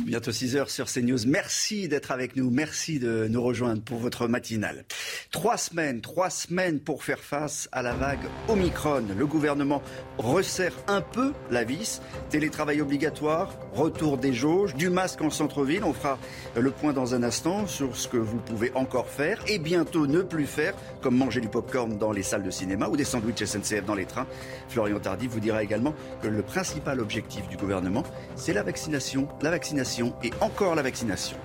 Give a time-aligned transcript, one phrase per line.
[0.00, 1.18] Bientôt 6 heures sur CNews.
[1.26, 2.50] Merci d'être avec nous.
[2.50, 4.86] Merci de nous rejoindre pour votre matinale.
[5.30, 9.04] Trois semaines, trois semaines pour faire face à la vague Omicron.
[9.16, 9.82] Le gouvernement
[10.16, 12.00] resserre un peu la vis.
[12.30, 15.84] Télétravail obligatoire, retour des jauges, du masque en centre-ville.
[15.84, 16.18] On fera
[16.56, 20.22] le point dans un instant sur ce que vous pouvez encore faire et bientôt ne
[20.22, 23.84] plus faire, comme manger du popcorn dans les salles de cinéma ou des sandwichs SNCF
[23.84, 24.26] dans les trains.
[24.70, 28.04] Florian Tardy vous dira également que le principal objectif du gouvernement,
[28.36, 29.28] c'est la vaccination.
[29.42, 29.81] La vaccination
[30.22, 31.36] et encore la vaccination.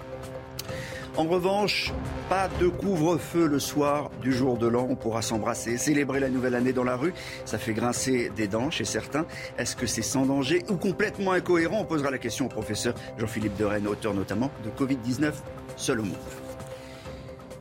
[1.18, 1.92] En revanche,
[2.30, 4.86] pas de couvre-feu le soir du jour de l'an.
[4.88, 7.12] On pourra s'embrasser, célébrer la nouvelle année dans la rue.
[7.44, 9.26] Ça fait grincer des dents chez certains.
[9.58, 11.80] Est-ce que c'est sans danger ou complètement incohérent?
[11.80, 15.34] On posera la question au professeur Jean-Philippe Derennes, auteur notamment de Covid-19,
[15.76, 16.18] seul au monde.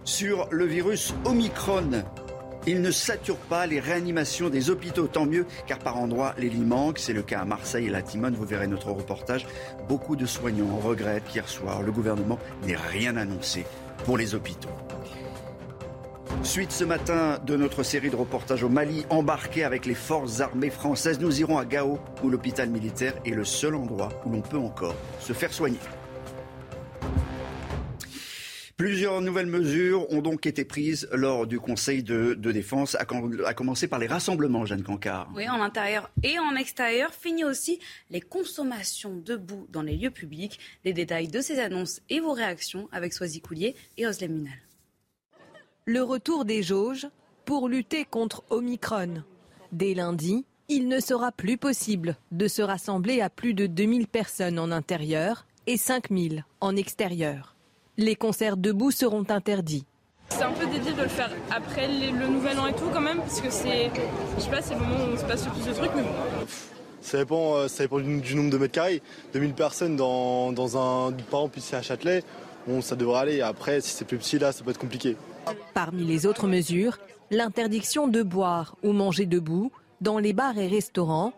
[0.05, 2.05] Sur le virus Omicron,
[2.67, 6.65] il ne sature pas les réanimations des hôpitaux, tant mieux, car par endroits, les lits
[6.65, 6.99] manquent.
[6.99, 8.35] C'est le cas à Marseille et la Timone.
[8.35, 9.47] Vous verrez notre reportage.
[9.89, 13.65] Beaucoup de soignants regrettent qu'hier soir, le gouvernement n'ait rien annoncé
[14.05, 14.69] pour les hôpitaux.
[16.43, 20.71] Suite ce matin de notre série de reportages au Mali, embarqué avec les forces armées
[20.71, 24.59] françaises, nous irons à Gao, où l'hôpital militaire est le seul endroit où l'on peut
[24.59, 25.79] encore se faire soigner.
[28.77, 33.99] Plusieurs nouvelles mesures ont donc été prises lors du Conseil de, défense, à, commencer par
[33.99, 35.31] les rassemblements, Jeanne Cancard.
[35.35, 37.15] Oui, en intérieur et en extérieur.
[37.15, 37.79] Fini aussi
[38.11, 40.61] les consommations debout dans les lieux publics.
[40.85, 44.59] Les détails de ces annonces et vos réactions avec Soisy Coulier et Oslem Munal.
[45.87, 47.09] Le retour des jauges
[47.47, 49.23] pour lutter contre Omicron.
[49.73, 54.59] Dès lundi, il ne sera plus possible de se rassembler à plus de 2000 personnes
[54.59, 57.56] en intérieur et 5000 en extérieur
[57.97, 59.85] les concerts debout seront interdits.
[60.31, 63.19] C'est un peu débile de le faire après le nouvel an et tout quand même,
[63.19, 63.91] parce que c'est,
[64.37, 66.03] je sais pas, c'est le moment où on se passe le plus de trucs, mais
[67.01, 69.03] Ça dépend, euh, ça dépend du, nombre de mètres carrés.
[69.33, 72.23] 2000 personnes dans, dans un, par exemple ici à Châtelet,
[72.67, 73.41] bon, ça devrait aller.
[73.41, 75.17] Après, si c'est plus petit là, ça peut être compliqué.
[75.75, 76.99] Parmi les autres mesures,
[77.31, 79.71] l'interdiction de boire ou manger debout
[80.01, 81.33] dans les bars et restaurants.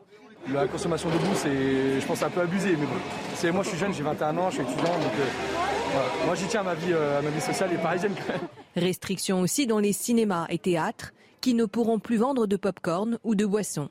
[0.50, 2.70] La consommation debout, c'est, je pense, un peu abusé.
[2.70, 3.00] Mais bon,
[3.34, 5.77] c'est, moi, je suis jeune, j'ai 21 ans, je suis étudiant, donc euh,
[6.26, 8.48] moi, j'y tiens à ma vie, euh, à ma vie sociale et parisienne quand même.
[8.76, 13.34] Restrictions aussi dans les cinémas et théâtres qui ne pourront plus vendre de pop-corn ou
[13.34, 13.88] de boissons.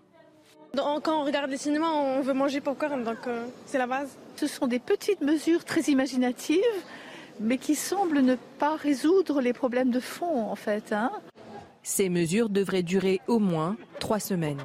[0.76, 4.10] Quand on regarde les cinémas, on veut manger pop-corn, donc euh, c'est la base.
[4.36, 6.62] Ce sont des petites mesures très imaginatives,
[7.40, 10.92] mais qui semblent ne pas résoudre les problèmes de fond, en fait.
[10.92, 11.12] Hein.
[11.84, 14.62] Ces mesures devraient durer au moins trois semaines.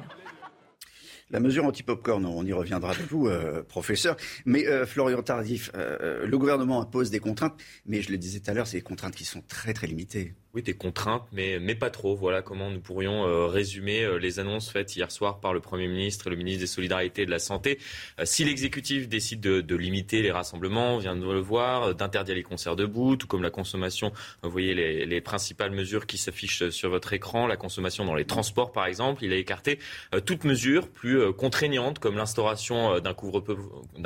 [1.33, 4.15] La mesure anti-popcorn, on y reviendra avec vous, euh, professeur.
[4.45, 8.51] Mais euh, Florian Tardif, euh, le gouvernement impose des contraintes, mais je le disais tout
[8.51, 10.35] à l'heure, c'est des contraintes qui sont très très limitées.
[10.55, 12.15] Oui, des contraintes, mais, mais pas trop.
[12.15, 15.87] Voilà comment nous pourrions euh, résumer euh, les annonces faites hier soir par le Premier
[15.87, 17.79] ministre et le ministre des Solidarités et de la Santé.
[18.19, 22.35] Euh, si l'exécutif décide de, de, limiter les rassemblements, on vient de le voir, d'interdire
[22.35, 24.13] les concerts debout, tout comme la consommation,
[24.43, 28.25] vous voyez les, les principales mesures qui s'affichent sur votre écran, la consommation dans les
[28.25, 29.79] transports par exemple, il a écarté
[30.25, 33.55] toute mesure plus contraignante comme l'instauration d'un couvre-feu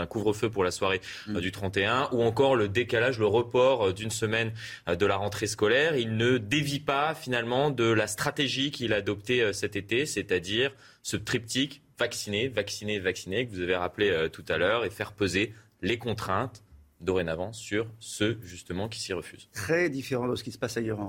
[0.07, 1.39] couvre pour la soirée mmh.
[1.39, 4.53] du 31 ou encore le décalage, le report d'une semaine
[4.87, 5.95] de la rentrée scolaire.
[5.97, 10.71] Il ne dévie pas finalement de la stratégie qu'il a adoptée euh, cet été, c'est-à-dire
[11.03, 15.13] ce triptyque vacciner, vacciner, vacciner que vous avez rappelé euh, tout à l'heure et faire
[15.13, 16.63] peser les contraintes
[17.01, 19.49] dorénavant sur ceux justement qui s'y refusent.
[19.53, 20.99] Très différent de ce qui se passe ailleurs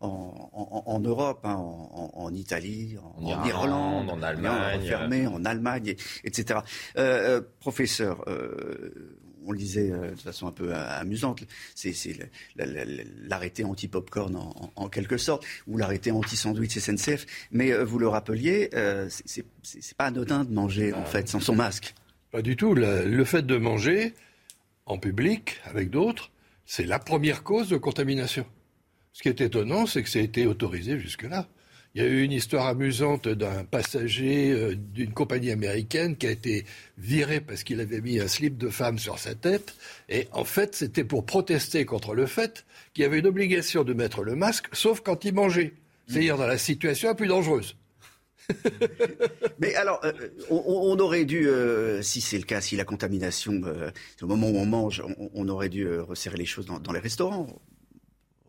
[0.00, 6.60] en, Europe, hein, en, Italie, en, Irlande, en Allemagne, en Allemagne, etc.
[6.96, 8.24] Euh, professeur,
[9.48, 11.42] on le disait euh, de façon un peu euh, amusante,
[11.74, 11.94] c'est
[12.54, 14.36] l'arrêté anti-popcorn
[14.76, 17.26] en, quelque sorte, ou l'arrêté anti-sandwich SNCF.
[17.50, 18.70] Mais euh, vous le rappeliez,
[19.08, 21.94] c'est pas anodin de manger en fait sans son masque.
[22.30, 22.74] Pas du tout.
[22.74, 24.14] le fait de manger
[24.84, 26.30] en public avec d'autres,
[26.66, 28.44] c'est la première cause de contamination.
[29.12, 31.48] Ce qui est étonnant, c'est que ça a été autorisé jusque-là.
[31.98, 36.30] Il y a eu une histoire amusante d'un passager euh, d'une compagnie américaine qui a
[36.30, 36.64] été
[36.96, 39.74] viré parce qu'il avait mis un slip de femme sur sa tête.
[40.08, 42.64] Et en fait, c'était pour protester contre le fait
[42.94, 45.72] qu'il y avait une obligation de mettre le masque, sauf quand il mangeait.
[46.06, 47.74] C'est-à-dire dans la situation la plus dangereuse.
[49.58, 50.12] Mais alors, euh,
[50.50, 53.90] on, aurait dû, euh, si c'est le cas, si la contamination, euh,
[54.22, 55.02] au moment où on mange,
[55.34, 57.60] on, aurait dû resserrer les choses dans, les restaurants,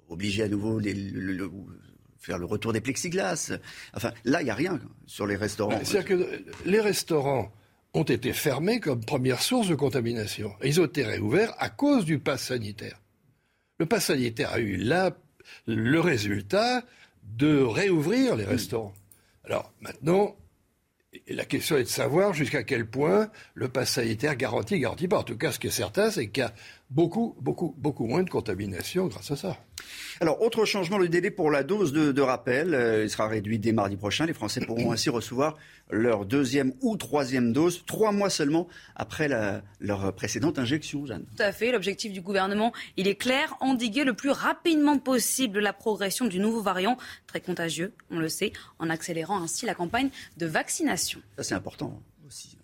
[0.08, 0.94] obliger à nouveau les,
[2.20, 3.54] faire le retour des plexiglas.
[3.94, 5.80] Enfin, là, il n'y a rien sur les restaurants.
[5.84, 7.52] C'est-à-dire que les restaurants
[7.94, 10.54] ont été fermés comme première source de contamination.
[10.64, 13.02] Ils ont été réouverts à cause du pass sanitaire.
[13.80, 15.18] Le pass sanitaire a eu là
[15.66, 16.84] le résultat
[17.24, 18.94] de réouvrir les restaurants.
[19.46, 20.36] Alors maintenant,
[21.28, 25.20] la question est de savoir jusqu'à quel point le pass sanitaire garantit, garantit pas.
[25.20, 26.54] En tout cas, ce qui est certain, c'est a
[26.90, 29.58] beaucoup, beaucoup, beaucoup moins de contamination grâce à ça.
[30.22, 33.72] Alors, autre changement, le délai pour la dose de, rappel, euh, il sera réduit dès
[33.72, 34.26] mardi prochain.
[34.26, 35.58] Les Français pourront ainsi recevoir
[35.90, 39.30] leur deuxième ou troisième dose, trois mois seulement après
[39.80, 41.26] leur précédente injection, Jeanne.
[41.36, 41.72] Tout à fait.
[41.72, 46.62] L'objectif du gouvernement, il est clair, endiguer le plus rapidement possible la progression du nouveau
[46.62, 46.98] variant,
[47.28, 51.22] très contagieux, on le sait, en accélérant ainsi la campagne de vaccination.
[51.38, 52.59] Ça, c'est important aussi.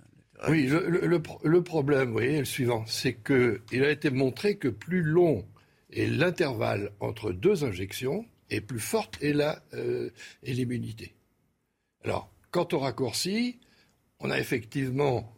[0.49, 5.01] Oui, le, problème, vous voyez, est le suivant, c'est qu'il a été montré que plus
[5.01, 5.45] long
[5.91, 9.35] est l'intervalle entre deux injections, et plus forte est
[9.73, 10.09] euh,
[10.43, 11.15] l'immunité.
[12.03, 13.59] Alors, quand on raccourcit,
[14.19, 15.35] on a effectivement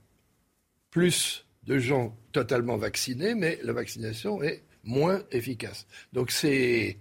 [0.90, 5.86] plus de gens totalement vaccinés, mais la vaccination est moins efficace.
[6.14, 6.98] Donc c'est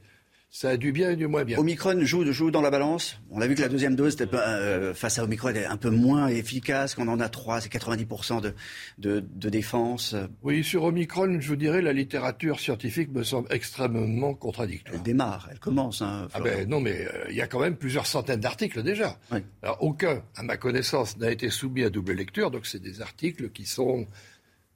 [0.57, 1.59] ça a du bien et du moins bien.
[1.59, 3.21] Omicron joue, joue dans la balance.
[3.31, 6.29] On a vu que la deuxième dose, euh, face à Omicron, est un peu moins
[6.29, 6.95] efficace.
[6.95, 8.55] Quand on en a trois, c'est 90% de,
[8.97, 10.17] de, de, défense.
[10.43, 14.97] Oui, sur Omicron, je vous dirais, la littérature scientifique me semble extrêmement contradictoire.
[14.97, 16.01] Elle démarre, elle commence.
[16.01, 19.19] Hein, ah ben non, mais euh, il y a quand même plusieurs centaines d'articles déjà.
[19.63, 23.51] Alors aucun, à ma connaissance, n'a été soumis à double lecture, donc c'est des articles
[23.51, 24.07] qui sont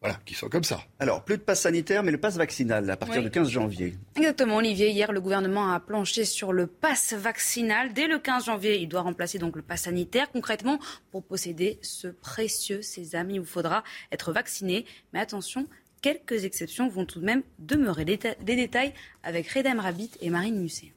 [0.01, 0.81] voilà, qui sont comme ça.
[0.99, 3.95] Alors, plus de passe sanitaire, mais le passe vaccinal à partir du 15 janvier.
[4.17, 4.89] Exactement, Olivier.
[4.89, 7.93] Hier, le gouvernement a planché sur le passe vaccinal.
[7.93, 10.31] Dès le 15 janvier, il doit remplacer donc le passe sanitaire.
[10.33, 10.79] Concrètement,
[11.11, 14.87] pour posséder ce précieux sésame, il vous faudra être vacciné.
[15.13, 15.67] Mais attention,
[16.01, 18.07] quelques exceptions vont tout de même demeurer.
[18.07, 20.95] Des détails avec Redem Rabbit et Marine Musset.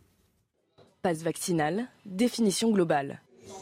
[1.02, 3.20] Passe vaccinal, définition globale.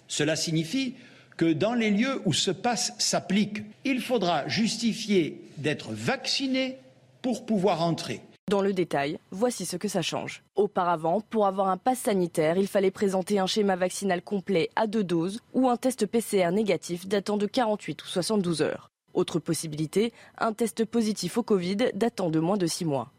[0.07, 0.95] Cela signifie
[1.41, 6.77] que dans les lieux où ce passe s'applique, il faudra justifier d'être vacciné
[7.23, 8.21] pour pouvoir entrer.
[8.47, 10.43] Dans le détail, voici ce que ça change.
[10.55, 15.03] Auparavant, pour avoir un pass sanitaire, il fallait présenter un schéma vaccinal complet à deux
[15.03, 18.91] doses ou un test PCR négatif datant de 48 ou 72 heures.
[19.15, 23.11] Autre possibilité, un test positif au Covid datant de moins de 6 mois.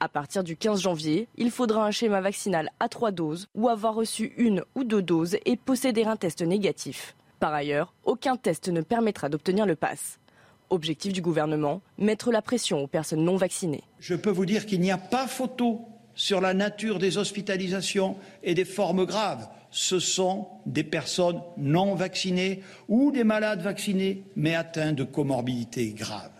[0.00, 3.94] À partir du 15 janvier, il faudra un schéma vaccinal à trois doses ou avoir
[3.94, 7.14] reçu une ou deux doses et posséder un test négatif.
[7.40, 10.20] Par ailleurs, aucun test ne permettra d'obtenir le pass.
[10.68, 13.82] Objectif du gouvernement, mettre la pression aux personnes non vaccinées.
[13.98, 15.80] Je peux vous dire qu'il n'y a pas photo
[16.14, 19.48] sur la nature des hospitalisations et des formes graves.
[19.70, 26.30] Ce sont des personnes non vaccinées ou des malades vaccinés mais atteints de comorbidités graves.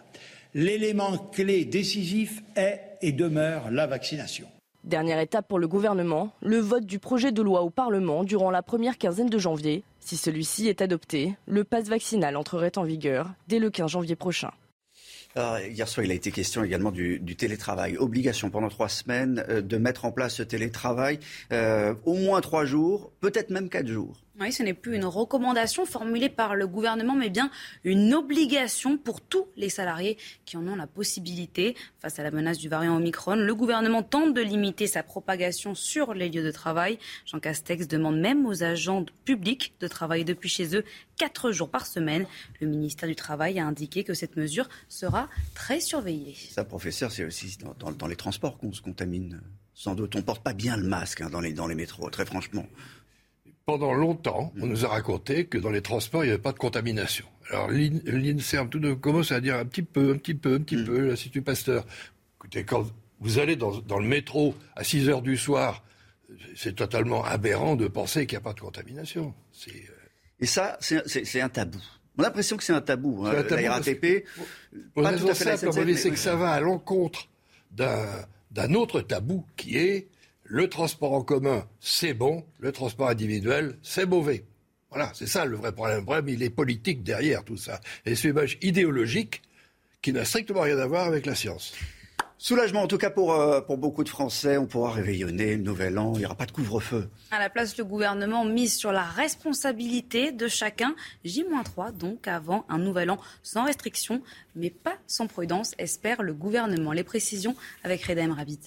[0.52, 4.46] L'élément clé décisif est et demeure la vaccination.
[4.84, 8.62] Dernière étape pour le gouvernement, le vote du projet de loi au Parlement durant la
[8.62, 9.82] première quinzaine de janvier.
[10.00, 14.50] Si celui-ci est adopté, le passe vaccinal entrerait en vigueur dès le 15 janvier prochain.
[15.36, 17.96] hier soir, il a été question également du, télétravail.
[17.98, 21.20] Obligation pendant trois semaines euh, de mettre en place ce télétravail,
[21.52, 24.20] euh, au moins trois jours, peut-être même quatre jours.
[24.38, 27.50] Oui, ce n'est plus une recommandation formulée par le gouvernement, mais bien
[27.82, 31.74] une obligation pour tous les salariés qui en ont la possibilité.
[31.98, 36.14] Face à la menace du variant Omicron, le gouvernement tente de limiter sa propagation sur
[36.14, 36.98] les lieux de travail.
[37.26, 40.84] Jean Castex demande même aux agents publics de travailler depuis chez eux
[41.18, 42.24] quatre jours par semaine.
[42.60, 46.36] Le ministère du Travail a indiqué que cette mesure sera très surveillée.
[46.50, 49.42] Ça, professeur, c'est aussi dans, les transports qu'on se contamine.
[49.74, 52.08] Sans doute, on ne porte pas bien le masque hein, dans, les, dans les métros,
[52.10, 52.66] très franchement
[53.70, 56.58] pendant longtemps, on nous a raconté que dans les transports, il n'y avait pas de
[56.58, 57.24] contamination.
[57.50, 60.76] Alors l'INSERM tout de commence à dire un petit peu, un petit peu, un petit
[60.76, 60.84] mm.
[60.86, 61.86] peu, l'Institut Pasteur.
[62.38, 62.84] Écoutez, quand
[63.20, 65.84] vous allez dans, le métro à 6 heures du soir,
[66.56, 69.34] c'est totalement aberrant de penser qu'il n'y a pas de contamination.
[69.68, 69.70] Euh,
[70.40, 71.78] Et ça, c'est un tabou.
[72.18, 73.24] On a l'impression que c'est un tabou.
[73.24, 74.24] Hein, la RATP,
[74.94, 75.56] pour pas tout à fait
[75.94, 77.28] c'est que ça va à l'encontre
[77.70, 80.08] d'un autre tabou qui est
[80.52, 84.44] le transport en commun, c'est bon, le transport individuel, c'est mauvais.
[84.90, 85.98] Voilà, c'est ça le vrai problème.
[85.98, 87.80] Le problème, il est politique derrière tout ça.
[88.04, 89.42] Et c'est une image idéologique
[90.02, 91.72] qui n'a strictement rien à voir avec la science.
[92.36, 94.56] Soulagement en tout cas pour, euh, pour beaucoup de Français.
[94.56, 96.14] On pourra réveillonner le nouvel an.
[96.16, 97.08] Il n'y aura pas de couvre-feu.
[97.30, 100.96] À la place, le gouvernement mise sur la responsabilité de chacun.
[101.24, 104.20] J-3 donc avant un nouvel an sans restriction,
[104.56, 106.90] mais pas sans prudence, espère le gouvernement.
[106.90, 107.54] Les précisions
[107.84, 108.58] avec Redem Rabbit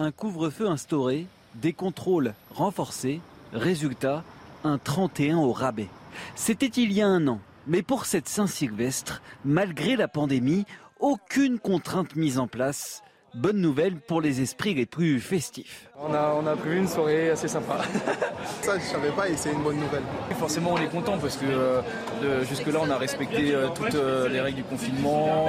[0.00, 1.26] un couvre-feu instauré,
[1.56, 3.20] des contrôles renforcés.
[3.52, 4.24] Résultat,
[4.64, 5.88] un 31 au rabais.
[6.34, 7.38] C'était il y a un an.
[7.66, 10.64] Mais pour cette Saint-Sylvestre, malgré la pandémie,
[11.00, 13.02] aucune contrainte mise en place.
[13.34, 15.88] Bonne nouvelle pour les esprits les plus festifs.
[15.96, 17.78] On a, on a prévu une soirée assez sympa.
[18.62, 20.02] Ça, je savais pas et c'est une bonne nouvelle.
[20.36, 24.40] Forcément, on est content parce que euh, jusque-là, on a respecté euh, toutes euh, les
[24.40, 25.46] règles du confinement,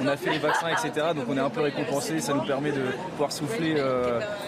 [0.00, 1.08] on a fait les vaccins, etc.
[1.14, 2.82] Donc on est un peu récompensé, ça nous permet de
[3.12, 3.80] pouvoir souffler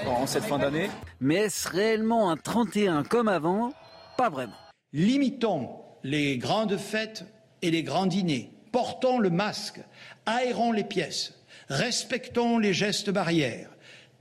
[0.06, 0.90] en cette fin d'année.
[1.20, 3.72] Mais est-ce réellement un 31 comme avant?
[4.16, 4.56] Pas vraiment.
[4.92, 5.68] Limitons
[6.02, 7.24] les grandes fêtes
[7.62, 8.50] et les grands dîners.
[8.72, 9.80] Portons le masque,
[10.26, 11.34] aérons les pièces
[11.72, 13.70] Respectons les gestes barrières.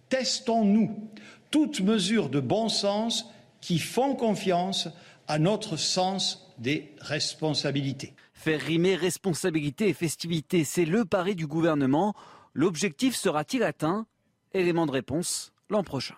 [0.07, 1.11] Testons-nous
[1.49, 3.25] toutes mesures de bon sens
[3.59, 4.87] qui font confiance
[5.27, 8.13] à notre sens des responsabilités.
[8.33, 12.15] Faire rimer responsabilité et festivité, c'est le pari du gouvernement.
[12.53, 14.05] L'objectif sera-t-il atteint?
[14.53, 16.15] Élément de réponse l'an prochain.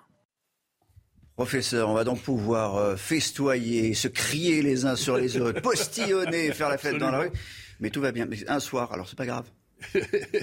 [1.36, 6.52] Professeur, on va donc pouvoir euh, festoyer, se crier les uns sur les autres, postillonner,
[6.52, 7.32] faire la fête dans la rue.
[7.80, 8.28] Mais tout va bien.
[8.28, 9.50] Mais un soir, alors c'est pas grave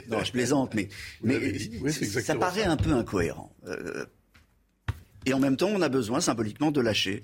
[0.09, 0.89] non, je plaisante, mais,
[1.23, 3.55] mais ça paraît un peu incohérent.
[3.67, 4.05] Euh,
[5.27, 7.23] et en même temps, on a besoin symboliquement de lâcher.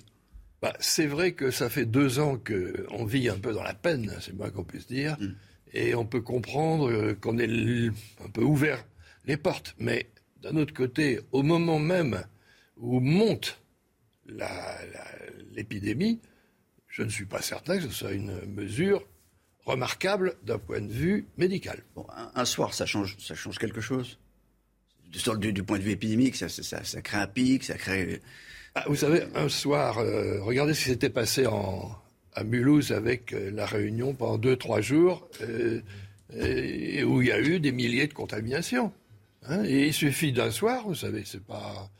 [0.63, 4.11] Bah, c'est vrai que ça fait deux ans qu'on vit un peu dans la peine,
[4.21, 5.35] c'est moins qu'on puisse dire, mm.
[5.75, 7.91] et on peut comprendre euh, qu'on ait
[8.25, 8.85] un peu ouvert
[9.27, 9.75] les portes.
[9.79, 10.11] Mais
[10.43, 12.23] d'un autre côté, au moment même
[12.77, 13.61] où monte
[15.55, 16.21] l'épidémie,
[16.89, 19.07] je ne suis pas certain que ce soit une mesure
[19.67, 21.83] remarquable d'un point de vue médical.
[22.35, 24.19] un, soir, ça change, ça change quelque chose
[25.39, 28.21] du, du, point de vue épidémique, ça, crée un pic, ça crée...
[28.75, 31.91] Ah, vous savez, un soir, euh, regardez ce qui s'était passé en,
[32.35, 35.81] à Mulhouse avec euh, la Réunion pendant deux, trois jours, euh,
[36.35, 38.93] et, où il y a eu des milliers de contaminations.
[39.49, 39.65] Hein.
[39.65, 41.91] et il suffit d'un soir, vous savez, c'est pas...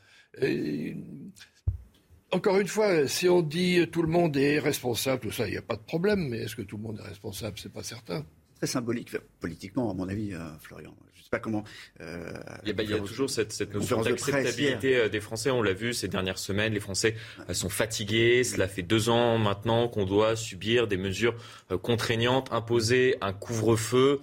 [2.31, 5.57] Encore une fois, si on dit tout le monde est responsable, tout ça, il n'y
[5.57, 6.27] a pas de problème.
[6.27, 8.25] Mais est-ce que tout le monde est responsable C'est pas certain.
[8.57, 10.93] Très symbolique, politiquement, à mon avis, euh, Florian.
[11.13, 11.63] Je ne sais pas comment.
[12.01, 12.33] Euh,
[12.65, 15.51] il, y a, toujours cette, notion d'acceptabilité euh, des Français.
[15.51, 16.73] On l'a vu ces dernières semaines.
[16.73, 17.15] Les Français
[17.53, 18.43] sont fatigués.
[18.43, 21.35] Cela fait deux ans maintenant qu'on doit subir des mesures
[21.81, 24.21] contraignantes, imposer un couvre-feu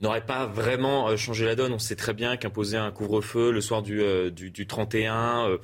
[0.00, 1.72] n'aurait pas vraiment changé la donne.
[1.72, 5.58] On sait très bien qu'imposer un couvre-feu le soir du, du, du 31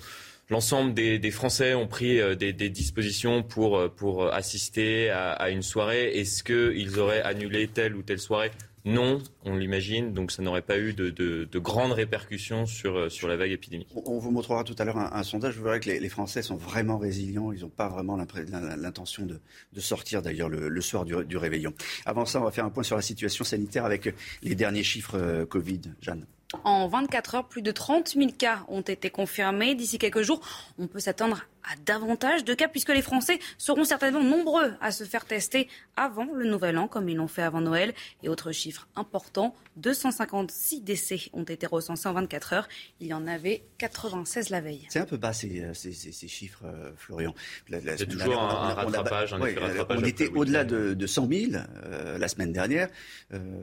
[0.49, 6.19] l'ensemble des, Français ont pris euh, des, dispositions pour, euh, pour assister à, une soirée.
[6.19, 8.51] Est-ce qu'ils auraient annulé telle ou telle soirée?
[8.87, 13.51] Non, on l'imagine, donc ça n'aurait pas eu de, grandes répercussions sur, euh, la vague
[13.51, 13.89] épidémique.
[13.95, 16.99] On vous montrera tout à l'heure un, sondage, vous verrez que les, Français sont vraiment
[16.99, 19.41] résilients, ils n'ont pas vraiment l'intention de,
[19.81, 21.73] sortir d'ailleurs le, soir du, du, réveillon.
[22.05, 25.45] Avant ça, on va faire un point sur la situation sanitaire avec les derniers chiffres
[25.45, 25.81] Covid.
[26.03, 26.27] Jeanne.
[26.65, 29.75] En 24 heures, plus de 30 000 cas ont été confirmés.
[29.75, 30.41] D'ici quelques jours,
[30.79, 35.05] on peut s'attendre à davantage de cas puisque les Français seront certainement nombreux à se
[35.05, 37.95] faire tester avant le Nouvel An comme ils l'ont fait avant Noël.
[38.23, 42.69] Et autre chiffre important, 256 décès ont été recensés en 24 heures.
[43.01, 44.87] Il y en avait 96 la veille.
[44.89, 47.35] C'est un peu bas ces, euh, chiffres, euh, Florian.
[47.71, 52.89] C'est toujours un, rattrapage, on, était au-delà de, 100 000 euh, la semaine dernière.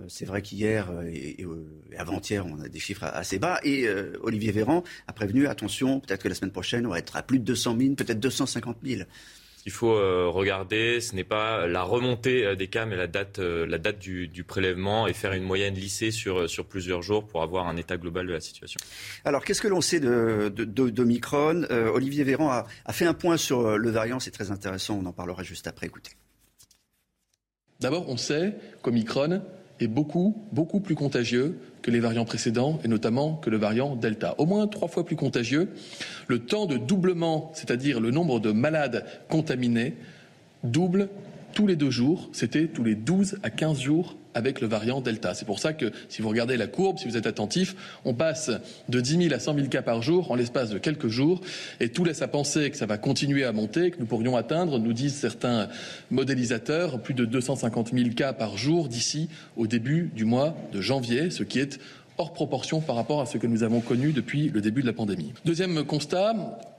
[0.07, 1.45] C'est vrai qu'hier et,
[1.97, 3.59] avant-hier, on a des chiffres assez bas.
[3.63, 3.87] Et
[4.21, 7.39] Olivier Véran a prévenu, attention, peut-être que la semaine prochaine, on va être à plus
[7.39, 9.03] de 200 000 peut-être 250 000.
[9.65, 13.37] Il faut euh, regarder, ce n'est pas la remontée euh, des cas, mais la date,
[13.37, 17.43] euh, la date du, prélèvement et faire une moyenne lissée sur, sur plusieurs jours pour
[17.43, 18.79] avoir un état global de la situation.
[19.23, 21.63] Alors, qu'est-ce que l'on sait de, d'Omicron?
[21.93, 25.13] Olivier Véran a, a, fait un point sur le variant, c'est très intéressant, on en
[25.13, 25.85] parlera juste après.
[25.85, 26.11] Écoutez.
[27.79, 29.41] D'abord, on sait qu'Omicron
[29.81, 34.35] est beaucoup, beaucoup plus contagieux que les variants précédents, et notamment que le variant Delta.
[34.37, 35.69] Au moins trois fois plus contagieux.
[36.27, 39.95] Le temps de doublement, c'est-à-dire le nombre de malades contaminés,
[40.63, 41.09] double
[41.53, 42.29] tous les deux jours.
[42.33, 45.33] C'était tous les 12 à 15 jours avec le variant Delta.
[45.33, 48.51] C'est pour ça que si vous regardez la courbe, si vous êtes attentif, on passe
[48.89, 51.41] de 10 000 à 100 000 cas par jour en l'espace de quelques jours
[51.79, 54.79] et tout laisse à penser que ça va continuer à monter, que nous pourrions atteindre,
[54.79, 55.69] nous disent certains
[56.09, 61.29] modélisateurs, plus de 250 000 cas par jour d'ici au début du mois de janvier,
[61.29, 61.79] ce qui est
[62.17, 64.93] hors proportion par rapport à ce que nous avons connu depuis le début de la
[64.93, 65.33] pandémie.
[65.45, 66.35] Deuxième constat,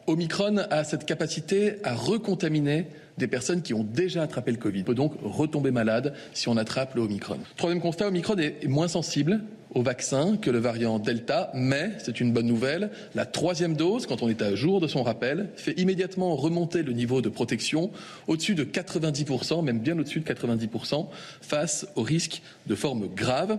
[0.06, 2.86] Omicron a cette capacité à recontaminer
[3.18, 4.80] des personnes qui ont déjà attrapé le Covid.
[4.80, 7.38] On peut donc retomber malade si on attrape le Omicron.
[7.56, 9.40] Troisième constat, Omicron est moins sensible
[9.74, 14.22] au vaccin que le variant Delta, mais c'est une bonne nouvelle, la troisième dose, quand
[14.22, 17.90] on est à jour de son rappel, fait immédiatement remonter le niveau de protection
[18.26, 21.08] au-dessus de 90%, même bien au-dessus de 90%,
[21.40, 23.58] face au risque de formes graves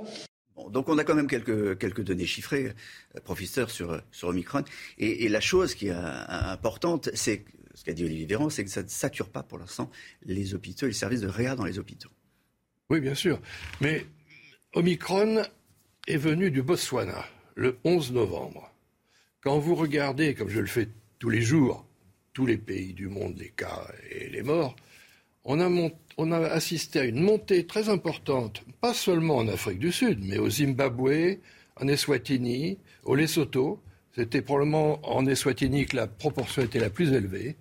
[0.69, 2.73] donc on a quand même quelques, données chiffrées,
[3.15, 4.63] euh, professeur, sur, sur Omicron.
[4.97, 8.69] Et, la chose qui est euh, importante, c'est ce qu'a dit Olivier Véran, c'est que
[8.69, 9.89] ça ne sature pas pour l'instant
[10.23, 12.11] les hôpitaux et les services de réa dans les hôpitaux.
[12.89, 13.39] Oui, bien sûr.
[13.81, 14.05] Mais
[14.73, 15.43] Omicron
[16.07, 17.25] est venu du Botswana
[17.55, 18.71] le 11 novembre.
[19.41, 20.89] Quand vous regardez, comme je le fais
[21.19, 21.85] tous les jours,
[22.33, 24.75] tous les pays du monde, les cas et les morts,
[25.45, 29.91] on a, on a assisté à une montée très importante, pas seulement en Afrique du
[29.91, 31.39] Sud, mais au Zimbabwe,
[31.75, 33.81] en Eswatini, au Lesotho.
[34.15, 37.57] C'était probablement en Eswatini que la proportion était la plus élevée.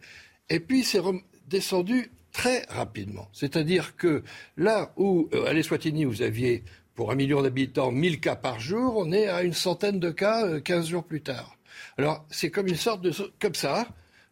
[0.50, 1.00] Et puis c'est
[1.48, 3.28] descendu très rapidement.
[3.32, 4.22] C'est-à-dire que
[4.56, 8.96] là où, euh, à l'Eswatini, vous aviez pour un million d'habitants 1000 cas par jour,
[8.96, 11.56] on est à une centaine de cas 15 euh, jours plus tard.
[11.96, 13.12] Alors c'est comme une sorte de...
[13.40, 13.86] comme ça,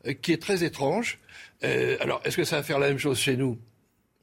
[0.07, 1.19] euh, qui est très étrange.
[1.63, 3.59] alors est-ce que ça va faire la même chose chez nous?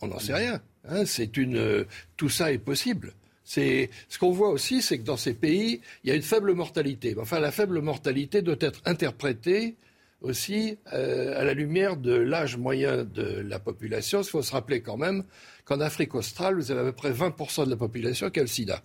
[0.02, 0.62] On n'en sait rien.
[0.88, 1.06] Hein.
[1.06, 1.86] c'est une...
[2.16, 3.14] tout ça est possible.
[3.48, 7.16] Ce qu'on voit aussi, c'est que dans ces pays, il y a une faible mortalité.
[7.20, 9.76] Enfin, la faible mortalité doit être interprétée
[10.22, 14.22] aussi euh, à la lumière de l'âge moyen de la population.
[14.22, 15.24] Il faut se rappeler quand même
[15.64, 18.48] qu'en Afrique australe, vous avez à peu près 20% de la population qui a le
[18.48, 18.82] sida.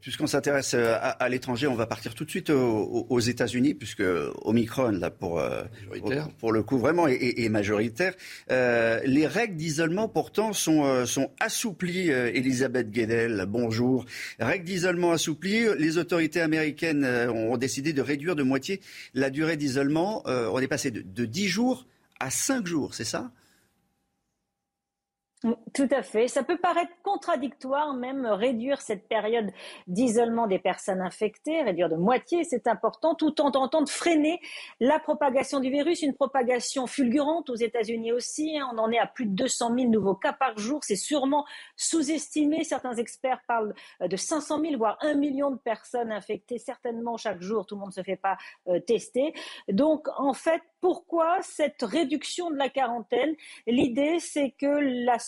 [0.00, 4.02] Puisqu'on s'intéresse euh, à, l'étranger, on va partir tout de suite aux, États-Unis, puisque
[4.42, 5.62] Omicron, là, pour, euh,
[6.38, 8.14] pour, le coup, vraiment est, majoritaire.
[8.50, 12.10] Euh, les règles d'isolement, pourtant, sont, sont assouplies.
[12.10, 14.04] Elisabeth Guedel, bonjour.
[14.38, 15.66] Règles d'isolement assouplies.
[15.78, 18.80] Les autorités américaines ont décidé de réduire de moitié
[19.14, 20.22] la durée d'isolement.
[20.26, 21.86] on est passé de, de 10 jours
[22.20, 23.30] à 5 jours, c'est ça?
[25.74, 26.28] Tout à fait.
[26.28, 29.50] Ça peut paraître contradictoire, même réduire cette période
[29.86, 34.40] d'isolement des personnes infectées, réduire de moitié, c'est important, tout en tentant de freiner
[34.80, 38.58] la propagation du virus, une propagation fulgurante aux États-Unis aussi.
[38.58, 38.70] Hein.
[38.72, 40.80] On en est à plus de 200 000 nouveaux cas par jour.
[40.82, 41.44] C'est sûrement
[41.76, 42.64] sous-estimé.
[42.64, 47.66] Certains experts parlent de 500 000, voire 1 million de personnes infectées, certainement chaque jour.
[47.66, 48.36] Tout le monde ne se fait pas
[48.68, 49.34] euh, tester.
[49.68, 53.34] Donc, en fait, pourquoi cette réduction de la quarantaine?
[53.66, 54.66] L'idée, c'est que
[55.04, 55.18] la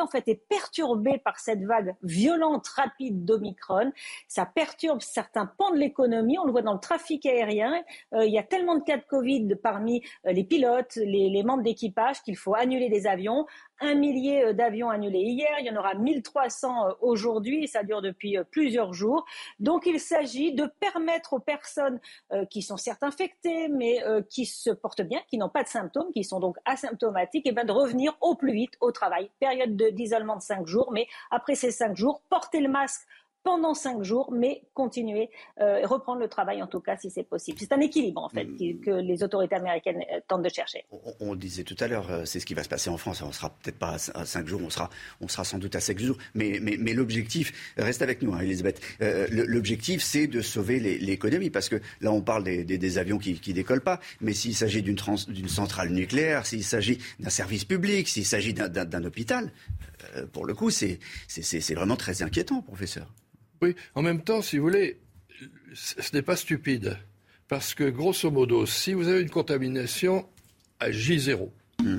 [0.00, 3.92] en fait est perturbée par cette vague violente, rapide d'Omicron.
[4.28, 6.38] Ça perturbe certains pans de l'économie.
[6.38, 7.82] On le voit dans le trafic aérien.
[8.14, 11.42] Euh, il y a tellement de cas de Covid parmi euh, les pilotes, les, les
[11.42, 13.46] membres d'équipage qu'il faut annuler des avions
[13.80, 18.02] un millier euh, d'avions annulés hier, il y en aura 1300 euh, aujourd'hui, ça dure
[18.02, 19.24] depuis euh, plusieurs jours.
[19.58, 22.00] Donc il s'agit de permettre aux personnes
[22.50, 26.24] qui sont certes infectées, mais qui se portent bien, qui n'ont pas de symptômes, qui
[26.24, 29.30] sont donc asymptomatiques, eh ben, de revenir au plus vite au travail.
[29.40, 33.06] Période d'isolement de, de 5 jours, mais après ces 5 jours, porter le masque
[33.44, 35.30] pendant cinq jours, mais continuer,
[35.60, 37.58] euh, reprendre le travail en tout cas si c'est possible.
[37.60, 38.80] C'est un équilibre en fait mm.
[38.80, 40.84] que les autorités américaines euh, tentent de chercher.
[41.20, 43.22] On, disait tout à l'heure, euh, c'est ce qui va se passer en France.
[43.22, 44.88] On sera peut-être pas à cinq jours, on sera,
[45.20, 48.40] on sera sans doute à cinq jours, mais, mais, mais l'objectif reste avec nous, hein,
[48.40, 48.80] Elisabeth.
[49.30, 53.52] l'objectif, c'est de sauver l'économie parce que là, on parle des, des, avions qui, qui
[53.52, 58.54] décollent pas, mais s'il s'agit d'une centrale nucléaire, s'il s'agit d'un service public, s'il s'agit
[58.54, 59.52] d'un hôpital,
[60.32, 60.98] pour le coup, c'est
[61.74, 63.12] vraiment très inquiétant, professeur.
[63.62, 64.98] Oui, en même temps, si vous voulez,
[65.74, 66.98] ce n'est pas stupide.
[67.48, 70.26] Parce que, grosso modo, si vous avez une contamination
[70.80, 71.50] à J0,
[71.82, 71.98] hmm.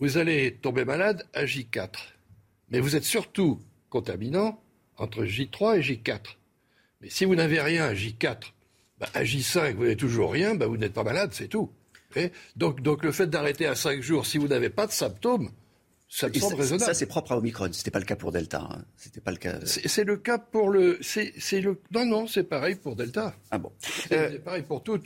[0.00, 1.90] vous allez tomber malade à J4.
[2.70, 4.60] Mais vous êtes surtout contaminant
[4.98, 6.36] entre J3 et J4.
[7.00, 8.52] Mais si vous n'avez rien à J4,
[8.98, 11.70] bah, à J5, vous n'avez toujours rien, bah, vous n'êtes pas malade, c'est tout.
[12.56, 15.50] donc, donc le fait d'arrêter à 5 jours, si vous n'avez pas de symptômes,
[16.16, 16.86] ça me semble raisonnable.
[16.86, 17.68] Ça, c'est propre à Omicron.
[17.72, 18.66] C'était pas le cas pour Delta.
[18.70, 18.82] Hein.
[18.96, 19.58] C'était pas le cas.
[19.66, 20.98] C'est le cas pour le.
[21.02, 21.78] C'est le.
[21.90, 23.34] Non, non, c'est pareil pour Delta.
[23.50, 23.70] Ah bon.
[23.80, 24.98] C'est euh, pareil pour tout.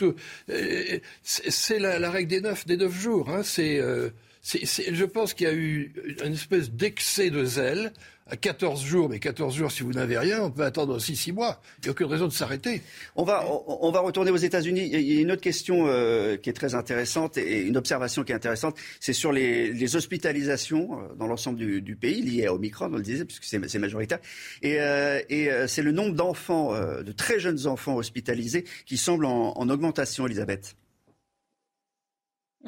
[0.51, 3.29] Euh, c'est la, la, règle des neuf, des neuf jours.
[3.29, 3.43] Hein.
[3.43, 3.81] C'est.
[3.81, 4.11] Euh,
[4.45, 5.93] je pense qu'il y a eu
[6.25, 7.93] une espèce d'excès de zèle
[8.31, 11.33] à 14 jours, mais 14 jours, si vous n'avez rien, on peut attendre aussi 6
[11.33, 11.61] mois.
[11.79, 12.83] Il n'y a aucune raison de s'arrêter.
[13.17, 14.89] On va, on, va retourner aux États-Unis.
[14.93, 18.31] Il y a une autre question euh, qui est très intéressante et une observation qui
[18.33, 18.77] est intéressante.
[19.01, 23.25] C'est sur les, hospitalisations euh, dans l'ensemble du, pays liées à Omicron, on le disait,
[23.25, 24.21] puisque c'est majoritaire.
[24.63, 29.53] Et, euh, et c'est le nombre d'enfants, de très jeunes enfants hospitalisés qui semble en,
[29.57, 30.77] en augmentation, Elisabeth.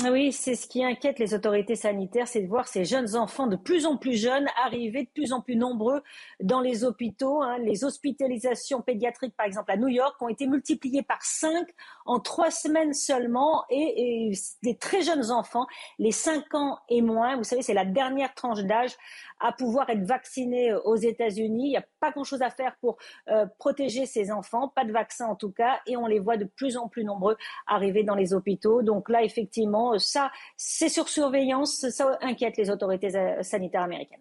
[0.01, 3.57] Oui, c'est ce qui inquiète les autorités sanitaires, c'est de voir ces jeunes enfants de
[3.57, 6.03] plus en plus jeunes arriver de plus en plus nombreux
[6.41, 7.43] dans les hôpitaux.
[7.43, 7.59] Hein.
[7.59, 11.69] Les hospitalisations pédiatriques, par exemple, à New York, ont été multipliées par cinq
[12.07, 13.65] en trois semaines seulement.
[13.69, 15.67] Et, et des très jeunes enfants,
[15.99, 18.97] les cinq ans et moins, vous savez, c'est la dernière tranche d'âge
[19.43, 21.67] à pouvoir être vaccinés euh, aux États-Unis.
[21.67, 22.97] Il n'y a pas grand-chose à faire pour
[23.29, 26.45] euh, protéger ces enfants, pas de vaccin en tout cas, et on les voit de
[26.45, 28.83] plus en plus nombreux arriver dans les hôpitaux.
[28.83, 34.21] Donc là, effectivement, ça, c'est sur surveillance, ça inquiète les autorités euh, sanitaires américaines.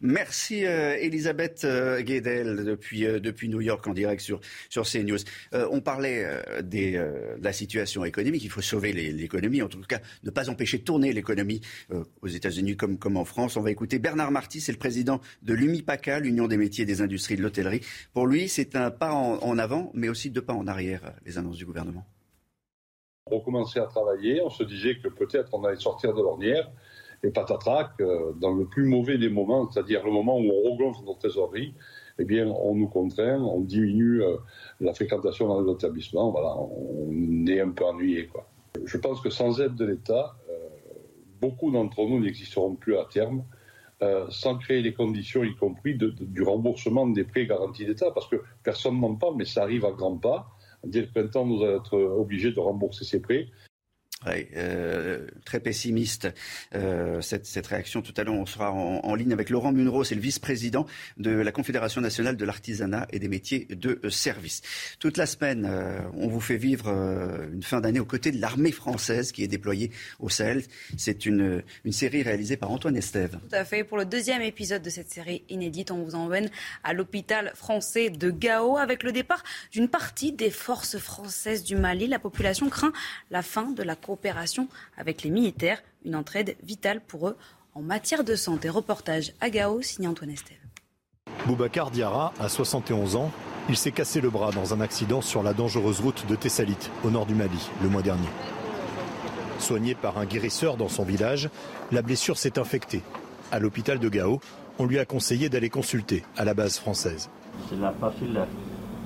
[0.00, 5.18] Merci euh, Elisabeth euh, Guedel depuis, euh, depuis New York en direct sur, sur CNews.
[5.52, 6.26] on parlait
[6.62, 8.44] de la situation économique.
[8.44, 11.60] Il faut sauver l'économie, en tout cas ne pas empêcher de tourner l'économie
[12.22, 13.56] aux États-Unis comme, comme en France.
[13.56, 17.00] On va écouter Bernard Marty, c'est le président de l'UMIPACA, l'Union des métiers et des
[17.00, 17.80] industries de l'hôtellerie.
[18.12, 21.38] Pour lui, c'est un pas en, en avant, mais aussi deux pas en arrière, les
[21.38, 22.06] annonces du gouvernement.
[23.30, 26.70] On recommençait à travailler, on se disait que peut-être on allait sortir de l'ornière.
[27.24, 31.04] Et patatrac, euh, dans le plus mauvais des moments, c'est-à-dire le moment où on regonfle
[31.04, 31.74] notre trésorerie,
[32.20, 34.36] eh bien, on nous contraint, on diminue euh,
[34.80, 36.30] la fréquentation dans les établissements.
[36.30, 38.26] Voilà, on est un peu ennuyé.
[38.26, 38.48] Quoi.
[38.84, 40.52] Je pense que sans aide de l'État, euh,
[41.40, 43.42] beaucoup d'entre nous n'existeront plus à terme.
[44.30, 49.00] sans créer les conditions, y compris du remboursement des prêts garantis d'État, parce que personne
[49.00, 50.46] n'en parle, mais ça arrive à grands pas.
[50.84, 53.48] Dès le printemps, nous allons être obligés de rembourser ces prêts.
[54.26, 56.28] Oui, euh, très pessimiste
[56.74, 58.02] euh, cette, cette, réaction.
[58.02, 60.86] Tout à l'heure, on sera en, en, ligne avec Laurent Munro, c'est le vice-président
[61.18, 64.62] de la Confédération nationale de l'artisanat et des métiers de service.
[64.98, 68.40] Toute la semaine, euh, on vous fait vivre euh, une fin d'année aux côtés de
[68.40, 70.64] l'armée française qui est déployée au Sahel.
[70.96, 73.38] C'est une, une série réalisée par Antoine Estève.
[73.48, 73.84] Tout à fait.
[73.84, 76.50] Pour le deuxième épisode de cette série inédite, on vous emmène
[76.82, 82.08] à l'hôpital français de Gao avec le départ d'une partie des forces françaises du Mali.
[82.08, 82.92] La population craint
[83.30, 87.36] la fin de la coopération avec les militaires, une entraide vitale pour eux
[87.74, 88.70] en matière de santé.
[88.70, 90.56] Reportage à Gao, signé Antoine Estève.
[91.46, 93.30] Boubacar Diarra a 71 ans.
[93.68, 97.10] Il s'est cassé le bras dans un accident sur la dangereuse route de Tessalit, au
[97.10, 98.28] nord du Mali, le mois dernier.
[99.58, 101.50] Soigné par un guérisseur dans son village,
[101.92, 103.02] la blessure s'est infectée.
[103.52, 104.40] À l'hôpital de Gao,
[104.78, 107.28] on lui a conseillé d'aller consulter à la base française.
[107.68, 107.92] C'est la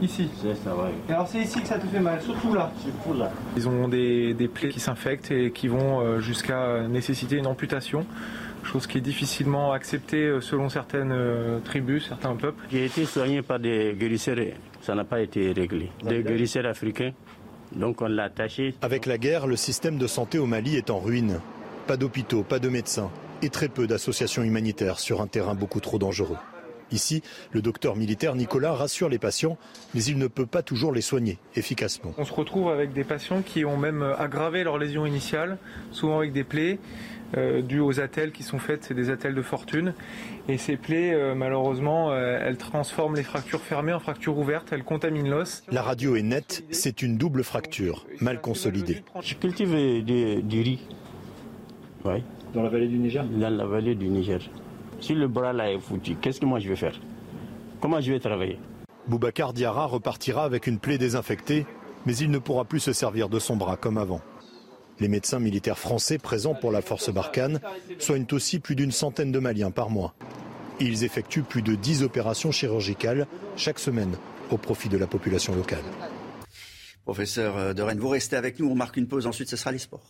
[0.03, 0.91] Ici C'est ça, ouais.
[1.09, 3.31] Et alors c'est ici que ça te fait mal, surtout là Surtout là.
[3.57, 8.05] Ils ont des, des plaies qui s'infectent et qui vont euh, jusqu'à nécessiter une amputation,
[8.65, 12.65] chose qui est difficilement acceptée euh, selon certaines euh, tribus, certains peuples.
[12.73, 14.39] J'ai été soigné par des guérisseurs,
[14.81, 15.91] ça n'a pas été réglé.
[16.05, 17.13] Des guérisseurs africains,
[17.71, 18.75] donc on l'a attaché.
[18.83, 21.39] Avec la guerre, le système de santé au Mali est en ruine.
[21.87, 23.11] Pas d'hôpitaux, pas de médecins
[23.41, 26.37] et très peu d'associations humanitaires sur un terrain beaucoup trop dangereux.
[26.93, 29.57] Ici, le docteur militaire Nicolas rassure les patients,
[29.95, 32.15] mais il ne peut pas toujours les soigner efficacement.
[32.19, 35.59] On se retrouve avec des patients qui ont même aggravé leur lésion initiale,
[35.91, 36.79] souvent avec des plaies.
[37.37, 39.95] Euh, dues aux attelles qui sont faites, c'est des attelles de fortune.
[40.49, 44.85] Et ces plaies, euh, malheureusement, euh, elles transforment les fractures fermées en fractures ouvertes, elles
[44.85, 45.63] contaminent l'os.
[45.71, 49.03] La radio est nette, c'est une double fracture, mal consolidée.
[49.23, 49.71] Je cultive
[50.05, 50.81] du, riz.
[52.05, 52.23] Oui.
[52.53, 53.25] Dans la vallée du Niger?
[53.25, 54.41] Dans la vallée du Niger.
[55.03, 56.99] Si le bras là est foutu, qu'est-ce que moi je vais faire?
[57.81, 58.61] Comment je vais travailler?
[59.09, 61.67] Boubacar Diarra repartira avec une plaie désinfectée,
[62.07, 64.21] mais il ne pourra plus se servir de son bras comme avant.
[65.01, 67.61] Les médecins militaires français présents pour la force Barkhane
[67.99, 70.15] soignent aussi plus d'une centaine de Maliens par mois.
[70.79, 74.17] Ils effectuent plus de 10 opérations chirurgicales chaque semaine
[74.53, 75.83] au profit de la population locale.
[77.05, 79.79] Professeur de Rennes, vous restez avec nous, on marque une pause, ensuite ce sera les
[79.79, 80.07] sports.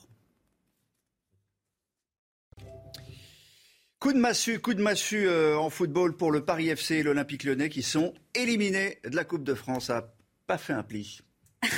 [4.02, 7.44] Coup de massue, coup de massue euh, en football pour le Paris FC et l'Olympique
[7.44, 9.84] lyonnais qui sont éliminés de la Coupe de France.
[9.84, 10.06] Ça n'a
[10.48, 11.20] pas fait un pli.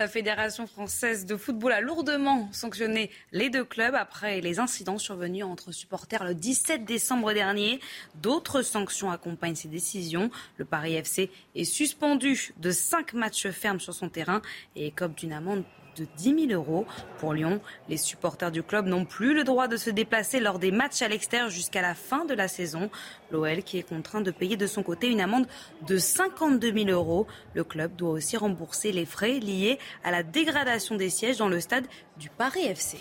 [0.00, 5.44] La Fédération française de football a lourdement sanctionné les deux clubs après les incidents survenus
[5.44, 7.78] entre supporters le 17 décembre dernier.
[8.16, 10.32] D'autres sanctions accompagnent ces décisions.
[10.56, 14.42] Le Paris FC est suspendu de cinq matchs fermes sur son terrain
[14.74, 15.62] et écope d'une amende
[15.98, 16.86] de 10 000 euros.
[17.18, 20.70] Pour Lyon, les supporters du club n'ont plus le droit de se déplacer lors des
[20.70, 22.90] matchs à l'extérieur jusqu'à la fin de la saison.
[23.30, 25.46] L'OL qui est contraint de payer de son côté une amende
[25.86, 27.26] de 52 000 euros.
[27.54, 31.60] Le club doit aussi rembourser les frais liés à la dégradation des sièges dans le
[31.60, 31.86] stade
[32.18, 32.98] du Paris FC.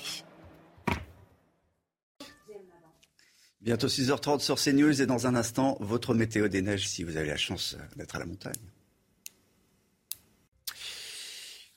[3.61, 7.27] Bientôt 6h30 sur CNews et dans un instant, votre météo des neiges si vous avez
[7.27, 8.53] la chance d'être à la montagne.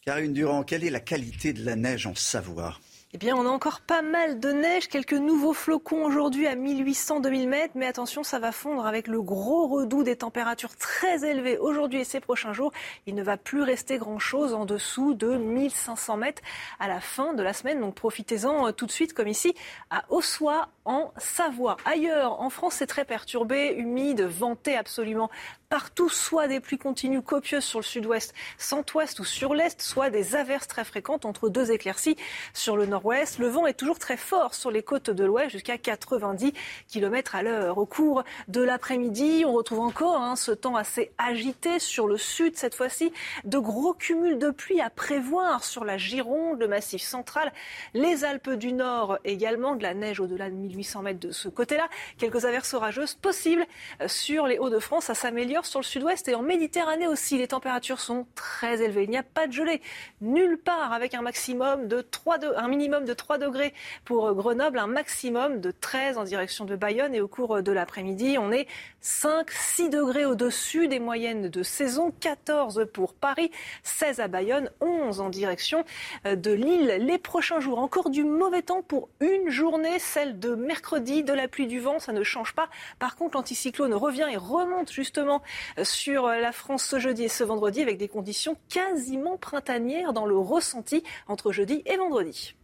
[0.07, 2.79] Karine Durand, quelle est la qualité de la neige en Savoie?
[3.13, 7.49] Eh bien, on a encore pas mal de neige, quelques nouveaux flocons aujourd'hui à 1800-2000
[7.49, 12.03] mètres, mais attention, ça va fondre avec le gros redout des températures très élevées aujourd'hui
[12.03, 12.73] et ces prochains jours.
[13.09, 16.43] Il ne va plus rester grand-chose en dessous de 1500 mètres
[16.79, 19.57] à la fin de la semaine, donc profitez-en euh, tout de suite, comme ici
[19.91, 21.79] à Ossois, en Savoie.
[21.87, 25.31] Ailleurs, en France, c'est très perturbé, humide, venté absolument
[25.69, 30.37] partout, soit des pluies continues copieuses sur le sud-ouest, centre-ouest ou sur l'est, soit des
[30.37, 32.17] averses très fréquentes entre deux éclaircies
[32.53, 33.39] sur le nord nord-ouest.
[33.39, 36.53] Le vent est toujours très fort sur les côtes de l'ouest, jusqu'à 90
[36.89, 37.79] km à l'heure.
[37.79, 42.57] Au cours de l'après-midi, on retrouve encore hein, ce temps assez agité sur le sud
[42.57, 43.13] cette fois-ci.
[43.45, 47.53] De gros cumuls de pluie à prévoir sur la Gironde, le massif central,
[47.95, 51.89] les Alpes du Nord également, de la neige au-delà de 1800 mètres de ce côté-là.
[52.19, 53.65] Quelques averses orageuses possibles
[54.01, 55.05] euh, sur les Hauts-de-France.
[55.05, 57.39] Ça s'améliore sur le sud-ouest et en Méditerranée aussi.
[57.39, 59.05] Les températures sont très élevées.
[59.05, 59.81] Il n'y a pas de gelée
[60.21, 63.73] nulle part avec un maximum de 3 de, un minimum de 3 degrés
[64.05, 68.37] pour Grenoble, un maximum de 13 en direction de Bayonne et au cours de l'après-midi,
[68.39, 68.67] on est
[69.01, 73.53] 5 6 degrés au-dessus des moyennes de saison, 14 pour Paris,
[73.85, 75.85] 16 à Bayonne, 11 en direction
[76.25, 76.97] de Lille.
[76.99, 81.47] Les prochains jours, encore du mauvais temps pour une journée, celle de mercredi, de la
[81.47, 82.69] pluie du vent, ça ne change pas.
[82.99, 85.43] Par contre, l'anticyclone revient et remonte justement
[85.83, 90.37] sur la France ce jeudi et ce vendredi avec des conditions quasiment printanières dans le
[90.37, 92.55] ressenti entre jeudi et vendredi.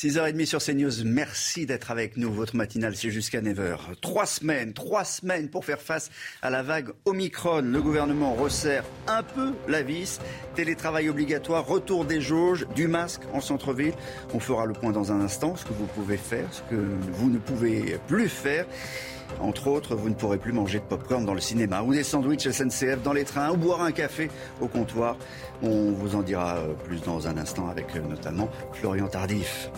[0.00, 1.04] 6h30 sur CNews.
[1.04, 2.32] Merci d'être avec nous.
[2.32, 3.96] Votre matinale, c'est jusqu'à 9h.
[4.00, 6.10] Trois semaines, trois semaines pour faire face
[6.40, 7.60] à la vague Omicron.
[7.60, 10.18] Le gouvernement resserre un peu la vis.
[10.54, 13.92] Télétravail obligatoire, retour des jauges, du masque en centre-ville.
[14.32, 16.82] On fera le point dans un instant, ce que vous pouvez faire, ce que
[17.12, 18.64] vous ne pouvez plus faire.
[19.38, 22.48] Entre autres, vous ne pourrez plus manger de popcorn dans le cinéma ou des sandwichs
[22.48, 24.30] SNCF dans les trains ou boire un café
[24.62, 25.18] au comptoir.
[25.62, 29.70] On vous en dira plus dans un instant avec notamment Florian Tardif.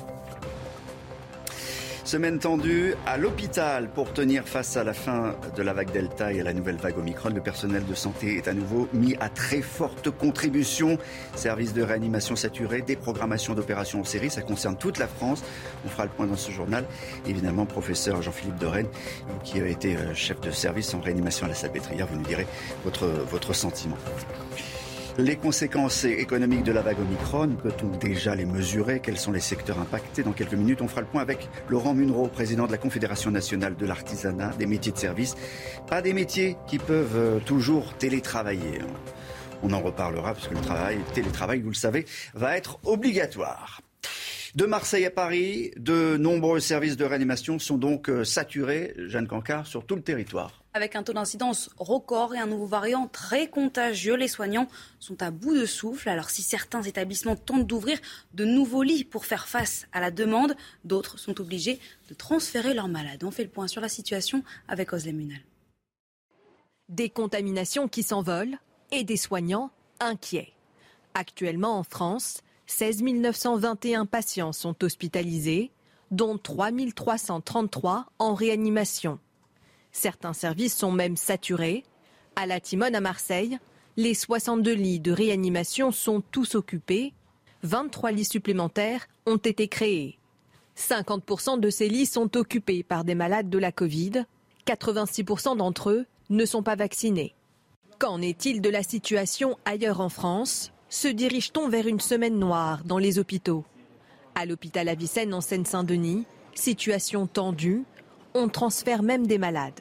[2.12, 6.40] Semaine tendue à l'hôpital pour tenir face à la fin de la vague Delta et
[6.40, 7.30] à la nouvelle vague Omicron.
[7.30, 10.98] Le personnel de santé est à nouveau mis à très forte contribution.
[11.36, 15.42] Service de réanimation saturé, déprogrammation d'opérations en série, ça concerne toute la France.
[15.86, 16.84] On fera le point dans ce journal.
[17.26, 18.88] Évidemment, professeur Jean-Philippe Dorène,
[19.42, 22.46] qui a été euh, chef de service en réanimation à la Salpêtrière, vous nous direz
[22.84, 23.96] votre, votre sentiment.
[25.18, 29.00] Les conséquences économiques de la vague Omicron, peut-on déjà les mesurer?
[29.00, 30.22] Quels sont les secteurs impactés?
[30.22, 33.76] Dans quelques minutes, on fera le point avec Laurent Munro, président de la Confédération nationale
[33.76, 35.34] de l'artisanat, des métiers de service.
[35.86, 38.80] Pas des métiers qui peuvent euh, toujours télétravailler.
[39.62, 43.82] On en reparlera parce que le travail, le télétravail, vous le savez, va être obligatoire.
[44.54, 49.66] De Marseille à Paris, de nombreux services de réanimation sont donc euh, saturés, Jeanne Cancard,
[49.66, 50.61] sur tout le territoire.
[50.74, 54.68] Avec un taux d'incidence record et un nouveau variant très contagieux, les soignants
[55.00, 56.08] sont à bout de souffle.
[56.08, 57.98] Alors si certains établissements tentent d'ouvrir
[58.32, 62.88] de nouveaux lits pour faire face à la demande, d'autres sont obligés de transférer leurs
[62.88, 63.22] malades.
[63.22, 65.40] On fait le point sur la situation avec Oslem Munal.
[66.88, 68.58] Des contaminations qui s'envolent
[68.90, 70.54] et des soignants inquiets.
[71.12, 75.70] Actuellement en France, 16 921 patients sont hospitalisés,
[76.10, 79.18] dont 3 333 en réanimation.
[79.92, 81.84] Certains services sont même saturés.
[82.34, 83.58] À la Timone à Marseille,
[83.96, 87.12] les 62 lits de réanimation sont tous occupés.
[87.62, 90.18] 23 lits supplémentaires ont été créés.
[90.76, 94.24] 50% de ces lits sont occupés par des malades de la Covid.
[94.66, 97.34] 86% d'entre eux ne sont pas vaccinés.
[97.98, 100.72] Qu'en est-il de la situation ailleurs en France?
[100.88, 103.64] Se dirige-t-on vers une semaine noire dans les hôpitaux?
[104.34, 106.24] À l'hôpital Avicenne en Seine-Saint-Denis,
[106.54, 107.84] situation tendue,
[108.34, 109.80] on transfère même des malades.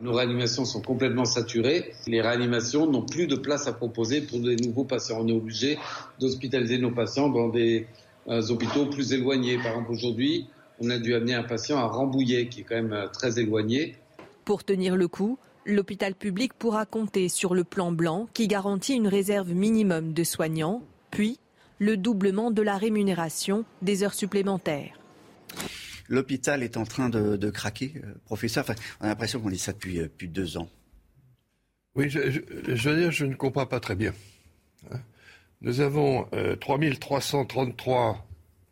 [0.00, 1.92] Nos réanimations sont complètement saturées.
[2.06, 5.18] Les réanimations n'ont plus de place à proposer pour des nouveaux patients.
[5.20, 5.78] On est obligé
[6.18, 7.86] d'hospitaliser nos patients dans des
[8.28, 9.58] euh, hôpitaux plus éloignés.
[9.58, 10.48] Par exemple, aujourd'hui,
[10.80, 13.96] on a dû amener un patient à Rambouillet, qui est quand même euh, très éloigné.
[14.44, 19.06] Pour tenir le coup, l'hôpital public pourra compter sur le plan blanc qui garantit une
[19.06, 21.38] réserve minimum de soignants, puis
[21.78, 25.01] le doublement de la rémunération des heures supplémentaires
[26.08, 28.64] l'hôpital est en train de, craquer, euh, professeur.
[29.00, 30.68] on a l'impression qu'on dit ça depuis, euh, deux ans.
[31.94, 34.14] Oui, je, veux dire, je ne comprends pas très bien.
[34.90, 35.00] Hein.
[35.60, 36.26] Nous avons
[36.60, 38.12] 3333 euh,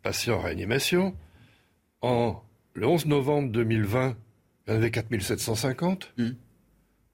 [0.01, 1.15] patients en réanimation.
[2.01, 2.41] En,
[2.73, 4.17] le 11 novembre 2020,
[4.67, 6.29] il y en avait 4750 mmh.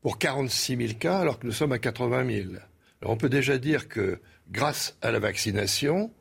[0.01, 2.49] pour 46 000 cas, alors que nous sommes à 80 000.
[3.01, 6.11] Alors on peut déjà dire que grâce à la vaccination,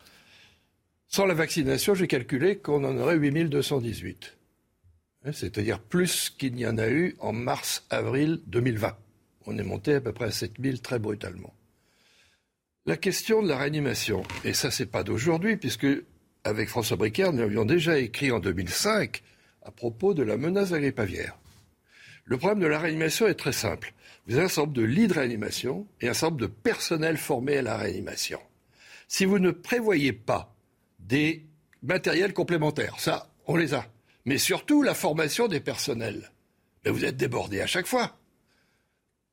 [1.08, 4.36] sans la vaccination, j'ai calculé qu'on en aurait 8218.
[5.24, 8.96] Hein, c'est-à-dire plus qu'il n'y en a eu en mars-avril 2020.
[9.46, 11.54] On est monté à peu près à 7000 très brutalement.
[12.84, 15.86] La question de la réanimation, et ça c'est pas d'aujourd'hui, puisque
[16.44, 19.22] avec François Bricard, nous avions déjà écrit en 2005
[19.62, 21.36] à propos de la menace de grippe aviaire.
[22.24, 23.92] Le problème de la réanimation est très simple.
[24.26, 27.62] Vous avez un certain de lits de réanimation et un certain de personnel formé à
[27.62, 28.40] la réanimation.
[29.08, 30.55] Si vous ne prévoyez pas
[31.06, 31.46] des
[31.82, 32.98] matériels complémentaires.
[32.98, 33.86] Ça, on les a.
[34.24, 36.32] Mais surtout la formation des personnels.
[36.84, 38.18] Mais vous êtes débordés à chaque fois.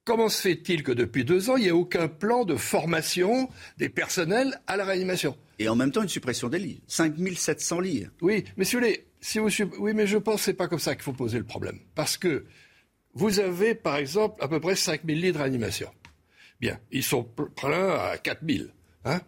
[0.05, 3.89] Comment se fait-il que depuis deux ans, il n'y ait aucun plan de formation des
[3.89, 5.37] personnels à la réanimation?
[5.59, 6.81] Et en même temps, une suppression des lits.
[6.87, 8.07] 5700 lits.
[8.21, 10.67] Oui, mais si vous voulez, si vous, oui, mais je pense que ce n'est pas
[10.67, 11.79] comme ça qu'il faut poser le problème.
[11.95, 12.45] Parce que
[13.13, 15.89] vous avez, par exemple, à peu près 5000 lits de réanimation.
[16.59, 18.73] Bien, ils sont pleins à 4000.
[19.05, 19.21] Hein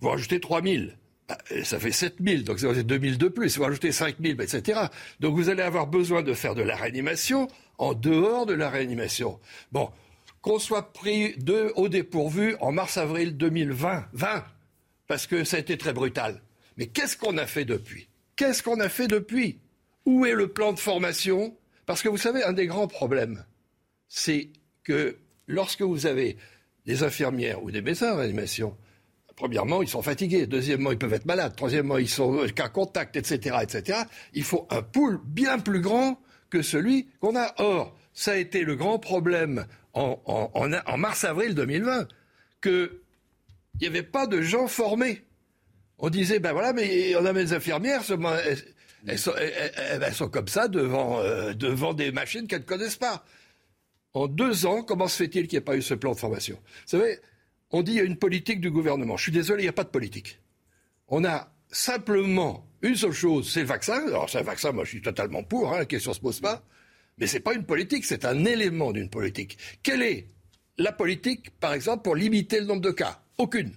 [0.00, 0.96] vous rajoutez 3000.
[1.28, 3.56] Ah, ça fait 7000, donc c'est 2000 de plus.
[3.56, 4.80] Vous rajoutez 5000, etc.
[5.20, 9.38] Donc vous allez avoir besoin de faire de la réanimation en dehors de la réanimation.
[9.70, 9.90] Bon,
[10.40, 14.44] qu'on soit pris de, au dépourvu en mars-avril 2020, 20,
[15.06, 16.42] parce que ça a été très brutal.
[16.76, 18.08] Mais qu'est-ce qu'on a fait depuis?
[18.36, 19.60] Qu'est-ce qu'on a fait depuis?
[20.04, 21.56] Où est le plan de formation?
[21.86, 23.44] Parce que vous savez, un des grands problèmes,
[24.08, 24.50] c'est
[24.82, 26.36] que lorsque vous avez
[26.86, 28.76] des infirmières ou des médecins en réanimation,
[29.36, 30.46] premièrement, ils sont fatigués.
[30.46, 31.54] Deuxièmement, ils peuvent être malades.
[31.56, 34.00] Troisièmement, ils sont qu'à contact, etc., etc.
[34.34, 37.54] Il faut un pool bien plus grand que celui qu'on a.
[37.58, 42.08] Or, ça a été le grand problème en, mars-avril 2020
[42.62, 42.90] qu'il
[43.80, 45.24] n'y avait pas de gens formés.
[45.98, 48.02] On disait, ben voilà, mais on a mes infirmières,
[49.06, 49.18] elles,
[50.14, 53.24] sont, comme ça devant, euh, devant des machines qu'elles ne connaissent pas.
[54.14, 56.56] En deux ans, comment se fait-il qu'il n'y ait pas eu ce plan de formation?
[56.56, 57.18] Vous savez,
[57.72, 59.16] on dit qu'il y a une politique du gouvernement.
[59.16, 60.40] Je suis désolé, il n'y a pas de politique.
[61.08, 64.06] On a simplement une seule chose, c'est le vaccin.
[64.06, 66.40] Alors, c'est un vaccin, moi je suis totalement pour, hein, la question ne se pose
[66.40, 66.64] pas.
[67.18, 69.58] Mais ce n'est pas une politique, c'est un élément d'une politique.
[69.82, 70.26] Quelle est
[70.78, 73.22] la politique, par exemple, pour limiter le nombre de cas?
[73.38, 73.72] Aucune.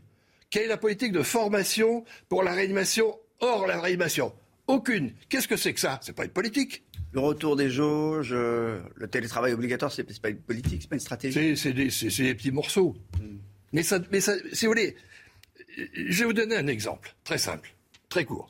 [0.50, 4.34] Quelle est la politique de formation pour la réanimation hors la réanimation?
[4.68, 5.14] Aucune.
[5.30, 6.00] Qu'est-ce que c'est que ça?
[6.02, 6.84] C'est pas une politique.
[7.12, 11.02] Le retour des jauges, euh, le télétravail obligatoire, c'est pas une politique, c'est pas une
[11.02, 11.56] stratégie.
[11.56, 12.96] C'est des, petits morceaux.
[13.20, 13.38] Hmm.
[13.76, 14.96] Mais, ça, mais ça, si vous voulez,
[15.94, 17.76] je vais vous donner un exemple très simple,
[18.08, 18.50] très court.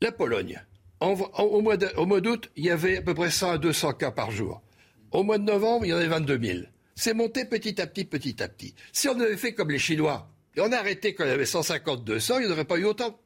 [0.00, 0.62] La Pologne,
[1.00, 4.62] au mois d'août, il y avait à peu près 100 à 200 cas par jour.
[5.10, 6.58] Au mois de novembre, il y en avait 22 000.
[6.94, 8.74] C'est monté petit à petit, petit à petit.
[8.92, 11.44] Si on avait fait comme les Chinois, et on a arrêté quand il y avait
[11.44, 13.20] 150, 200, il n'y aurait pas eu autant.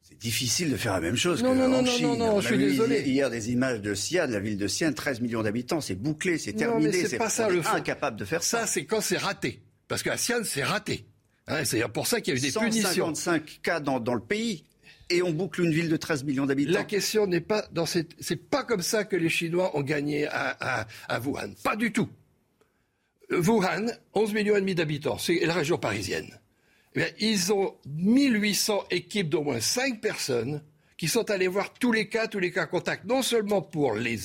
[0.00, 2.46] C'est difficile de faire la même chose non, que non, non, non, Non, non, je
[2.46, 3.00] suis désolé.
[3.00, 6.38] Hier, des images de Sia, de la ville de Sia, 13 millions d'habitants, c'est bouclé,
[6.38, 6.92] c'est terminé.
[6.92, 7.74] c'est pas ça le fond.
[7.74, 8.60] incapable de faire ça.
[8.60, 9.60] Ça, c'est quand c'est raté.
[9.88, 11.06] Parce qu'à Sienne, c'est raté.
[11.46, 13.60] Hein, c'est pour ça qu'il y a eu des 155 punitions.
[13.62, 14.64] cas dans, dans le pays
[15.10, 16.72] et on boucle une ville de 13 millions d'habitants.
[16.72, 18.12] La question n'est pas dans cette.
[18.20, 20.86] C'est pas comme ça que les Chinois ont gagné à,
[21.20, 21.54] Wuhan.
[21.62, 22.08] Pas du tout.
[23.30, 26.38] Wuhan, 11 millions et demi d'habitants, c'est la région parisienne.
[26.94, 30.62] Eh ils ont 1800 équipes d'au moins 5 personnes
[30.96, 34.18] qui sont allés voir tous les cas, tous les cas contacts, non seulement pour les,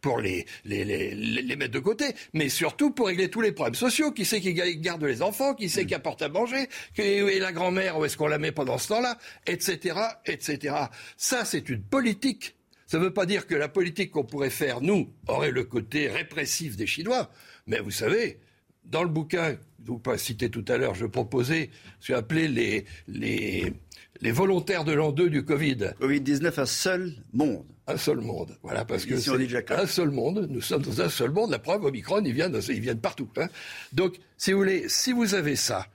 [0.00, 4.12] pour les, les, les, mettre de côté, mais surtout pour régler tous les problèmes sociaux.
[4.12, 5.86] Qui sait qui garde les enfants, qui sait mm.
[5.86, 8.88] qui apporte à manger, qui est la grand-mère, où est-ce qu'on la met pendant ce
[8.88, 10.74] temps-là, etc., etc.
[11.16, 12.56] Ça, c'est une politique.
[12.86, 16.08] Ça ne veut pas dire que la politique qu'on pourrait faire, nous, aurait le côté
[16.08, 17.30] répressif des Chinois.
[17.66, 18.38] Mais vous savez,
[18.84, 22.48] dans le bouquin, que vous pas cité tout à l'heure, je proposais ce qu'on appelé
[22.48, 23.72] les, les,
[24.20, 25.92] les volontaires de l'an 2 du Covid.
[26.00, 27.64] Covid-19, un seul monde.
[27.88, 29.30] Un seul monde, voilà, parce que c'est
[29.70, 30.48] un seul monde.
[30.50, 31.52] Nous sommes dans un seul monde.
[31.52, 33.28] La preuve, Omicron, ils viennent, ils viennent partout.
[33.36, 33.46] Hein.
[33.92, 35.86] Donc, si vous voulez, si vous avez ça,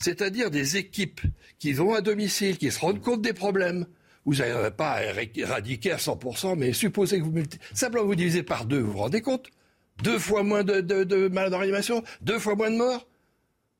[0.00, 1.20] c'est-à-dire des équipes
[1.60, 3.86] qui vont à domicile, qui se rendent compte des problèmes,
[4.24, 7.42] vous n'arriverez pas à éradiquer à 100%, mais supposez que vous
[7.74, 9.50] simplement vous divisez par deux, vous vous rendez compte?
[10.02, 13.06] Deux fois moins de, de, de malades en réanimation, deux fois moins de morts,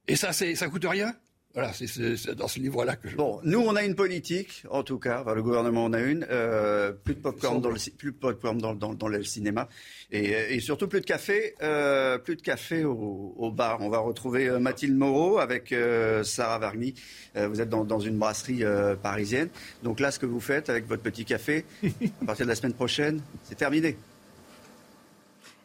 [0.06, 1.14] et ça, ça coûte rien?
[1.52, 3.16] Voilà, c'est dans ce livre-là que je.
[3.16, 6.24] Bon, nous, on a une politique, en tout cas, enfin, le gouvernement en a une,
[6.30, 9.68] euh, plus de popcorn dans le plus de popcorn dans, dans, dans le cinéma,
[10.12, 13.80] et, et, surtout plus de café, euh, plus de café au, au, bar.
[13.80, 16.94] On va retrouver euh, Mathilde Moreau avec euh, Sarah Vargny.
[17.36, 18.62] Euh, vous êtes dans, dans une brasserie
[19.02, 19.48] parisienne.
[19.82, 21.64] Donc là, ce que vous faites avec votre petit café,
[22.22, 23.96] à partir de la semaine prochaine, c'est terminé.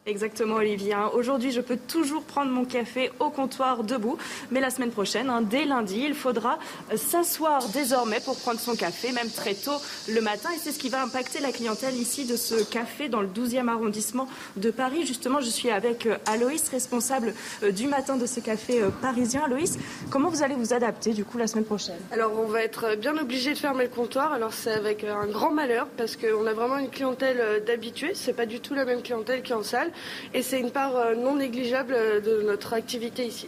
[0.08, 0.60] Exactement.
[0.60, 1.10] Hein.
[1.16, 4.20] Aujourd'hui, je peux toujours prendre mon café au comptoir debout,
[4.52, 6.60] mais la semaine prochaine, hein, dès lundi, il faudra
[6.92, 10.50] euh, s'asseoir désormais pour prendre son café, même très tôt le matin.
[10.56, 13.68] Et c'est ce qui va impacter la clientèle ici de ce café dans le 12e
[13.68, 15.08] arrondissement de Paris.
[15.08, 19.42] Justement, je suis avec euh, Aloïs, responsable euh, du matin de ce café parisien.
[19.46, 19.80] Aloïs,
[20.12, 21.98] comment vous allez vous adapter du coup la semaine prochaine?
[22.12, 24.34] Alors, on va être bien obligé de fermer le comptoir.
[24.34, 28.12] Alors, c'est avec un grand malheur parce qu'on a vraiment une clientèle d'habitués.
[28.14, 29.92] C'est pas du tout la même clientèle qui est en salle
[30.34, 33.48] et c'est une part euh, non négligeable euh, de notre activité ici.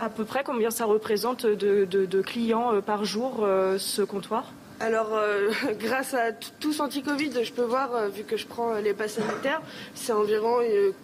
[0.00, 4.52] À peu près combien ça représente de, clients euh, par jour ce comptoir?
[4.80, 5.18] Alors,
[5.80, 9.62] grâce à tous anti-Covid, je peux voir, vu que je prends les passes sanitaires,
[9.94, 10.58] c'est environ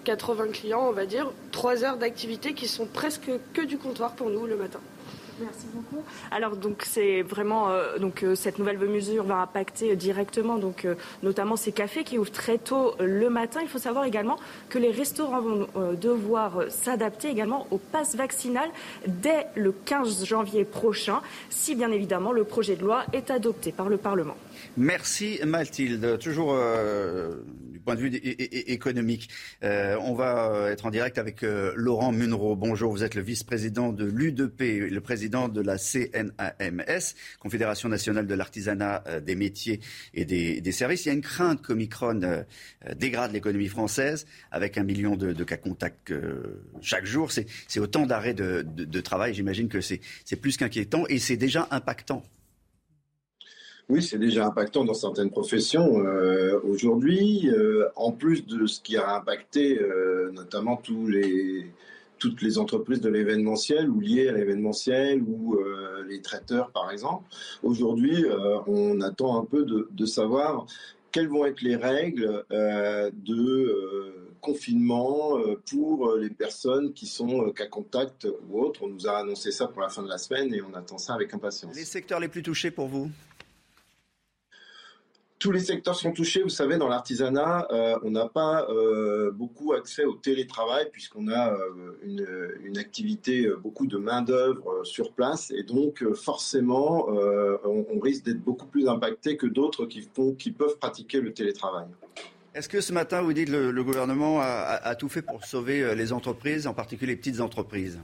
[0.04, 4.30] 80 clients, on va dire, 3 heures d'activité qui sont presque que du comptoir pour
[4.30, 4.80] nous le matin.
[5.40, 6.05] Merci beaucoup.
[6.31, 10.96] Alors donc c'est vraiment euh, donc euh, cette nouvelle mesure va impacter directement donc euh,
[11.23, 13.60] notamment ces cafés qui ouvrent très tôt le matin.
[13.62, 14.38] Il faut savoir également
[14.69, 15.67] que les restaurants vont
[16.00, 18.69] devoir s'adapter également au pass vaccinal
[19.06, 23.88] dès le 15 janvier prochain, si bien évidemment le projet de loi est adopté par
[23.88, 24.37] le Parlement.
[24.77, 26.19] Merci Mathilde.
[26.19, 26.54] Toujours
[27.85, 29.31] point de vue économique,
[29.62, 32.56] on va être en direct avec Laurent Munro.
[32.56, 38.35] Bonjour, vous êtes le vice-président de l'U2P, le président de la CNAMS, Confédération nationale de
[38.35, 39.81] l'artisanat, euh, des métiers
[40.14, 41.04] et des, services.
[41.04, 42.42] Il y a une crainte qu'Omicron euh,
[42.96, 47.31] dégrade l'économie française avec un million de, cas contacts euh, chaque jour.
[47.33, 49.35] C'est autant d'arrêts de, travail.
[49.35, 50.00] J'imagine que c'est
[50.40, 52.22] plus qu'inquiétant et c'est déjà impactant.
[53.91, 55.97] Oui, c'est déjà impactant dans certaines professions
[56.65, 57.51] aujourd'hui,
[57.97, 59.81] en plus de ce qui a impacté
[60.33, 61.67] notamment tous les,
[62.21, 67.25] toutes les entreprises de l'événementiel ou liées à l'événementiel ou euh, les traiteurs par exemple.
[67.65, 70.67] Aujourd'hui, euh, on attend un peu de, savoir
[71.11, 75.38] quelles vont être les règles euh, de confinement
[75.71, 78.83] pour les personnes qui sont cas contact ou autres.
[78.83, 81.15] On nous a annoncé ça pour la fin de la semaine et on attend ça
[81.15, 81.77] avec impatience.
[81.77, 83.11] Les secteurs les plus touchés pour vous?
[85.41, 86.43] Tous les secteurs sont touchés.
[86.43, 91.55] Vous savez, dans l'artisanat, euh, on n'a pas euh, beaucoup accès au télétravail puisqu'on a
[91.55, 95.51] euh, une, activité, beaucoup de main-d'œuvre sur place.
[95.51, 101.33] Et donc, forcément, on, risque d'être beaucoup plus impacté que d'autres qui, peuvent pratiquer le
[101.33, 101.87] télétravail.
[102.55, 106.13] Est-ce que ce matin, vous dites le, le gouvernement a, tout fait pour sauver les
[106.13, 107.99] entreprises, en particulier les petites entreprises?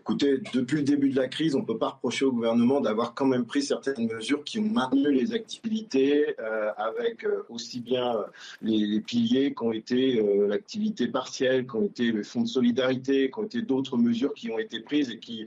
[0.00, 3.12] Écoutez, depuis le début de la crise, on ne peut pas reprocher au gouvernement d'avoir
[3.12, 8.16] quand même pris certaines mesures qui ont maintenu les activités, euh, avec euh, aussi bien
[8.16, 8.22] euh,
[8.62, 13.38] les, piliers qui ont été l'activité partielle, qui ont été le fonds de solidarité, qui
[13.38, 15.46] ont été d'autres mesures qui ont été prises et qui,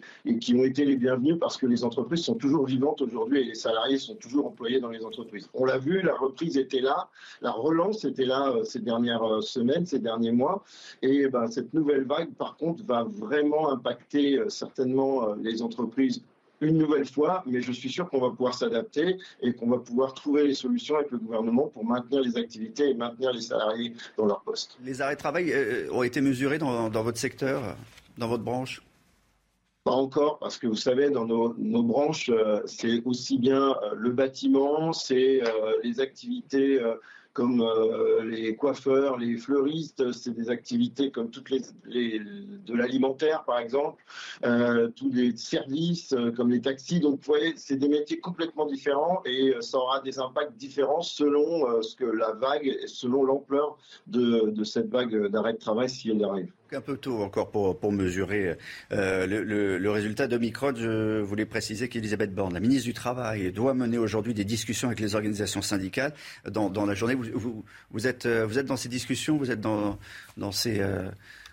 [0.54, 3.97] ont été les bienvenues parce que les entreprises sont toujours vivantes aujourd'hui et les salariés
[3.97, 5.49] sont toujours employés dans les entreprises.
[5.56, 7.10] On l'a vu, la reprise était là,
[7.41, 10.64] la relance était là ces dernières semaines, ces derniers mois,
[11.01, 16.22] et ben, cette nouvelle vague, par contre, va vraiment impacter certainement euh, les entreprises
[16.62, 20.14] une nouvelle fois, mais je suis sûr qu'on va pouvoir s'adapter et qu'on va pouvoir
[20.14, 24.26] trouver les solutions avec le gouvernement pour maintenir les activités et maintenir les salariés dans
[24.26, 24.78] leur poste.
[24.82, 27.76] Les arrêts de travail euh, ont été mesurés dans, votre secteur,
[28.18, 28.82] dans votre branche?
[29.84, 32.32] Pas encore, parce que vous savez, dans nos, branches,
[32.66, 35.41] c'est aussi bien le bâtiment, c'est
[35.84, 36.80] les activités
[37.34, 41.61] comme euh, les coiffeurs, les fleuristes, c'est des activités comme toutes les,
[42.19, 44.03] de l'alimentaire par exemple,
[44.45, 46.99] euh, tous les services euh, comme les taxis.
[46.99, 51.81] Donc vous voyez, c'est des métiers complètement différents et ça aura des impacts différents selon
[51.81, 53.77] ce que la vague, selon l'ampleur
[54.07, 57.80] de, de cette vague d'arrêt de travail si elle arrive un peu tôt encore pour,
[57.80, 58.57] pour mesurer
[58.91, 60.74] euh, le, le, résultat d'Omicron.
[60.76, 64.99] Je voulais préciser qu'Elisabeth Borne, la ministre du Travail, doit mener aujourd'hui des discussions avec
[64.99, 66.13] les organisations syndicales
[66.49, 67.15] dans, dans la journée.
[67.15, 69.97] Vous, vous, vous, êtes, euh, vous êtes dans ces discussions, vous êtes dans,
[70.38, 70.80] dans ces...
[70.80, 71.09] Euh,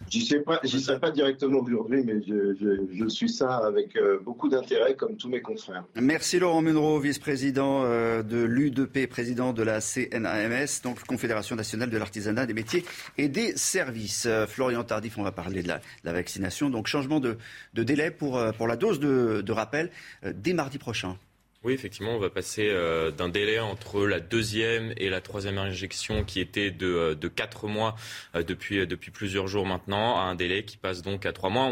[0.08, 5.28] J'y sais pas, directement aujourd'hui, mais je, suis ça avec euh, beaucoup d'intérêt, comme tous
[5.28, 5.84] mes confrères.
[5.94, 11.98] Merci Laurent Munro, vice-président euh, de l'U2P, président de la CNAMS, donc Confédération nationale de
[11.98, 12.84] l'artisanat, des métiers
[13.18, 14.26] et des services.
[14.26, 15.80] Euh, Florian Tardif, on va parler de la,
[16.12, 16.70] vaccination.
[16.70, 17.36] Donc changement de,
[17.74, 19.90] délai pour, la dose de rappel
[20.24, 21.16] dès mardi prochain.
[21.62, 26.24] Oui, effectivement, on va passer euh, d'un délai entre la deuxième et la troisième injection
[26.24, 27.96] qui était de, euh, de 4 mois
[28.34, 31.70] euh, depuis, plusieurs jours maintenant à un délai qui passe donc à trois mois.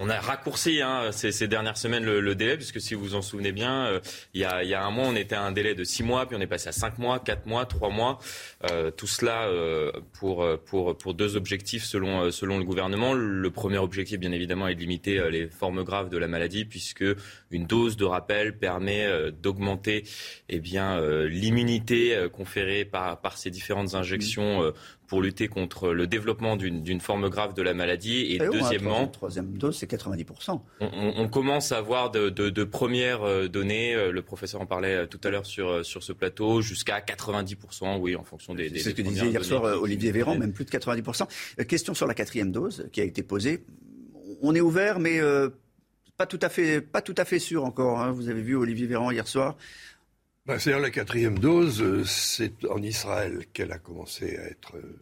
[0.00, 3.52] On a raccourci hein, ces, dernières semaines le, délai, puisque si vous vous en souvenez
[3.52, 4.00] bien, euh,
[4.34, 6.40] il, y a, un mois, on était à un délai de six mois, puis on
[6.40, 8.18] est passé à cinq mois, quatre mois, trois mois.
[8.70, 13.12] Euh, tout cela euh, pour, deux objectifs selon, le gouvernement.
[13.14, 17.04] Le premier objectif, bien évidemment, est de limiter les formes graves de la maladie, puisque
[17.50, 20.04] une dose de rappel permet d'augmenter
[20.48, 20.60] eh
[21.28, 24.72] l'immunité conférée par ces différentes injections
[25.06, 28.22] pour lutter contre le développement d'une forme grave de la maladie.
[28.22, 30.60] Et, eh deuxièmement, troisième, dose, c'est 90%.
[30.80, 33.94] On, commence à avoir de, premières euh, données.
[33.94, 37.98] Euh, le professeur en parlait euh, tout à l'heure sur, sur ce plateau, jusqu'à 90%,
[37.98, 38.68] oui, en fonction des.
[38.70, 41.26] C'est ce que disait hier soir Olivier Véran, même plus de 90%.
[41.66, 43.64] Question sur la quatrième dose qui a été posée.
[44.42, 45.20] On est ouvert, mais
[46.16, 48.00] pas tout à fait, pas tout à fait sûr encore.
[48.00, 48.12] Hein.
[48.12, 49.56] Vous avez vu Olivier Véran hier soir.
[50.46, 55.00] Ben, C'est-à-dire la quatrième dose, euh, c'est en Israël qu'elle a commencé à être euh,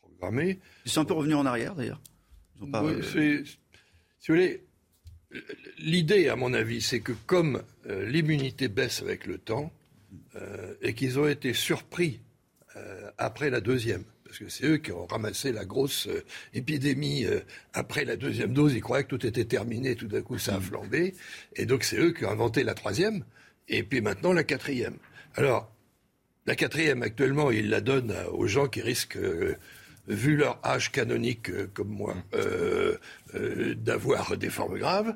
[0.00, 0.60] programmée.
[0.84, 2.00] Ils sont un peu revenus en arrière d'ailleurs.
[2.62, 4.64] Euh, si vous voulez,
[5.78, 9.72] l'idée, à mon avis, c'est que comme l'immunité baisse avec le temps,
[10.80, 12.20] et qu'ils ont été surpris
[13.18, 17.40] après la deuxième, parce que c'est eux qui ont ramassé la grosse euh, épidémie euh,
[17.74, 18.72] après la deuxième dose.
[18.72, 21.12] Ils croyaient que tout était terminé, tout d'un coup ça a flambé.
[21.54, 23.26] Et donc c'est eux qui ont inventé la troisième,
[23.68, 24.96] et puis maintenant la quatrième.
[25.36, 25.70] Alors,
[26.46, 29.56] la quatrième, actuellement, ils la donnent aux gens qui risquent, euh,
[30.08, 33.74] vu leur âge canonique comme moi, mm.
[33.74, 35.14] d'avoir des formes graves.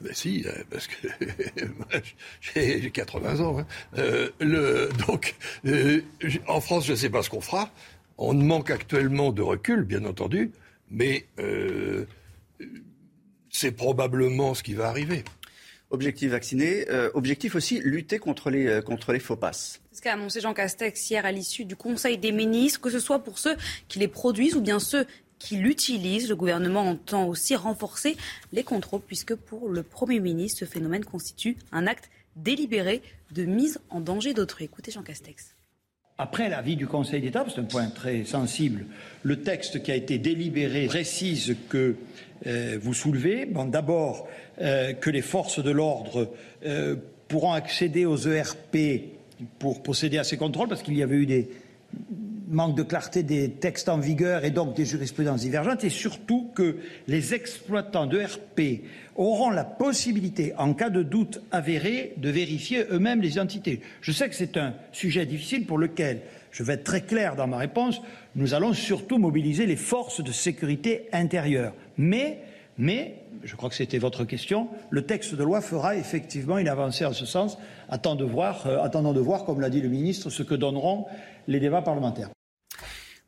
[0.00, 1.08] ben si, parce que
[2.40, 3.58] j'ai 80 ans.
[3.58, 3.66] Hein.
[4.40, 5.34] le, donc,
[6.46, 7.70] en France, je ne sais pas ce qu'on fera.
[8.16, 10.52] On manque actuellement de recul, bien entendu,
[10.90, 12.06] mais euh,
[13.50, 15.24] c'est probablement ce qui va arriver.
[15.94, 19.80] Objectif vacciné, euh, objectif aussi lutter contre les, euh, contre les faux passes.
[19.92, 22.98] C'est ce qu'a annoncé Jean Castex hier à l'issue du Conseil des ministres, que ce
[22.98, 23.54] soit pour ceux
[23.86, 25.06] qui les produisent ou bien ceux
[25.38, 26.28] qui l'utilisent.
[26.28, 28.16] Le gouvernement entend aussi renforcer
[28.52, 33.78] les contrôles, puisque pour le Premier ministre, ce phénomène constitue un acte délibéré de mise
[33.88, 34.64] en danger d'autrui.
[34.64, 35.53] Écoutez Jean Castex.
[36.16, 38.86] Après l'avis du Conseil d'État, c'est un point très sensible,
[39.24, 41.96] le texte qui a été délibéré précise que
[42.46, 44.28] euh, vous soulevez, d'abord
[44.60, 46.32] euh, que les forces de l'ordre
[46.64, 46.94] euh,
[47.26, 48.76] pourront accéder aux ERP
[49.58, 51.50] pour procéder à ces contrôles, parce qu'il y avait eu des,
[52.48, 56.76] manque de clarté des textes en vigueur et donc des jurisprudences divergentes, et surtout que
[57.06, 58.84] les exploitants de RP
[59.16, 63.80] auront la possibilité, en cas de doute avéré, de vérifier eux-mêmes les identités.
[64.00, 66.20] Je sais que c'est un sujet difficile pour lequel,
[66.50, 68.00] je vais être très clair dans ma réponse,
[68.36, 71.72] nous allons surtout mobiliser les forces de sécurité intérieure.
[71.96, 72.40] Mais,
[72.78, 77.04] mais, je crois que c'était votre question, le texte de loi fera effectivement une avancée
[77.04, 77.58] en ce sens.
[77.88, 81.06] Attendons de voir, euh, attendons de voir comme l'a dit le ministre, ce que donneront
[81.46, 82.30] les débats parlementaires.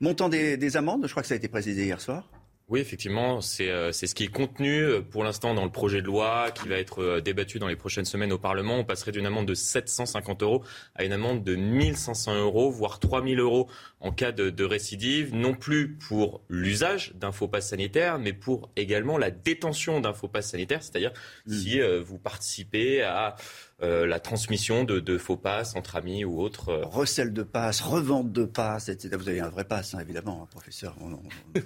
[0.00, 2.28] Montant des, amendes, je crois que ça a été précisé hier soir.
[2.68, 6.06] Oui, effectivement, euh, c'est ce qui est contenu euh, pour l'instant dans le projet de
[6.06, 8.74] loi qui va être euh, débattu dans les prochaines semaines au Parlement.
[8.78, 10.64] On passerait d'une amende de 750 euros
[10.96, 13.68] à une amende de 1500 euros, voire 3000 euros
[14.00, 19.16] en cas de, récidive, non plus pour l'usage d'un faux pass sanitaire, mais pour également
[19.16, 21.12] la détention d'un faux pass sanitaire, c'est-à-dire
[21.46, 21.52] mmh.
[21.52, 23.36] si vous participez à
[23.82, 26.70] euh, la transmission de, faux passes entre amis ou autres.
[26.70, 26.84] Euh.
[26.86, 29.16] Recel de passes, revente de passes, etc.
[29.18, 30.96] Vous avez un vrai passe, hein, évidemment, hein, professeur.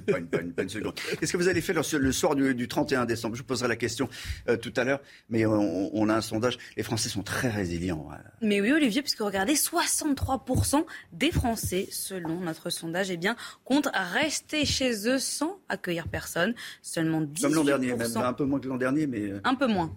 [0.08, 0.94] pas, une, seconde.
[1.20, 3.36] Qu'est-ce que vous allez faire le, soir du, 31 décembre?
[3.36, 4.08] Je vous poserai la question
[4.48, 6.58] euh, tout à l'heure, mais on, a un sondage.
[6.76, 8.08] Les Français sont très résilients.
[8.42, 14.64] Mais oui, Olivier, puisque regardez, 63% des Français, selon notre sondage, eh bien, comptent rester
[14.64, 16.54] chez eux sans accueillir personne.
[16.82, 17.42] Seulement 18%.
[17.42, 19.32] Comme l'an dernier, même un peu moins que l'an dernier, mais...
[19.44, 19.92] Un peu moins.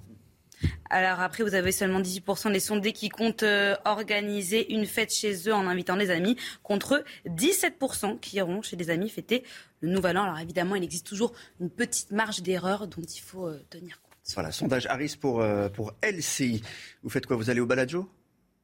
[0.89, 5.33] Alors après, vous avez seulement 18% des sondés qui comptent euh, organiser une fête chez
[5.49, 9.43] eux en invitant des amis, contre 17% qui iront chez des amis fêter
[9.81, 10.23] le Nouvel An.
[10.23, 14.13] Alors évidemment, il existe toujours une petite marge d'erreur dont il faut euh, tenir compte.
[14.35, 16.61] Voilà, sondage Harris pour, euh, pour LCI.
[17.01, 18.09] Vous faites quoi Vous allez au Baladio?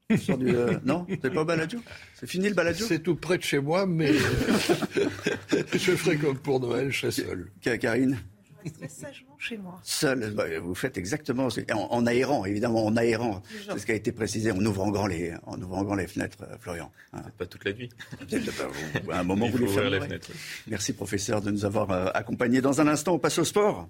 [0.10, 0.54] Du,
[0.86, 1.82] non, c'est pas au Baladio?
[2.16, 2.86] C'est fini le Baladio?
[2.88, 4.14] C'est tout près de chez moi, mais
[5.74, 7.52] je ferai comme pour Noël, je serai seul.
[7.80, 8.20] Karine?
[8.64, 9.80] Très sagement chez moi.
[9.84, 13.41] Seul, bah, vous faites exactement en, aérant, évidemment, en aérant.
[13.66, 16.38] C'est ce qui a été précisé, en ouvrant grand les, en ouvrant grand les fenêtres,
[16.43, 16.91] euh, Florian.
[17.14, 17.22] Hein.
[17.38, 17.89] Pas toute la nuit.
[19.12, 19.99] à un moment, vous les fermerez.
[19.99, 20.32] les fenêtres.
[20.68, 22.62] Merci, professeur, de nous avoir euh, accompagnés.
[22.62, 23.88] Dans un instant, on passe au sport.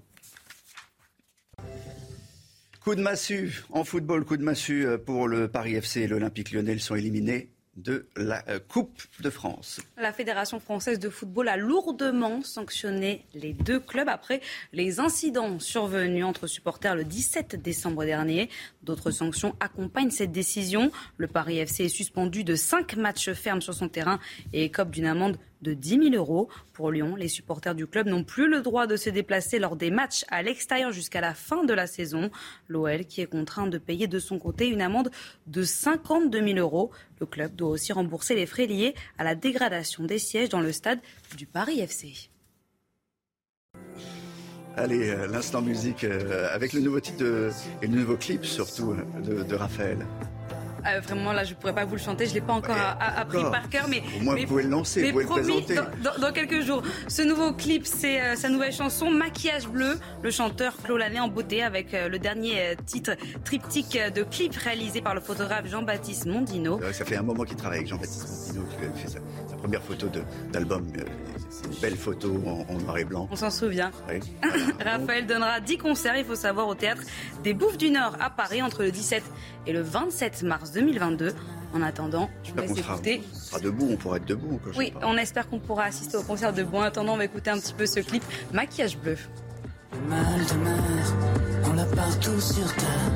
[2.82, 6.51] Coup de massue en football, coup de massue euh, pour le Paris FC et l'Olympique
[6.51, 6.78] lyonnais.
[6.80, 9.80] sont éliminés de la euh, Coupe de France.
[9.97, 14.41] La Fédération française de football a lourdement sanctionné les deux clubs après
[14.74, 18.49] les incidents survenus entre supporters le 17 décembre dernier.
[18.84, 20.91] D'autres sanctions accompagnent cette décision.
[21.17, 24.20] Le Paris FC est suspendu de cinq matchs fermes sur son terrain
[24.53, 26.49] et écope d'une amende de 10 000 euros.
[26.74, 29.91] Pour Lyon, les supporters du club n'ont plus le droit de se déplacer lors des
[29.91, 32.30] matchs à l'extérieur jusqu'à la fin de la saison.
[32.68, 35.12] L'OL qui est contraint de payer de son côté une amende
[35.47, 36.91] de 52 000 euros.
[37.20, 40.72] Le club doit aussi rembourser les frais liés à la dégradation des sièges dans le
[40.72, 40.99] stade
[41.38, 42.30] du Paris FC.
[44.78, 47.51] Allez, euh, l'instant musique euh, avec le nouveau titre
[47.82, 50.05] et le nouveau clip surtout euh, de Raphaël.
[50.84, 52.26] Ah, vraiment, là, je pourrais pas vous le chanter.
[52.26, 54.02] Je l'ai pas encore appris par cœur, mais.
[54.20, 55.76] Au moins, vous pouvez le lancer, vous pouvez le présenter.
[56.22, 56.84] Dans, quelques jours.
[57.08, 60.00] Ce nouveau clip, c'est euh, sa nouvelle chanson, Maquillage bleu.
[60.22, 63.12] Le chanteur clôt l'année en beauté avec euh, le dernier euh, titre
[63.44, 66.80] triptyque de clip réalisé par le photographe Jean-Baptiste Mondino.
[66.92, 69.20] ça fait un moment qu'il travaille avec Jean-Baptiste Mondino, qui fait sa,
[69.60, 70.07] première photo
[70.51, 70.88] d'album.
[71.49, 73.28] C'est une belle photo en, noir et blanc.
[73.32, 73.91] On s'en souvient.
[74.84, 77.01] Raphaël donnera 10 concerts, il faut savoir, au théâtre
[77.43, 79.24] des Bouffes du Nord à Paris entre le 17
[79.68, 81.34] et le 27 mars 2022.
[81.74, 83.22] En attendant, je vous laisse écouter.
[83.32, 84.60] On sera debout, on pourra être debout.
[84.76, 86.78] oui, on espère qu'on pourra assister au concert debout.
[86.78, 89.18] En attendant, on va écouter un petit peu ce clip Maquillage bleu.
[89.91, 91.14] Le mal demeure,
[91.66, 93.12] on l'a partout sur terre.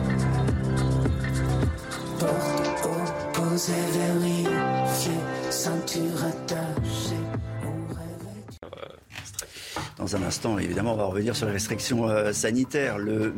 [2.19, 2.72] Porte
[9.97, 12.97] Dans un instant, évidemment, on va revenir sur les restrictions euh, sanitaires.
[12.97, 13.31] Le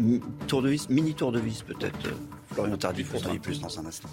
[0.48, 2.14] tour de vis, mini tour de vis peut-être.
[2.54, 4.08] Florian Tardif, vous en plus dans un instant.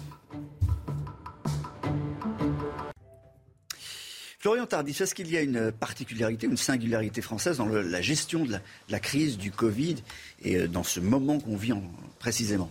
[4.39, 8.57] Florian Tardif, est-ce qu'il y a une particularité, une singularité française dans la gestion de
[8.89, 9.95] la, crise du Covid
[10.41, 11.71] et euh, dans ce moment qu'on vit
[12.19, 12.69] précisément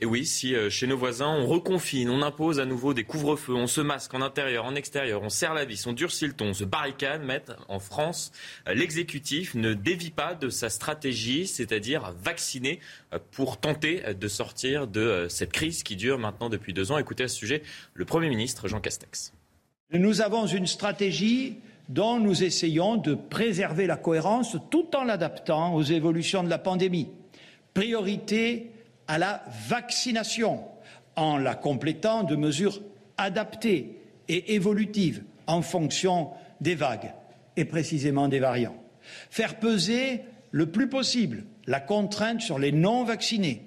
[0.00, 3.54] et oui, si euh, chez nos voisins, on reconfine, on impose à nouveau des couvre-feux,
[3.54, 6.46] on se masque en intérieur, en extérieur, on serre la vis, on durcit le ton,
[6.46, 8.32] on se barricade, mais en France,
[8.68, 12.80] euh, l'exécutif ne dévie pas de sa stratégie, c'est-à-dire vacciner
[13.30, 16.98] pour tenter de sortir de cette crise qui dure maintenant depuis deux ans.
[16.98, 17.62] Écoutez à ce sujet
[17.94, 19.32] le Premier ministre Jean Castex.
[19.92, 25.82] Nous avons une stratégie dont nous essayons de préserver la cohérence tout en l'adaptant aux
[25.82, 27.08] évolutions de la pandémie.
[27.74, 28.70] Priorité
[29.08, 30.64] à la vaccination
[31.16, 32.80] en la complétant de mesures
[33.16, 33.98] adaptées
[34.28, 36.30] et évolutives en fonction
[36.60, 37.12] des vagues
[37.56, 38.76] et précisément des variants.
[39.30, 43.66] Faire peser le plus possible la contrainte sur les non vaccinés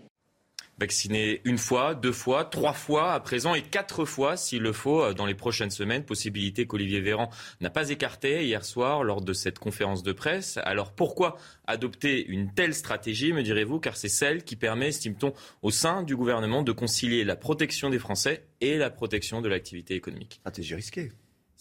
[0.79, 5.01] Vacciner une fois, deux fois, trois fois à présent et quatre fois s'il le faut
[5.01, 6.03] euh, dans les prochaines semaines.
[6.03, 7.29] Possibilité qu'Olivier Véran
[7.61, 10.59] n'a pas écartée hier soir lors de cette conférence de presse.
[10.63, 15.71] Alors pourquoi adopter une telle stratégie, me direz-vous, car c'est celle qui permet, estime-t-on, au
[15.71, 20.35] sein du gouvernement de concilier la protection des Français et la protection de l'activité économique.
[20.41, 21.11] Stratégie risquée.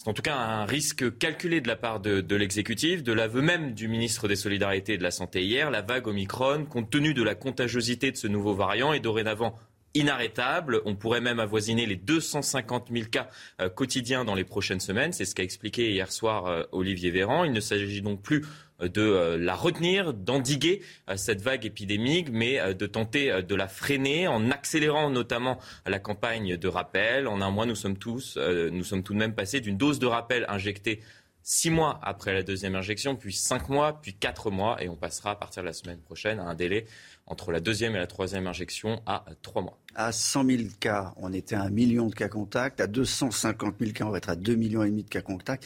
[0.07, 3.73] C'est en tout cas un risque calculé de la part de, l'exécutif, de l'aveu même
[3.73, 5.69] du ministre des Solidarités et de la Santé hier.
[5.69, 9.59] La vague Omicron, compte tenu de la contagiosité de ce nouveau variant, est dorénavant
[9.95, 10.81] inarrêtable.
[10.85, 13.27] On pourrait même avoisiner les 250 000 cas
[13.59, 15.11] euh, quotidiens dans les prochaines semaines.
[15.11, 17.43] C'est ce qu'a expliqué hier soir euh, Olivier Véran.
[17.43, 18.45] Il ne s'agit donc plus
[18.79, 23.67] de euh, la retenir, d'endiguer euh, cette vague épidémique, mais euh, de tenter de la
[23.67, 27.27] freiner en accélérant notamment la campagne de rappel.
[27.27, 30.05] En un mois, nous sommes tous, nous sommes tout de même passés d'une dose de
[30.05, 31.01] rappel injectée
[31.41, 35.31] six mois après la deuxième injection, puis cinq mois, puis quatre mois, et on passera
[35.31, 36.85] à partir de la semaine prochaine à un délai
[37.25, 39.77] entre la deuxième et la troisième injection à trois mois.
[39.95, 42.81] À 100 000 cas, on était à un million de cas contacts.
[42.81, 45.65] À 250 000 cas, on va être à 2 millions et demi de cas contacts.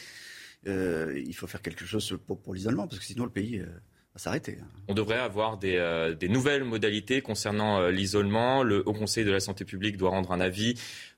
[0.68, 3.66] Euh, il faut faire quelque chose pour, l'isolement, parce que sinon le pays euh,
[4.14, 4.58] va s'arrêter.
[4.60, 4.66] Hein.
[4.88, 8.62] On devrait avoir des, euh, nouvelles modalités concernant l'isolement.
[8.62, 10.74] Le Haut Conseil de la santé publique doit rendre un avis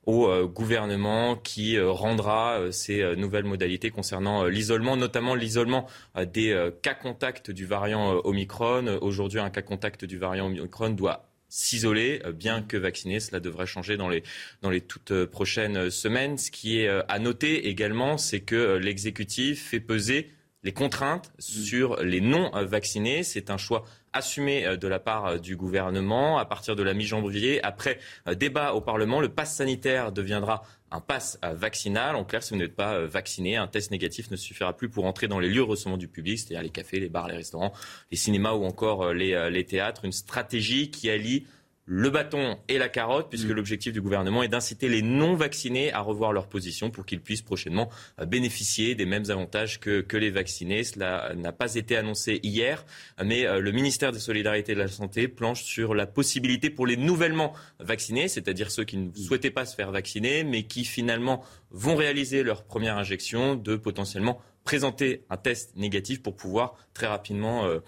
[0.06, 5.86] au gouvernement qui rendra ces nouvelles modalités concernant l'isolement, notamment l'isolement
[6.26, 8.98] des cas contacts du variant Omicron.
[9.00, 13.20] Aujourd'hui, un cas contact du variant Omicron doit s'isoler, euh, bien que vacciné.
[13.20, 14.24] Cela devrait changer dans les,
[14.60, 16.36] dans les toutes euh, prochaines semaines.
[16.36, 20.32] Ce qui est euh, à noter également, c'est que l'exécutif fait peser
[20.64, 21.40] les contraintes mmh.
[21.40, 23.22] sur les non vaccinés.
[23.22, 26.38] C'est un choix assumé de la part du gouvernement.
[26.38, 27.98] À partir de la mi-janvier, après
[28.36, 30.62] débat au Parlement, le pass sanitaire deviendra
[30.94, 32.16] un pass vaccinal.
[32.16, 35.28] En clair, si vous n'êtes pas vacciné, un test négatif ne suffira plus pour entrer
[35.28, 37.72] dans les lieux recevant du public, c'est-à-dire les cafés, les bars, les restaurants,
[38.10, 40.04] les cinémas ou encore les, les théâtres.
[40.04, 41.46] Une stratégie qui allie
[41.86, 43.52] le bâton et la carotte, puisque mm.
[43.52, 47.90] l'objectif du gouvernement est d'inciter les non-vaccinés à revoir leur position pour qu'ils puissent prochainement
[48.20, 50.84] euh, bénéficier des mêmes avantages que, les vaccinés.
[50.84, 52.86] Cela n'a pas été annoncé hier,
[53.22, 56.86] mais euh, le ministère des Solidarités et de la Santé planche sur la possibilité pour
[56.86, 59.16] les nouvellement vaccinés, c'est-à-dire ceux qui ne mm.
[59.16, 64.40] souhaitaient pas se faire vacciner, mais qui finalement vont réaliser leur première injection, de potentiellement
[64.64, 67.80] présenter un test négatif pour pouvoir très rapidement euh,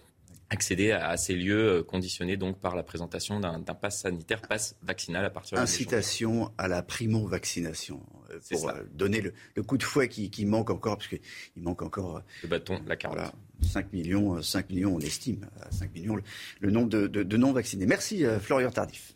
[0.50, 5.24] accéder à, ces lieux euh, conditionnés donc par la présentation d'un pass sanitaire, pass vaccinal
[5.24, 10.08] à partir de Incitation à la primo-vaccination euh, pour euh, donner le, coup de fouet
[10.08, 11.20] qui, manque encore, parce qu'il
[11.56, 12.22] manque encore...
[12.42, 13.32] Le bâton, la carotte.
[13.62, 16.16] 5 millions, 5 millions, on estime, 5 millions
[16.60, 17.86] le, nombre de, de non-vaccinés.
[17.86, 19.15] Merci Florian Tardif.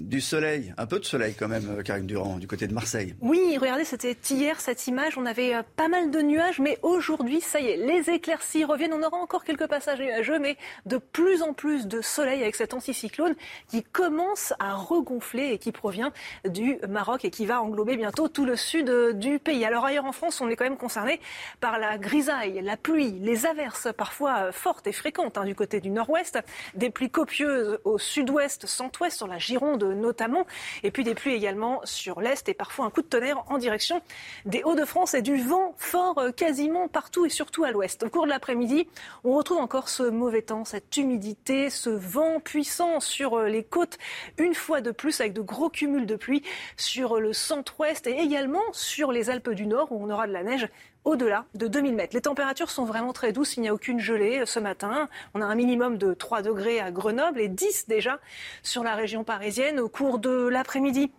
[0.00, 3.14] Du soleil, un peu de soleil quand même, euh, Karine Durand, du côté de Marseille.
[3.20, 5.18] Oui, regardez, c'était hier cette image.
[5.18, 8.92] On avait euh, pas mal de nuages, mais aujourd'hui, ça y est, les éclaircies reviennent.
[8.92, 12.74] On aura encore quelques passages nuageux, mais de plus en plus de soleil avec cet
[12.74, 13.34] anticyclone
[13.68, 16.12] qui commence à regonfler et qui provient
[16.44, 19.64] du Maroc et qui va englober bientôt tout le sud euh, du pays.
[19.64, 21.20] Alors ailleurs en France, on est quand même concerné
[21.60, 25.90] par la grisaille, la pluie, les averses parfois fortes et fréquentes hein, du côté du
[25.90, 26.38] nord-ouest,
[26.74, 30.46] des pluies copieuses au sud-ouest, centre-ouest, sur la Gironde notamment.
[30.82, 34.00] Et puis des pluies également sur l'Est et parfois un coup de tonnerre en direction
[34.44, 38.02] des Hauts-de-France et du vent fort euh, quasiment partout et surtout à l'Ouest.
[38.02, 38.88] Au cours de l'après-midi,
[39.24, 43.98] on retrouve encore ce mauvais temps, cette humidité, ce vent puissant sur euh, les côtes,
[44.38, 46.42] une fois de plus avec de gros cumuls de pluie
[46.76, 50.42] sur le centre-ouest et également sur les Alpes du Nord où on aura de la
[50.42, 50.68] neige
[51.08, 52.14] au-delà de 2000 mètres.
[52.14, 55.08] Les températures sont vraiment très douces, il n'y a aucune gelée euh, ce matin.
[55.34, 58.20] On a un minimum de 3 degrés à Grenoble et 10 déjà
[58.62, 59.80] sur la région parisienne.
[59.80, 61.10] Au cours de l'après-midi,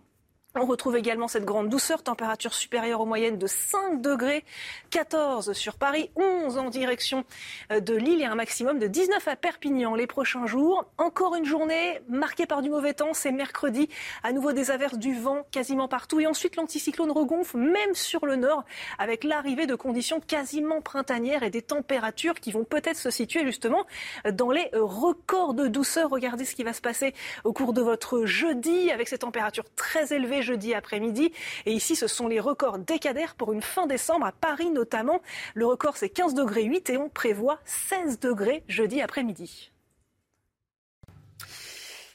[0.56, 4.44] On retrouve également cette grande douceur, température supérieure aux moyennes de 5 degrés,
[4.90, 7.24] 14 sur Paris, 11 en direction
[7.72, 10.86] euh, de Lille et un maximum de 19 à Perpignan les prochains jours.
[10.98, 13.90] Encore une journée marquée par du mauvais temps, c'est mercredi,
[14.24, 18.36] à nouveau des averses du vent quasiment partout et ensuite l'anticyclone regonfle même sur le
[18.36, 18.64] nord
[18.98, 23.86] avec l'arrivée de conditions quasiment printanières et des températures qui vont peut-être se situer justement
[24.32, 26.10] dans les records de douceur.
[26.10, 30.12] Regardez ce qui va se passer au cours de votre jeudi avec ces températures très
[30.12, 31.32] élevées jeudi après-midi.
[31.66, 35.22] Et ici, ce sont les records décadaires pour une fin décembre à Paris notamment.
[35.54, 39.72] Le record, c'est 15 degrés 8 et on prévoit 16 degrés jeudi après-midi.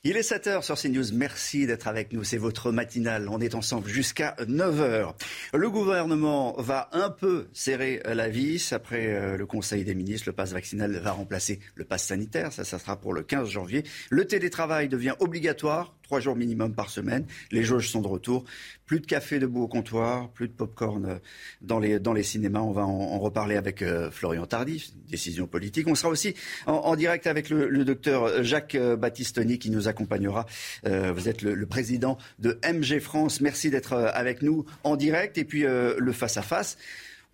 [0.06, 1.14] Il est 7h sur CNews.
[1.14, 2.24] Merci d'être avec nous.
[2.24, 3.26] C'est votre matinale.
[3.30, 5.14] On est ensemble jusqu'à 9h.
[5.54, 8.74] Le gouvernement va un peu serrer la vis.
[8.74, 12.52] Après euh, le Conseil des ministres, le pass vaccinal va remplacer le pass sanitaire.
[12.52, 13.82] Ça, ça sera pour le 15 janvier.
[14.10, 17.26] Le télétravail devient obligatoire trois jours minimum par semaine.
[17.50, 18.44] Les jauges sont de retour.
[18.86, 21.18] Plus de café debout au comptoir, plus de pop-corn euh,
[21.62, 22.60] dans les, dans les cinémas.
[22.60, 25.88] On va en, reparler avec euh, Florian Tardif, décision politique.
[25.88, 26.34] On sera aussi
[26.66, 30.46] en, direct avec le, docteur Jacques euh, Battistoni qui nous accompagnera.
[30.84, 33.40] vous êtes le, président de MG France.
[33.40, 35.38] Merci d'être avec nous en direct.
[35.38, 36.76] Et puis le face à face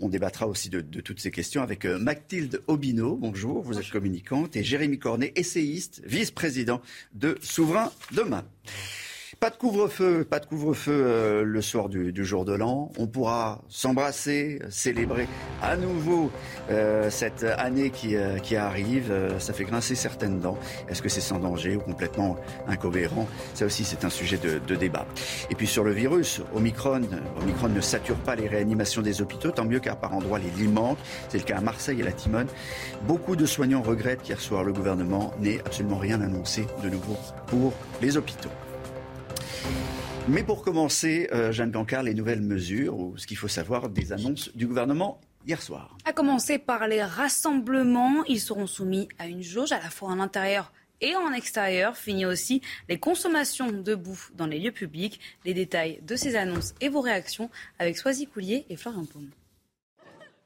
[0.01, 3.17] on débattra aussi de, toutes ces questions avec euh, Mathilde Obino.
[3.17, 4.57] Bonjour, vous êtes communicante.
[4.57, 6.81] Et Jérémy Cornet, essayiste, vice-président
[7.15, 8.45] de Souverain Demain.
[9.41, 12.93] Pas de couvre-feu, pas de couvre-feu euh, le soir du, jour de l'an.
[12.99, 15.27] On pourra s'embrasser, célébrer
[15.63, 16.31] à nouveau
[16.71, 19.11] euh, cette année qui, euh, qui arrive.
[19.39, 20.59] ça fait grincer certaines dents.
[20.91, 22.37] Est-ce que c'est sans danger ou complètement
[22.69, 23.27] incohérent?
[23.55, 25.07] Ça aussi, c'est un sujet de, de, débat.
[25.49, 27.01] Et puis sur le virus, Omicron,
[27.41, 30.69] Omicron ne sature pas les réanimations des hôpitaux, tant mieux car par endroits les lits
[30.69, 30.99] manquent.
[31.31, 32.49] C'est le cas à Marseille et la Timone.
[33.09, 37.17] Beaucoup de soignants regrettent qu'hier soir le gouvernement n'ait absolument rien annoncé de nouveau
[37.47, 37.73] pour
[38.03, 38.51] les hôpitaux.
[40.29, 41.73] Mais pour commencer, euh, Jeanne
[42.05, 45.97] les nouvelles mesures ou ce qu'il faut savoir des annonces du gouvernement hier soir.
[46.05, 50.21] À commencer par les rassemblements, ils seront soumis à une jauge à la fois en
[50.21, 51.97] intérieur et en extérieur.
[51.97, 55.21] Fini aussi les consommations debout dans les lieux publics.
[55.45, 59.31] Les détails de ces annonces et vos réactions avec Soisy Coulier et Florian Paume.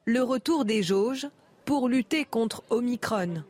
[0.07, 1.27] Le retour des jauges
[1.65, 3.43] pour lutter contre Omicron.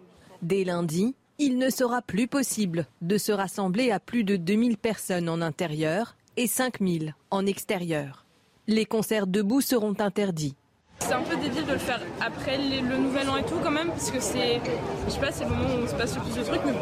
[0.43, 5.28] Dès lundi, il ne sera plus possible de se rassembler à plus de 2000 personnes
[5.28, 8.24] en intérieur et 5000 en extérieur.
[8.66, 10.55] Les concerts debout seront interdits.
[11.01, 13.89] C'est un peu débile de le faire après le nouvel an et tout quand même,
[13.89, 14.61] parce que c'est,
[15.07, 16.72] je sais pas, c'est le moment où on se passe le plus de trucs, mais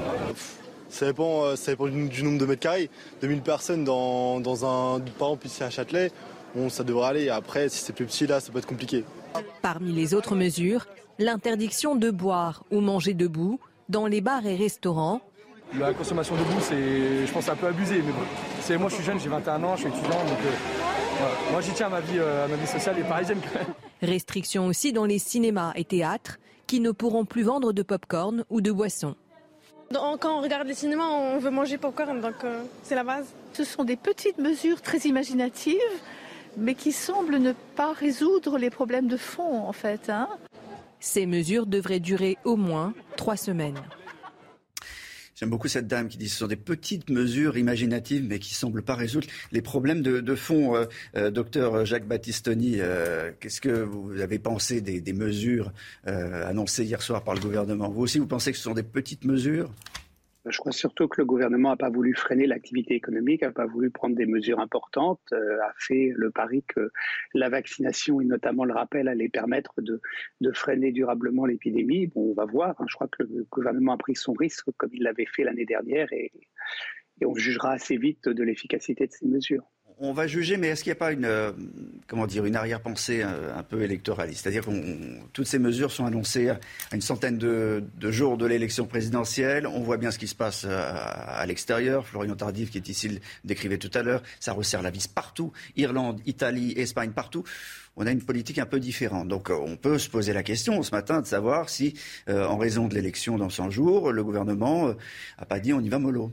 [0.90, 2.90] Ça dépend, euh, ça dépend du, nombre de mètres carrés.
[3.22, 6.12] 2000 personnes dans, un, par exemple ici à Châtelet,
[6.55, 7.28] bon, ça devrait aller.
[7.30, 9.05] Après, si c'est plus petit là, ça peut être compliqué.
[9.62, 10.86] Parmi les autres mesures,
[11.18, 13.59] l'interdiction de boire ou manger debout,
[13.89, 15.20] dans les bars et restaurants.
[15.78, 17.97] La consommation de boue, c'est, je pense, un peu abusé.
[17.97, 18.20] Mais bon,
[18.61, 21.72] c'est, moi, je suis jeune, j'ai 21 ans, je suis étudiant, donc euh, moi, j'y
[21.72, 23.41] tiens à ma vie, euh, à ma vie sociale et parisienne.
[24.03, 28.61] Restrictions aussi dans les cinémas et théâtres qui ne pourront plus vendre de pop-corn ou
[28.61, 29.14] de boissons.
[29.93, 33.26] Quand on regarde les cinémas, on veut manger pop-corn, donc euh, c'est la base.
[33.53, 35.76] Ce sont des petites mesures très imaginatives,
[36.57, 40.09] mais qui semblent ne pas résoudre les problèmes de fond, en fait.
[40.09, 40.28] Hein.
[41.03, 43.82] Ces mesures devraient durer au moins trois semaines.
[45.34, 48.53] J'aime beaucoup cette dame qui dit que ce sont des petites mesures imaginatives mais qui
[48.53, 50.76] ne semblent pas résoudre les problèmes de, fond.
[50.76, 50.84] Euh,
[51.16, 55.72] euh, docteur Jacques Battistoni, euh, qu'est-ce que vous avez pensé des, mesures
[56.05, 57.90] annoncées hier soir par le gouvernement?
[57.90, 59.72] Vous aussi, vous pensez que ce sont des petites mesures?
[60.47, 63.90] Je crois surtout que le gouvernement n'a pas voulu freiner l'activité économique, n'a pas voulu
[63.90, 66.90] prendre des mesures importantes, euh, a fait le pari que
[67.34, 70.01] la vaccination et notamment le rappel allait permettre de,
[70.53, 72.09] freiner durablement l'épidémie.
[72.09, 72.74] Bon, on va voir.
[72.80, 72.86] Hein.
[72.88, 76.12] je crois que le gouvernement a pris son risque comme il l'avait fait l'année dernière
[76.12, 76.32] et
[77.24, 79.64] on jugera assez vite de l'efficacité de ces mesures
[80.03, 81.53] on va juger, mais est-ce qu'il n'y a pas une, euh,
[82.09, 84.42] comment dire, une arrière-pensée euh, un, peu électoraliste?
[84.42, 84.70] C'est-à-dire que
[85.32, 86.59] toutes ces mesures sont annoncées à
[86.92, 89.64] une centaine de, jours de l'élection présidentielle.
[89.64, 92.05] On voit bien ce qui se passe euh, à, l'extérieur.
[92.05, 94.24] Florian Tardif, qui est ici, le décrivait tout à l'heure.
[94.40, 95.53] Ça resserre la vis partout.
[95.76, 97.44] Irlande, Italie, Espagne, partout.
[97.94, 99.28] On a une politique un peu différente.
[99.28, 101.94] Donc on peut se poser la question ce matin de savoir si,
[102.26, 104.94] en raison de l'élection dans 100 jours, le gouvernement
[105.38, 106.32] n'a pas dit on y va mollo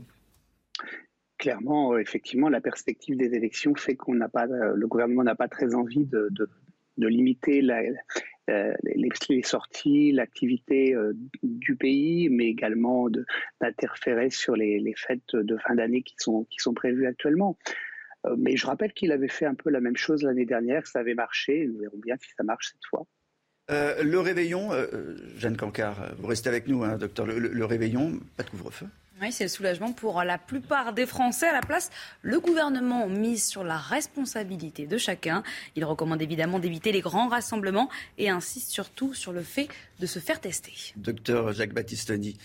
[1.40, 5.34] clairement, euh, effectivement, la perspective des élections fait qu'on n'a pas, euh, le gouvernement n'a
[5.34, 6.30] pas très envie de,
[6.98, 7.62] limiter
[8.50, 10.94] euh, les, sorties, l'activité
[11.42, 13.08] du pays, mais également
[13.60, 17.56] d'interférer sur les, fêtes de fin d'année qui sont, prévues actuellement.
[18.36, 21.14] mais je rappelle qu'il avait fait un peu la même chose l'année dernière, ça avait
[21.14, 23.06] marché, nous verrons bien si ça marche cette fois.
[23.70, 24.72] le réveillon,
[25.36, 28.88] Jeanne Cancard, vous restez avec nous, hein, docteur, le réveillon, pas de couvre-feu
[29.20, 31.46] Oui, c'est le soulagement pour la plupart des Français.
[31.46, 31.90] À la place,
[32.22, 35.42] le gouvernement mise sur la responsabilité de chacun.
[35.76, 39.68] Il recommande évidemment d'éviter les grands rassemblements et insiste surtout sur le fait
[39.98, 40.72] de se faire tester.
[40.96, 42.38] Docteur Jacques Battistoni,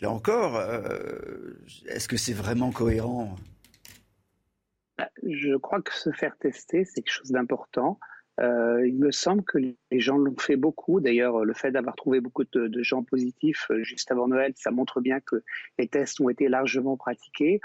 [0.00, 3.36] là encore, euh, est-ce que c'est vraiment cohérent?
[4.96, 7.98] Bah, Je crois que se faire tester, c'est quelque chose d'important.
[8.40, 11.00] Euh, il me semble que les gens l'ont fait beaucoup.
[11.00, 15.00] D'ailleurs, le fait d'avoir trouvé beaucoup de, gens positifs euh, juste avant Noël, ça montre
[15.00, 15.42] bien que
[15.78, 17.60] les tests ont été largement pratiqués.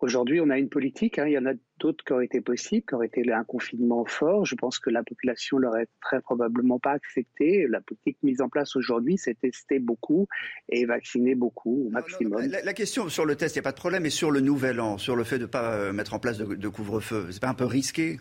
[0.00, 1.18] Aujourd'hui, on a une politique.
[1.18, 1.26] Hein.
[1.26, 4.44] il y en a d'autres qui auraient été possibles, qui auraient été un confinement fort.
[4.44, 7.66] Je pense que la population l'aurait très probablement pas accepté.
[7.68, 10.28] La politique mise en place aujourd'hui, c'est tester beaucoup
[10.68, 12.46] et vacciner beaucoup au maximum.
[12.46, 14.80] la, question sur le test, il n'y a pas de problème, mais sur le nouvel
[14.80, 17.42] an, sur le fait de ne pas euh, mettre en place de, de couvre-feu, c'est
[17.42, 18.20] pas un peu risqué?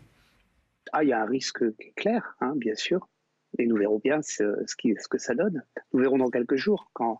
[0.93, 1.63] Ah, il y a un risque
[1.95, 3.07] clair, hein, bien sûr.
[3.57, 4.43] Et nous verrons bien ce,
[5.09, 5.63] que ça donne.
[5.93, 7.19] Nous verrons dans quelques jours, quand,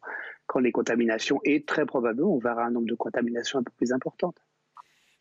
[0.59, 4.37] les contaminations, et très probablement, on verra un nombre de contaminations un peu plus importantes.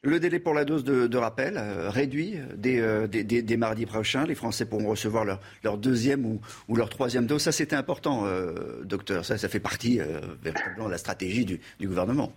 [0.02, 4.24] Le délai pour la dose de, rappel euh, réduit euh, dès, mardi prochain.
[4.24, 7.42] Les Français pourront recevoir leur, deuxième ou, leur troisième dose.
[7.42, 9.24] Ça, c'était important, euh, docteur.
[9.24, 9.98] Ça, ça fait partie
[10.42, 12.32] véritablement de la stratégie du, gouvernement.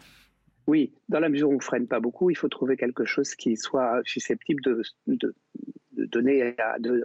[0.68, 3.36] Oui, dans la mesure où on ne freine pas beaucoup, il faut trouver quelque chose
[3.36, 5.36] qui soit susceptible de,
[6.08, 6.56] donner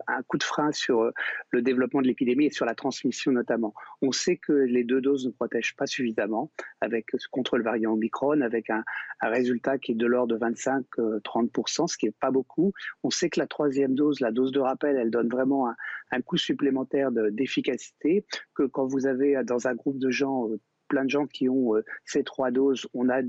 [0.07, 1.11] un coup de frein sur euh,
[1.51, 3.75] le développement de l'épidémie et sur la transmission notamment.
[4.03, 8.41] On sait que les deux doses ne protègent pas suffisamment avec, contre le variant Omicron,
[8.41, 8.85] avec un,
[9.21, 12.73] résultat qui est de l'ordre de 25-30%, ce qui n'est pas beaucoup.
[13.03, 15.77] On sait que la troisième dose, la dose de rappel, elle donne vraiment un,
[16.11, 18.25] un coup supplémentaire d'efficacité,
[18.55, 21.75] que quand vous avez dans un groupe de gens euh, plein de gens qui ont
[21.75, 23.23] euh, ces trois doses, on a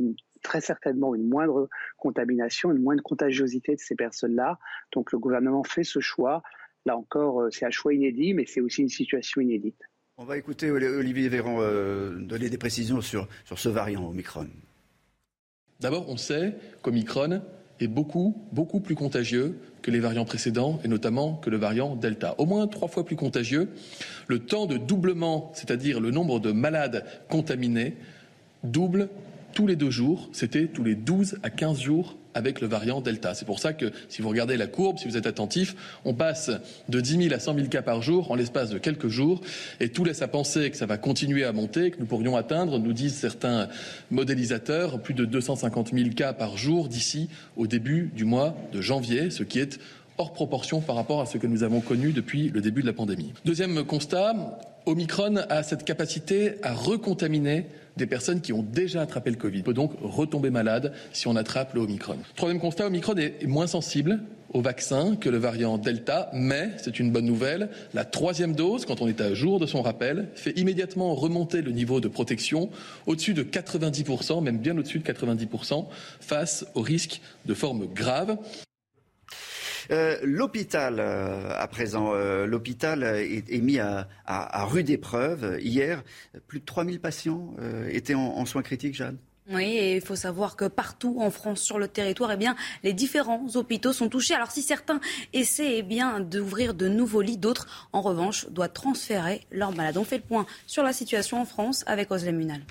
[0.45, 1.67] très certainement une moindre
[1.97, 4.59] contamination, une moindre contagiosité de ces personnes-là.
[4.93, 6.43] Donc le gouvernement fait ce choix.
[6.85, 9.81] Là encore, euh, c'est un choix inédit, mais c'est aussi une situation inédite.
[10.17, 14.47] On va écouter Olivier Véran euh, donner des précisions sur, sur ce variant Omicron.
[15.81, 17.41] D'abord, on sait qu'Omicron
[17.81, 22.35] est beaucoup, beaucoup plus contagieux que les variants précédents, et notamment que le variant Delta.
[22.37, 23.69] Au moins trois fois plus contagieux.
[24.27, 27.97] Le temps de doublement, c'est-à-dire le nombre de malades contaminés,
[28.63, 29.09] double
[29.55, 33.33] tous les deux jours, c'était tous les 12 à 15 jours avec le variant Delta.
[33.33, 36.51] C'est pour ça que si vous regardez la courbe, si vous êtes attentif, on passe
[36.89, 39.39] de 10 000 à 100 000 cas par jour en l'espace de quelques jours
[39.79, 42.77] et tout laisse à penser que ça va continuer à monter, que nous pourrions atteindre,
[42.77, 43.69] nous disent certains
[44.11, 49.29] modélisateurs, plus de 250 000 cas par jour d'ici au début du mois de janvier,
[49.29, 49.79] ce qui est
[50.18, 52.93] hors proportion par rapport à ce que nous avons connu depuis le début de la
[52.93, 53.34] pandémie.
[53.43, 57.66] Deuxième constat, Omicron a cette capacité à recontaminer
[57.97, 59.61] des personnes qui ont déjà attrapé le Covid.
[59.61, 62.18] On peut donc retomber malade si on attrape le Omicron.
[62.36, 64.20] Troisième constat, Omicron est moins sensible
[64.53, 69.01] au vaccin que le variant Delta, mais c'est une bonne nouvelle, la troisième dose, quand
[69.01, 72.70] on est à jour de son rappel, fait immédiatement remonter le niveau de protection
[73.05, 75.88] au-dessus de 90%, même bien au-dessus de 90%,
[76.22, 78.38] face au risque de formes graves.
[79.91, 84.07] Euh, l'hôpital, euh, à présent, euh, l'hôpital est, mis à,
[84.65, 85.57] rude épreuve.
[85.61, 86.03] Hier,
[86.47, 87.53] plus de 3000 patients
[87.89, 89.17] étaient en, soins critiques, Jeanne.
[89.51, 92.93] Oui, et il faut savoir que partout en France, sur le territoire, eh bien, les
[92.93, 94.33] différents hôpitaux sont touchés.
[94.33, 94.99] Alors si certains
[95.33, 99.97] essaient eh bien, d'ouvrir de nouveaux lits, d'autres, en revanche, doivent transférer leurs malades.
[99.97, 102.61] On fait le point sur la situation en France avec Oslem Munal.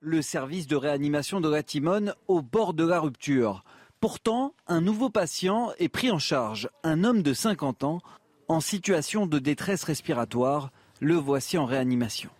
[0.00, 3.62] Le service de réanimation de Ratimone au bord de la rupture.
[4.00, 8.00] Pourtant, un nouveau patient est pris en charge, un homme de 50 ans,
[8.48, 10.70] en situation de détresse respiratoire.
[11.00, 12.30] Le voici en réanimation.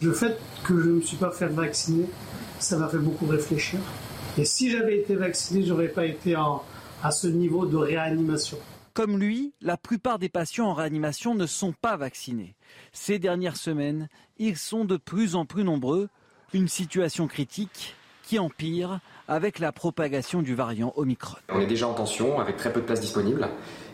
[0.00, 2.06] Le fait que je ne me suis pas fait vacciner,
[2.58, 3.80] ça m'a fait beaucoup réfléchir.
[4.38, 8.58] Et si j'avais été vacciné, j'aurais pas été à ce niveau de réanimation.
[8.94, 12.56] Comme lui, la plupart des patients en réanimation ne sont pas vaccinés.
[12.92, 16.08] Ces dernières semaines, ils sont de plus en plus nombreux.
[16.54, 21.36] Une situation critique qui empire avec la propagation du variant Omicron.
[21.48, 23.48] On est déjà en tension avec très peu de places disponibles.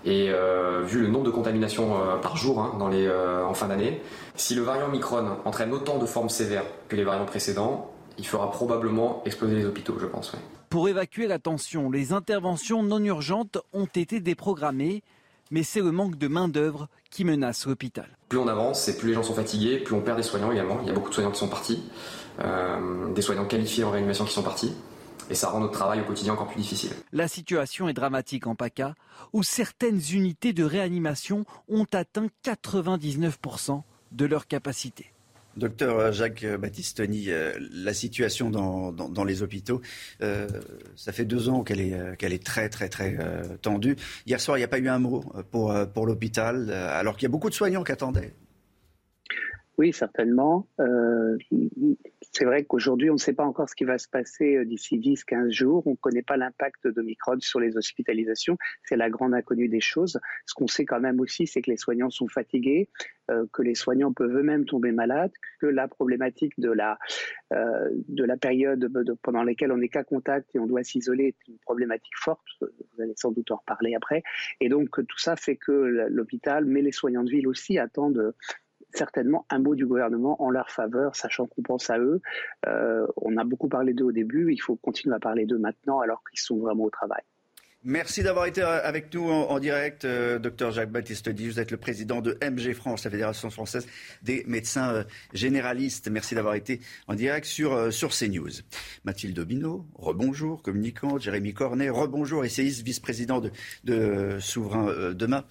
[0.05, 3.55] Et euh, vu le nombre de contaminations euh, par jour hein, dans les, euh, en
[3.55, 4.01] fin d'année,
[4.35, 8.51] si le variant Omicron entraîne autant de formes sévères que les variants précédents, il fera
[8.51, 10.33] probablement exploser les hôpitaux, je pense.
[10.71, 15.03] Pour évacuer la tension, les interventions non urgentes ont été déprogrammées,
[15.51, 18.07] mais c'est le manque de main-d'œuvre qui menace l'hôpital.
[18.29, 20.79] Plus on avance et plus les gens sont fatigués, plus on perd des soignants également.
[20.83, 21.83] Il y a beaucoup de soignants qui sont partis,
[23.15, 24.73] des soignants qualifiés en réanimation qui sont partis
[25.31, 26.91] et ça rend notre travail au quotidien encore plus difficile.
[27.13, 28.95] La situation est dramatique en PACA,
[29.33, 35.07] où certaines unités de réanimation ont atteint 99% de leur capacité.
[35.57, 39.81] Docteur Jacques Battistoni, euh, la situation dans, les hôpitaux,
[40.23, 40.49] euh,
[40.95, 43.17] ça fait deux ans qu'elle est, euh, qu'elle est très très très
[43.61, 43.97] tendue.
[44.27, 47.27] Hier soir, il n'y a pas eu un mot pour, pour l'hôpital, alors qu'il y
[47.27, 48.33] a beaucoup de soignants qui attendaient.
[49.81, 50.67] Oui, certainement.
[50.79, 51.39] Euh,
[52.33, 54.99] c'est vrai qu'aujourd'hui, on ne sait pas encore ce qui va se passer euh, d'ici
[54.99, 55.87] 10-15 jours.
[55.87, 58.57] On ne connaît pas l'impact d'Omicron sur les hospitalisations.
[58.85, 60.21] C'est la grande inconnue des choses.
[60.47, 62.89] Ce qu'on sait quand même aussi, c'est que les soignants sont fatigués,
[63.31, 66.99] euh, que les soignants peuvent eux-mêmes tomber malades, que la problématique de la,
[67.53, 68.89] euh, de la période
[69.23, 72.47] pendant laquelle on n'est qu'à contact et on doit s'isoler est une problématique forte.
[72.61, 74.23] Vous allez sans doute en reparler après.
[74.61, 78.35] Et donc, tout ça fait que l'hôpital, mais les soignants de ville aussi, attendent
[78.93, 82.21] certainement un mot du gouvernement en leur faveur, sachant qu'on pense à eux.
[82.67, 86.01] Euh, on a beaucoup parlé d'eux au début, il faut continuer à parler d'eux maintenant
[86.01, 87.23] alors qu'ils sont vraiment au travail.
[87.83, 91.31] Merci d'avoir été euh, avec nous en, direct, euh, docteur Jacques-Baptiste.
[91.31, 93.87] Vous êtes le président de MG France, la Fédération française
[94.23, 96.11] des médecins euh, généralistes.
[96.11, 98.51] Merci d'avoir été en direct sur, sur CNews.
[99.05, 101.23] Mathilde Bino, rebonjour, communicante.
[101.23, 103.51] Jérémy Cornet, rebonjour, essayiste, vice-président de,
[103.85, 105.47] de, Souverain Demain.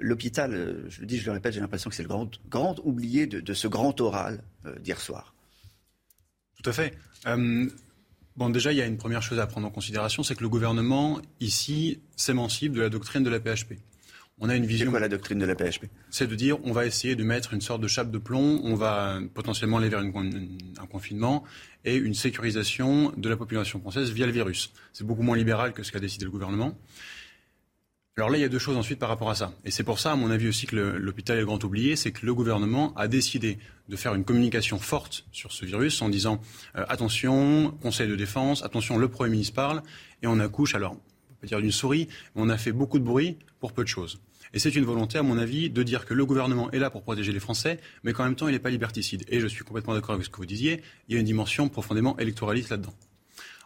[0.00, 3.26] L'hôpital, je le dis, je le répète, j'ai l'impression que c'est le grand, grand oublié
[3.26, 4.42] de, de ce grand oral
[4.80, 5.34] d'hier soir.
[6.60, 6.94] Tout à fait.
[8.36, 10.48] Bon, déjà, il y a une première chose à prendre en considération, c'est que le
[10.48, 13.74] gouvernement, ici, s'émancipe de la doctrine de la PHP.
[14.38, 14.86] On a une vision.
[14.86, 17.52] C'est quoi la doctrine de la PHP C'est de dire on va essayer de mettre
[17.54, 21.44] une sorte de chape de plomb, on va potentiellement aller vers un confinement
[21.84, 24.72] et une sécurisation de la population française via le virus.
[24.92, 26.76] C'est beaucoup moins libéral que ce qu'a décidé le gouvernement.
[28.18, 29.54] Alors là, il y a deux choses ensuite par rapport à ça.
[29.64, 32.12] Et c'est pour ça, à mon avis aussi, que l'hôpital est le grand oublié, c'est
[32.12, 33.58] que le gouvernement a décidé
[33.88, 36.38] de faire une communication forte sur ce virus en disant
[36.76, 39.82] euh, attention, Conseil de défense, attention, le Premier ministre parle,
[40.22, 43.04] et on accouche, alors, on peut dire d'une souris, mais on a fait beaucoup de
[43.04, 44.20] bruit pour peu de choses.
[44.52, 47.02] Et c'est une volonté, à mon avis, de dire que le gouvernement est là pour
[47.02, 49.24] protéger les Français, mais qu'en même temps, il n'est pas liberticide.
[49.28, 51.70] Et je suis complètement d'accord avec ce que vous disiez, il y a une dimension
[51.70, 52.92] profondément électoraliste là-dedans.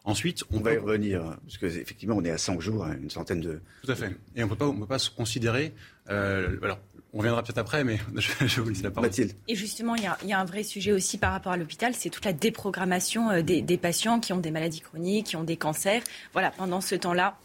[0.06, 3.60] Ensuite, on, va y revenir, parce qu'effectivement, on est à 100 jours, une centaine de...
[3.82, 4.16] Tout à fait.
[4.36, 5.74] Et on ne peut pas se considérer...
[6.08, 6.78] Euh, alors,
[7.12, 9.08] on reviendra peut-être après, mais je, vous laisse la parole.
[9.08, 9.32] Mathilde.
[9.48, 12.24] Et justement, il y, a, un vrai sujet aussi par rapport à l'hôpital, c'est toute
[12.24, 16.02] la déprogrammation euh, des, patients qui ont des maladies chroniques, qui ont des cancers.
[16.32, 17.36] Voilà, pendant ce temps-là,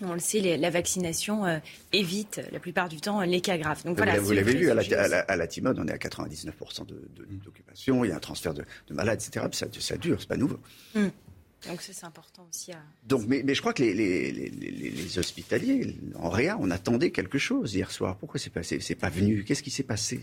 [0.00, 1.58] on le sait, la vaccination euh,
[1.92, 3.82] évite la plupart du temps les cas graves.
[3.84, 4.82] Donc, voilà, vous l'avez vu, à la,
[5.20, 6.86] à, la, Timone, on est à 99%
[7.44, 9.46] d'occupation, il y a un transfert de, malades, etc.
[9.50, 10.60] Ça, ça dure, c'est pas nouveau.
[10.94, 11.10] Hum.
[11.66, 12.78] Donc c'est important aussi à...
[13.04, 17.38] Donc, mais, mais je crois que les, les, les, hospitaliers, en rien, on attendait quelque
[17.38, 18.16] chose hier soir.
[18.16, 19.44] Pourquoi c'est pas, c'est, pas venu?
[19.44, 20.20] Qu'est-ce qui s'est passé?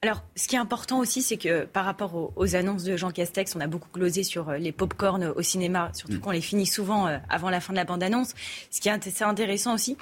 [0.00, 3.56] Alors, ce qui est important aussi, c'est que par rapport aux, annonces de Jean Castex,
[3.56, 6.20] on a beaucoup glosé sur euh, les pop-corn au cinéma, surtout mm.
[6.20, 8.34] qu'on les finit souvent euh, avant la fin de la bande-annonce.
[8.70, 9.96] Ce qui est intéressant aussi,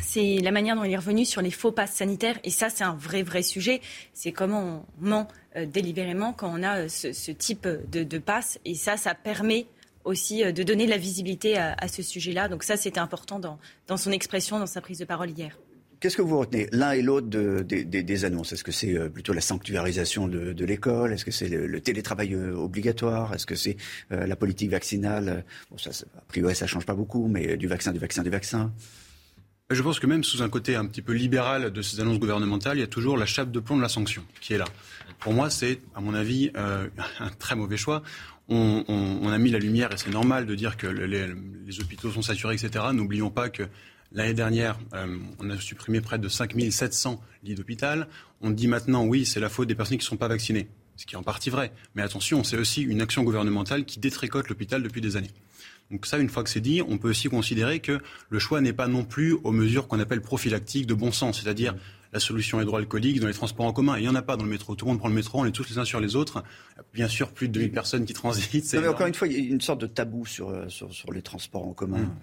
[0.00, 2.38] c'est la manière dont il est revenu sur les faux passes sanitaires.
[2.44, 3.82] Et ça, c'est un vrai, vrai sujet.
[4.14, 8.58] C'est comment on ment délibérément quand on a euh, ce, type de, passe.
[8.64, 9.66] Et ça, ça permet
[10.04, 12.48] aussi euh, de donner de la visibilité à, ce sujet-là.
[12.48, 15.58] Donc ça, c'était important dans, dans son expression, dans sa prise de parole hier.
[15.98, 18.54] Qu'est-ce que vous retenez l'un et l'autre des annonces?
[18.54, 21.12] Est-ce que c'est plutôt la sanctuarisation de, l'école?
[21.12, 23.34] Est-ce que c'est le, télétravail obligatoire?
[23.34, 23.76] Est-ce que c'est
[24.08, 25.44] la politique vaccinale?
[25.70, 28.72] Bon, ça, A priori, ça change pas beaucoup, mais du vaccin, du vaccin, du vaccin
[29.70, 32.78] je pense que même sous un côté un petit peu libéral de ces annonces gouvernementales,
[32.78, 34.64] il y a toujours la chape de plomb de la sanction qui est là.
[35.20, 36.88] Pour moi, c'est, à mon avis, euh,
[37.20, 38.02] un très mauvais choix.
[38.52, 42.54] On, a mis la lumière, et c'est normal de dire que les, hôpitaux sont saturés,
[42.54, 42.86] etc.
[42.92, 43.62] N'oublions pas que
[44.10, 48.08] l'année dernière, euh, on a supprimé près de 5700 lits d'hôpital.
[48.40, 51.06] On dit maintenant, oui, c'est la faute des personnes qui ne sont pas vaccinées, ce
[51.06, 51.72] qui est en partie vrai.
[51.94, 55.30] Mais attention, c'est aussi une action gouvernementale qui détricote l'hôpital depuis des années.
[55.90, 58.72] Donc ça, une fois que c'est dit, on peut aussi considérer que le choix n'est
[58.72, 61.74] pas non plus aux mesures qu'on appelle prophylactiques de bon sens, c'est-à-dire
[62.12, 63.96] la solution hydroalcoolique dans les transports en commun.
[63.96, 64.74] il n'y en a pas dans le métro.
[64.74, 66.42] Tout le monde prend le métro, on est tous les uns sur les autres.
[66.92, 68.72] Bien sûr, plus de 2000 personnes qui transitent.
[68.74, 70.92] Non, mais encore une fois, il y a une sorte de tabou sur, euh, sur,
[70.92, 71.98] sur les transports en commun.
[71.98, 72.16] Mmh.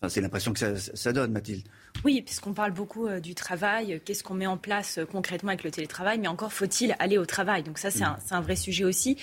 [0.00, 1.66] Enfin, c'est l'impression que ça, ça donne, Mathilde.
[2.04, 5.50] Oui, puisqu'on parle beaucoup euh, du travail, euh, qu'est-ce qu'on met en place euh, concrètement
[5.50, 7.62] avec le télétravail, mais encore faut-il aller au travail.
[7.62, 9.16] Donc ça, c'est un, un, vrai sujet aussi,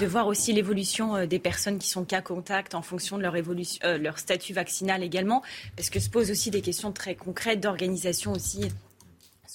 [0.00, 3.80] de voir aussi l'évolution des personnes qui sont cas contact en fonction de leur, évolution,
[3.98, 5.42] leur statut vaccinal également,
[5.76, 8.68] parce que se posent aussi des questions très concrètes d'organisation aussi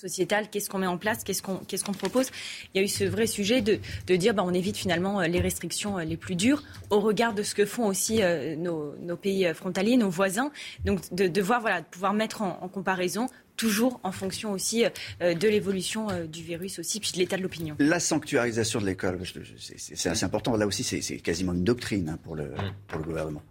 [0.04, 2.28] sociétale, qu'est-ce qu'on met en place, qu'est-ce qu'on qu'est-ce qu'on propose.
[2.74, 5.40] Il y a eu ce vrai sujet de, de dire bah, on évite finalement les
[5.40, 8.22] restrictions les plus dures au regard de ce que font aussi
[8.58, 10.52] nos, nos, pays frontaliers, nos voisins.
[10.86, 14.84] Donc de, de voir, voilà, de pouvoir mettre en, en comparaison toujours en fonction aussi
[15.22, 17.76] de l'évolution du virus aussi, puis de l'état de l'opinion.
[17.80, 19.20] La sanctuarisation de l'école,
[19.58, 20.58] c'est assez important.
[20.58, 22.52] Là aussi, c'est quasiment une doctrine hein, pour, le,
[22.88, 23.44] pour le gouvernement.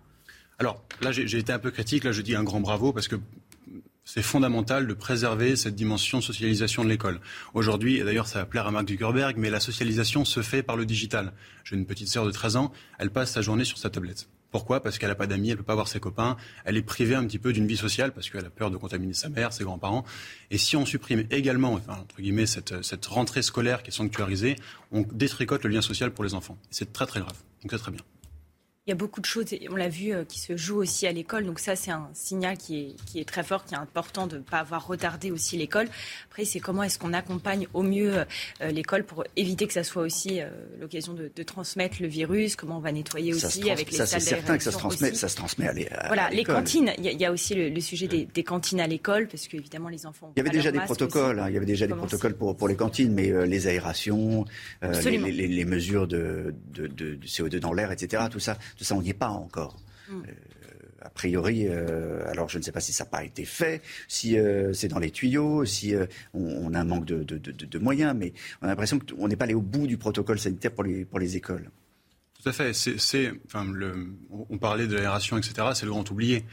[0.59, 2.05] Alors là, j'ai été un peu critique.
[2.05, 3.17] Là, je dis un grand bravo parce que
[4.05, 7.21] c'est fondamental de préserver cette dimension de socialisation de l'école.
[7.55, 10.77] Aujourd'hui, et d'ailleurs ça va plaire à Mark Zuckerberg, mais la socialisation se fait par
[10.77, 11.33] le digital.
[11.65, 14.29] J'ai une petite sœur de 13 ans, elle passe sa journée sur sa tablette.
[14.51, 14.83] Pourquoi?
[14.83, 16.37] Parce qu'elle n'a pas d'amis, elle ne peut pas voir ses copains,
[16.67, 19.15] elle est privée un petit peu d'une vie sociale parce qu'elle a peur de contaminer
[19.15, 20.05] sa mère, ses grands-parents.
[20.51, 24.57] Et si on supprime également, enfin, entre guillemets, cette, cette rentrée scolaire qui est sanctuarisée,
[24.91, 26.59] on détricote le lien social pour les enfants.
[26.71, 27.37] C'est très très grave.
[27.63, 28.03] Donc c'est très bien.
[28.89, 31.13] Il y a beaucoup de choses, on l'a vu, euh, qui se jouent aussi à
[31.13, 31.47] l'école.
[31.47, 34.39] Donc ça, c'est un signal qui est, qui est très fort, qui est important de
[34.39, 35.87] ne pas avoir retardé aussi l'école.
[36.29, 38.25] Après, c'est comment est-ce qu'on accompagne au mieux euh,
[38.73, 40.49] l'école pour éviter que ça soit aussi euh,
[40.81, 44.21] l'occasion de, de, transmettre le virus, comment on va nettoyer aussi avec les ça, salles
[44.21, 46.03] c'est certain que ça se transmet, ça se transmet à l'école.
[46.09, 46.93] Voilà, les cantines.
[46.99, 49.29] Il y, a, il y, a aussi le, le sujet des, des, cantines à l'école,
[49.29, 50.33] parce qu'évidemment, les enfants...
[50.35, 52.67] Il y avait déjà des protocoles, hein, il y avait déjà des protocoles pour, pour
[52.67, 54.45] les cantines, mais euh, les aérations,
[54.83, 59.03] les, les, les, mesures de, de CO2 dans l'air, etc., tout ça, tout ça, on
[59.03, 59.77] n'y est pas encore.
[60.09, 60.23] Mm.
[60.29, 60.33] Euh,
[61.05, 64.39] a priori, euh, alors je ne sais pas si ça n'a pas été fait, si
[64.39, 67.53] euh, c'est dans les tuyaux, si euh, on, on, a un manque de, de, de,
[67.53, 70.73] de, moyens, mais on a l'impression qu'on n'est pas allé au bout du protocole sanitaire
[70.73, 71.71] pour les, pour les écoles.
[72.41, 72.73] Tout à fait.
[72.73, 74.15] C'est, enfin, le,
[74.51, 75.69] on parlait de l'aération, etc.
[75.75, 76.45] C'est le grand oublié.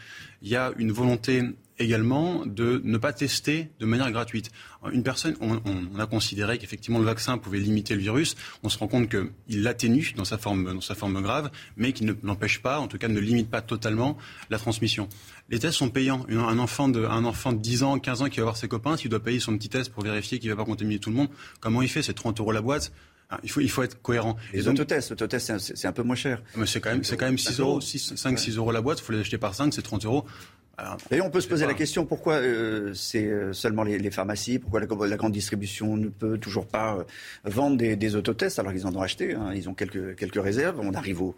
[0.41, 1.43] Il y a une volonté
[1.79, 4.51] également de ne pas tester de manière gratuite.
[4.91, 8.35] Une personne, on, on a considéré qu'effectivement le vaccin pouvait limiter le virus.
[8.63, 12.05] On se rend compte qu'il l'atténue dans sa forme, dans sa forme grave, mais qu'il
[12.05, 14.17] ne l'empêche pas, en tout cas ne limite pas totalement
[14.49, 15.07] la transmission.
[15.49, 16.25] Les tests sont payants.
[16.29, 18.97] Un enfant de, un enfant de 10 ans, 15 ans qui va voir ses copains,
[18.97, 21.15] s'il doit payer son petit test pour vérifier qu'il ne va pas contaminer tout le
[21.15, 22.03] monde, comment il fait?
[22.03, 22.91] C'est 30 euros la boîte.
[23.43, 24.37] Il faut, il faut être cohérent.
[24.53, 26.41] Les autotests, l'autotest, c'est un, un, peu moins cher.
[26.55, 28.99] Mais c'est quand même, c'est quand même 6 euros, 6, 5, 6 euros la boîte.
[28.99, 30.25] Il faut les acheter par 5, c'est 30 euros.
[31.11, 34.79] Et on peut se poser la question pourquoi euh, c'est seulement les, les, pharmacies, pourquoi
[34.79, 37.03] la, la, grande distribution ne peut toujours pas euh,
[37.43, 38.59] vendre des, des, autotests?
[38.59, 39.33] Alors qu'ils en ont acheté.
[39.33, 40.79] Hein, ils ont quelques, quelques réserves.
[40.81, 41.35] On arrive au,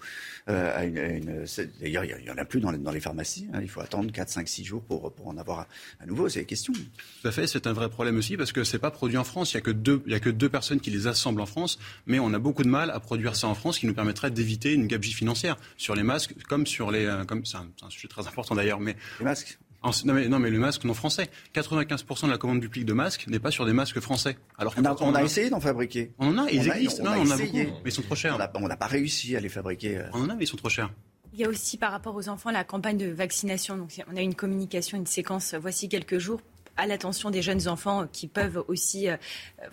[0.49, 0.97] euh, à une.
[0.97, 1.45] À une
[1.79, 3.47] D'ailleurs, il n'y en a plus dans les, dans les pharmacies.
[3.53, 5.67] Hein, il faut attendre 4, 5, 6 jours pour, pour en avoir
[5.99, 6.29] à, nouveau.
[6.29, 6.73] C'est la question.
[6.73, 7.47] Tout à fait.
[7.47, 9.53] C'est un vrai problème aussi parce que c'est pas produit en France.
[9.53, 11.45] Il n'y a, que deux, il y a que deux personnes qui les assemblent en
[11.45, 11.79] France.
[12.05, 14.73] Mais on a beaucoup de mal à produire ça en France qui nous permettrait d'éviter
[14.73, 17.09] une gabegie financière sur les masques comme sur les.
[17.27, 18.79] Comme, c'est un, un sujet très important d'ailleurs.
[18.79, 19.59] Mais les masques?
[19.83, 21.29] Non, mais, non, mais le masque non français.
[21.55, 24.37] 95% de la commande publique de masques n'est pas sur des masques français.
[24.57, 26.11] Alors on a, on a essayé d'en fabriquer.
[26.19, 27.05] On en a, ils on existent.
[27.05, 28.35] A, non, on, a beaucoup, mais ils sont trop chers.
[28.55, 30.01] On n'a pas réussi à les fabriquer.
[30.13, 30.91] On en a, mais ils sont trop chers.
[31.33, 33.77] Il y a aussi par rapport aux enfants la campagne de vaccination.
[33.77, 36.41] Donc on a une communication, une séquence voici quelques jours
[36.77, 39.17] à l'attention des jeunes enfants qui peuvent aussi euh,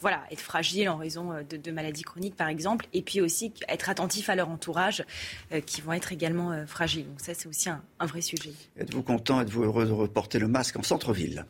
[0.01, 3.89] voilà, être fragiles en raison de, de, maladies chroniques, par exemple, et puis aussi être
[3.89, 5.05] attentifs à leur entourage
[5.53, 7.07] euh, qui vont être également euh, fragiles.
[7.07, 8.53] Donc ça, c'est aussi un, un, vrai sujet.
[8.77, 11.47] Êtes-vous content, êtes-vous heureux de reporter le masque en centre-ville?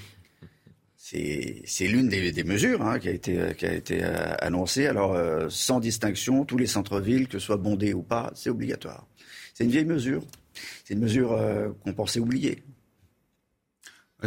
[1.65, 4.87] C'est l'une des, des, mesures hein, qui a été, qui a été euh, annoncée.
[4.87, 9.05] Alors, euh, sans distinction, tous les centres-villes, que ce soit bondés ou pas, c'est obligatoire.
[9.53, 10.23] C'est une vieille mesure.
[10.85, 12.63] C'est une mesure euh, qu'on pensait oublier.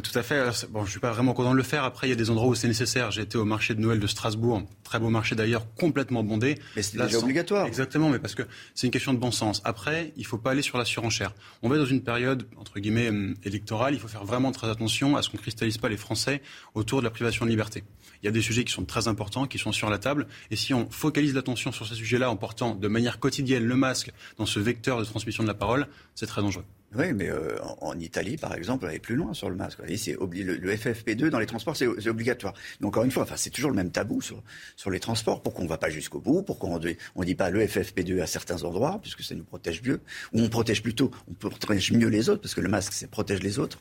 [0.03, 0.67] Tout à fait.
[0.71, 1.85] Bon, je suis pas vraiment content de le faire.
[1.85, 3.11] Après, il y a des endroits où c'est nécessaire.
[3.11, 6.57] J'ai été au marché de Noël de Strasbourg, très beau marché d'ailleurs, complètement bondé.
[6.77, 7.23] Mais c'est déjà sans...
[7.23, 7.67] obligatoire.
[7.67, 8.43] Exactement, mais parce que
[8.75, 9.63] c'est une question de bon sens.
[9.65, 11.35] Après, il faut pas aller sur la surenchère.
[11.63, 13.11] On va dans une période entre guillemets
[13.45, 13.95] électorale.
[13.95, 16.43] Il faut faire vraiment très attention à ce qu'on cristallise pas les Français
[16.75, 17.83] autour de la privation de liberté.
[18.27, 20.27] Il y a des sujets qui sont très importants, qui sont sur la table.
[20.51, 24.11] Et si on focalise l'attention sur ces sujets-là en portant de manière quotidienne le masque
[24.37, 26.65] dans ce vecteur de transmission de la parole, c'est très dangereux.
[26.97, 29.79] Oui, mais euh, en, Italie, par exemple, on aller plus loin sur le masque.
[29.97, 32.55] C'est le, le, FFP2 dans les transports, c'est obligatoire.
[32.81, 34.43] Mais encore une fois, enfin, c'est toujours le même tabou sur,
[34.75, 35.41] sur les transports.
[35.41, 36.43] Pourquoi on ne va pas jusqu'au bout?
[36.43, 40.01] Pourquoi on ne dit pas le FFP2 à certains endroits, puisque ça nous protège mieux?
[40.33, 43.41] Ou on protège plutôt, on protège mieux les autres, parce que le masque, c'est protège
[43.45, 43.79] les autres?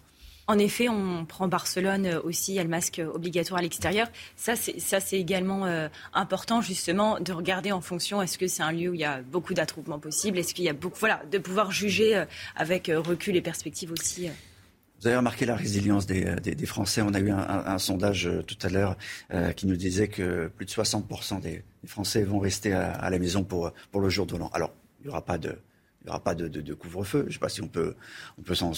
[0.47, 4.07] En effet, on prend Barcelone aussi, il y a le masque obligatoire à l'extérieur.
[4.35, 8.89] Ça, c'est également euh, important, justement, de regarder en fonction, est-ce que c'est un lieu
[8.89, 10.37] où il y a beaucoup d'attroupements possibles?
[10.37, 10.99] Est-ce qu'il y a beaucoup.
[10.99, 12.25] Voilà, de pouvoir juger euh,
[12.55, 14.27] avec euh, recul et perspective aussi.
[14.27, 14.31] Euh.
[15.01, 17.01] Vous avez remarqué la résilience des, Français.
[17.01, 18.97] On a eu un, sondage tout à l'heure
[19.33, 23.09] euh, qui nous disait que plus de 60% des, des Français vont rester à, à,
[23.09, 24.49] la maison pour, pour le jour de l'an.
[24.53, 25.57] Alors, il n'y aura pas de
[26.05, 27.21] il n'y aura pas de, de, de couvre-feu.
[27.23, 27.95] Je ne sais pas si on peut,
[28.37, 28.73] on peut s'en,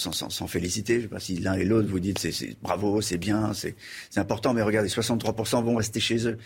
[0.48, 0.94] féliciter.
[0.94, 3.76] Je ne sais pas si l'un et l'autre vous dites c'est, bravo, c'est bien, c'est,
[4.10, 4.54] c'est important.
[4.54, 6.38] Mais regardez, 63% vont rester chez eux.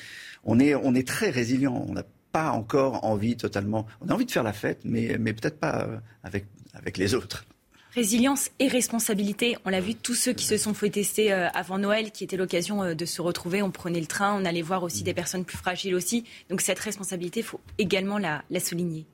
[0.44, 1.86] On est, on est très résilient.
[1.88, 3.86] On n'a pas encore envie totalement.
[4.02, 5.88] On a envie de faire la fête, mais, mais peut-être pas
[6.24, 7.46] avec, avec les autres.
[7.94, 9.58] Résilience et responsabilité.
[9.66, 12.96] On l'a vu, tous ceux qui se sont fait tester avant Noël, qui était l'occasion
[12.96, 15.94] de se retrouver, on prenait le train, on allait voir aussi des personnes plus fragiles
[15.94, 16.24] aussi.
[16.50, 19.06] Donc cette responsabilité, il faut également la, la souligner.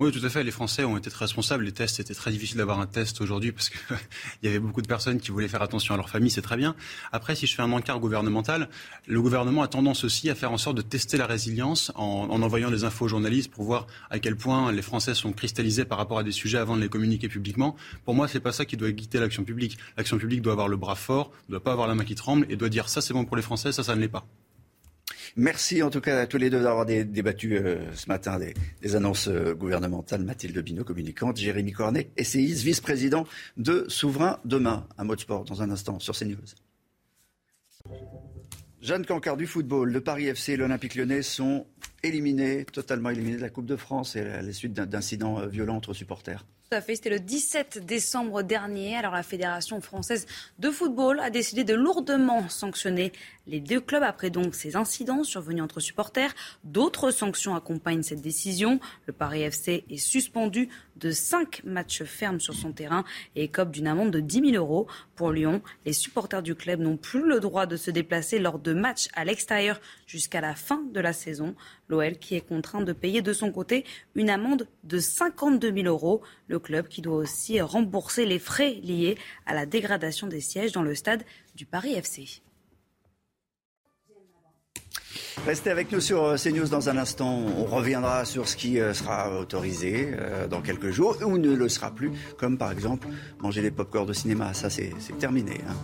[0.00, 0.42] Oui, tout à fait.
[0.42, 1.62] Les Français ont été très responsables.
[1.62, 3.78] Les tests, c'était très difficile d'avoir un test aujourd'hui parce qu'il
[4.42, 6.30] y avait beaucoup de personnes qui voulaient faire attention à leur famille.
[6.30, 6.74] C'est très bien.
[7.12, 8.68] Après, si je fais un encart gouvernemental,
[9.06, 12.42] le gouvernement a tendance aussi à faire en sorte de tester la résilience en, en
[12.42, 15.98] envoyant des infos aux journalistes pour voir à quel point les Français sont cristallisés par
[15.98, 17.76] rapport à des sujets avant de les communiquer publiquement.
[18.04, 19.78] Pour moi, c'est pas ça qui doit guider l'action publique.
[19.96, 22.56] L'action publique doit avoir le bras fort, doit pas avoir la main qui tremble et
[22.56, 24.26] doit dire ça c'est bon pour les Français, ça ça ne l'est pas.
[25.36, 29.28] Merci en tout cas à tous les deux d'avoir débattu euh, ce matin des, annonces
[29.28, 30.22] euh, gouvernementales.
[30.22, 33.26] Mathilde Binot, communicante, Jérémy Cornet, essayiste, vice-président
[33.56, 34.86] de Souverain Demain.
[34.96, 36.36] Un mot de sport dans un instant sur CNews.
[38.80, 41.66] Jeanne Cancard du football, le Paris FC et l'Olympique lyonnais sont
[42.02, 45.76] éliminés, totalement éliminés de la Coupe de France et à la suite d'incidents euh, violents
[45.76, 46.44] entre supporters.
[46.70, 48.96] Tout à fait, c'était le 17 décembre dernier.
[48.96, 50.26] Alors la Fédération française
[50.58, 53.12] de football a décidé de lourdement sanctionner
[53.46, 56.34] les deux clubs après donc ces incidents survenus entre supporters.
[56.64, 58.80] D'autres sanctions accompagnent cette décision.
[59.06, 63.04] Le Paris FC est suspendu de cinq matchs fermes sur son terrain
[63.36, 64.86] et écope d'une amende de 10 000 euros.
[65.16, 68.72] Pour Lyon, les supporters du club n'ont plus le droit de se déplacer lors de
[68.72, 71.54] matchs à l'extérieur jusqu'à la fin de la saison.
[71.88, 73.84] L'OL qui est contraint de payer de son côté
[74.14, 76.22] une amende de 52 000 euros.
[76.48, 79.16] Le club qui doit aussi rembourser les frais liés
[79.46, 82.42] à la dégradation des sièges dans le stade du Paris FC.
[85.46, 87.42] Restez avec nous sur euh, CNews dans un instant.
[87.58, 91.68] On reviendra sur ce qui euh, sera autorisé euh, dans quelques jours ou ne le
[91.68, 93.08] sera plus, comme par exemple
[93.40, 94.54] manger des pop-corns de cinéma.
[94.54, 95.60] Ça, c'est terminé.
[95.68, 95.74] Hein.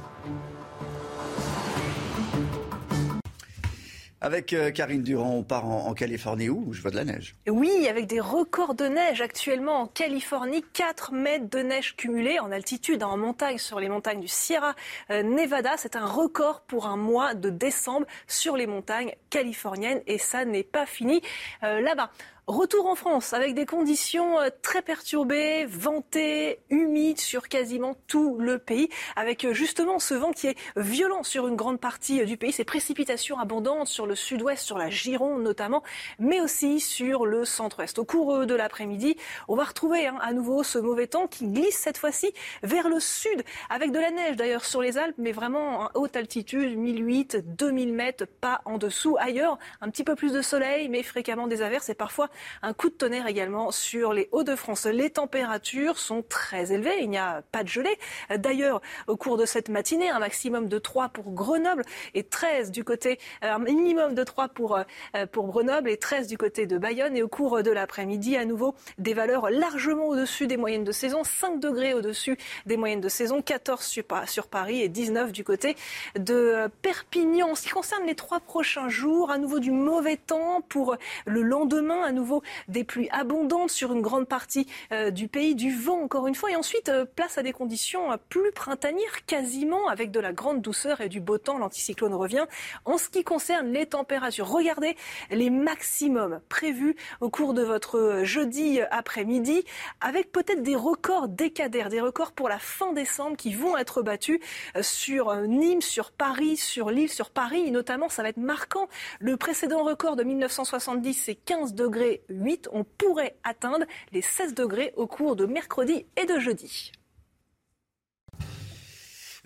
[4.23, 6.73] Avec euh, Karine Durand, on part en, Californie où?
[6.73, 7.37] Je vois de la neige.
[7.49, 10.63] Oui, avec des records de neige actuellement en Californie.
[10.75, 14.75] 4 mètres de neige cumulée en altitude, en montagne, sur les montagnes du Sierra
[15.11, 15.73] euh, Nevada.
[15.79, 20.65] C'est un record pour un mois de décembre sur les montagnes californiennes et ça n'est
[20.65, 21.23] pas fini
[21.65, 22.11] euh, là-bas.
[22.51, 28.59] Retour en France avec des conditions euh, très perturbées, ventées, humides sur quasiment tout le
[28.59, 32.37] pays, avec euh, justement ce vent qui est violent sur une grande partie euh, du
[32.37, 35.85] pays, ces précipitations abondantes sur le sud-ouest, sur la Gironde notamment,
[36.19, 38.01] mais aussi sur le centre-est.
[38.01, 39.17] Au cours de l'après-midi,
[39.47, 42.33] on va retrouver hein, à nouveau ce mauvais temps qui glisse cette fois-ci
[42.65, 46.17] vers le sud, avec de la neige d'ailleurs sur les Alpes, mais vraiment en haute
[46.17, 49.17] altitude, 1008, 2000 mètres, pas en dessous.
[49.21, 52.29] Ailleurs, un petit peu plus de soleil, mais fréquemment des averses et parfois
[52.63, 54.87] un coup de tonnerre également sur les Hauts-de-France.
[54.87, 57.99] Les températures sont très élevées, il n'y a pas de gelée.
[58.37, 61.85] D'ailleurs, au cours de cette matinée, un maximum de 3 pour Grenoble
[62.15, 66.27] et 13 du côté, euh, un minimum de 3 pour, euh, pour Grenoble et 13
[66.27, 67.17] du côté de Bayonne.
[67.17, 71.25] Et au cours de l'après-midi, à nouveau, des valeurs largement au-dessus des moyennes de saison,
[71.25, 73.85] 5 degrés au-dessus des moyennes de saison, 14
[74.27, 75.77] sur Paris et 19 du côté
[76.17, 77.51] de Perpignan.
[77.51, 80.97] En ce qui concerne les trois prochains jours, à nouveau du mauvais temps pour
[81.27, 82.30] le lendemain, à nouveau
[82.69, 86.51] des pluies abondantes sur une grande partie euh, du pays, du vent encore une fois,
[86.51, 90.63] et ensuite euh, place à des conditions euh, plus printanières quasiment avec de la grande
[90.63, 91.59] douceur et du beau temps.
[91.59, 92.47] L'anticyclone revient.
[92.85, 94.97] En ce qui concerne les températures, regardez
[95.31, 99.65] les maximums prévus au cours de votre jeudi après-midi,
[100.01, 104.41] avec peut-être des records décadaires, des records pour la fin décembre qui vont être battus
[104.81, 108.89] sur Nîmes, sur Paris, sur l'île, sur Paris, notamment, ça va être marquant.
[109.19, 114.93] Le précédent record de 1970, c'est 15 degrés 8, on pourrait atteindre les 16 degrés
[114.97, 116.93] au cours de mercredi et de jeudi.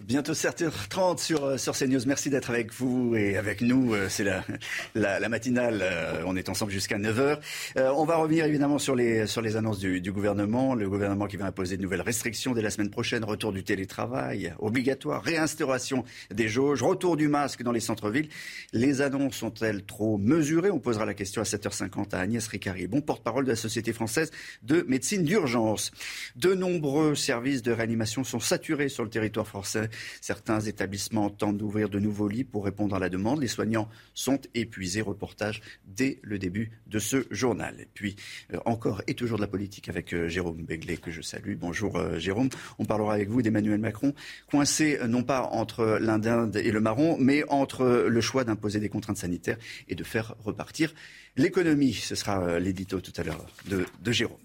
[0.03, 2.01] Bientôt 7h30 sur, euh, sur CNews.
[2.05, 3.95] Merci d'être avec vous et avec nous.
[3.95, 5.79] Euh, c'est la, matinale.
[5.83, 7.39] Euh, on est ensemble jusqu'à 9h.
[7.77, 10.75] on va revenir évidemment sur les, sur les annonces du, du, gouvernement.
[10.75, 13.23] Le gouvernement qui va imposer de nouvelles restrictions dès la semaine prochaine.
[13.23, 18.31] Retour du télétravail obligatoire, réinstauration des jauges, retour du masque dans les centres-villes.
[18.73, 20.73] Les annonces sont-elles trop mesurées?
[20.73, 24.33] On posera la question à 7h50 à Agnès Ricari, bon porte-parole de la Société française
[24.65, 25.93] de médecine d'urgence.
[26.35, 29.84] De nombreux services de réanimation sont saturés sur le territoire français.
[30.21, 33.41] Certains établissements tentent d'ouvrir de nouveaux lits pour répondre à la demande.
[33.41, 35.03] Les soignants sont épuisés.
[35.03, 37.75] Reportage dès le début de ce journal.
[37.81, 38.17] Et puis,
[38.53, 41.55] euh, encore et toujours de la politique avec euh, Jérôme Begley, que je salue.
[41.57, 42.49] Bonjour euh, Jérôme.
[42.79, 44.15] On parlera avec vous d'Emmanuel Macron,
[44.51, 49.19] coincé non pas entre l'Inde et le Marron, mais entre le choix d'imposer des contraintes
[49.19, 49.59] sanitaires
[49.89, 50.95] et de faire repartir
[51.37, 51.95] l'économie.
[51.95, 54.39] Ce sera l'édito tout à l'heure de, de Jérôme.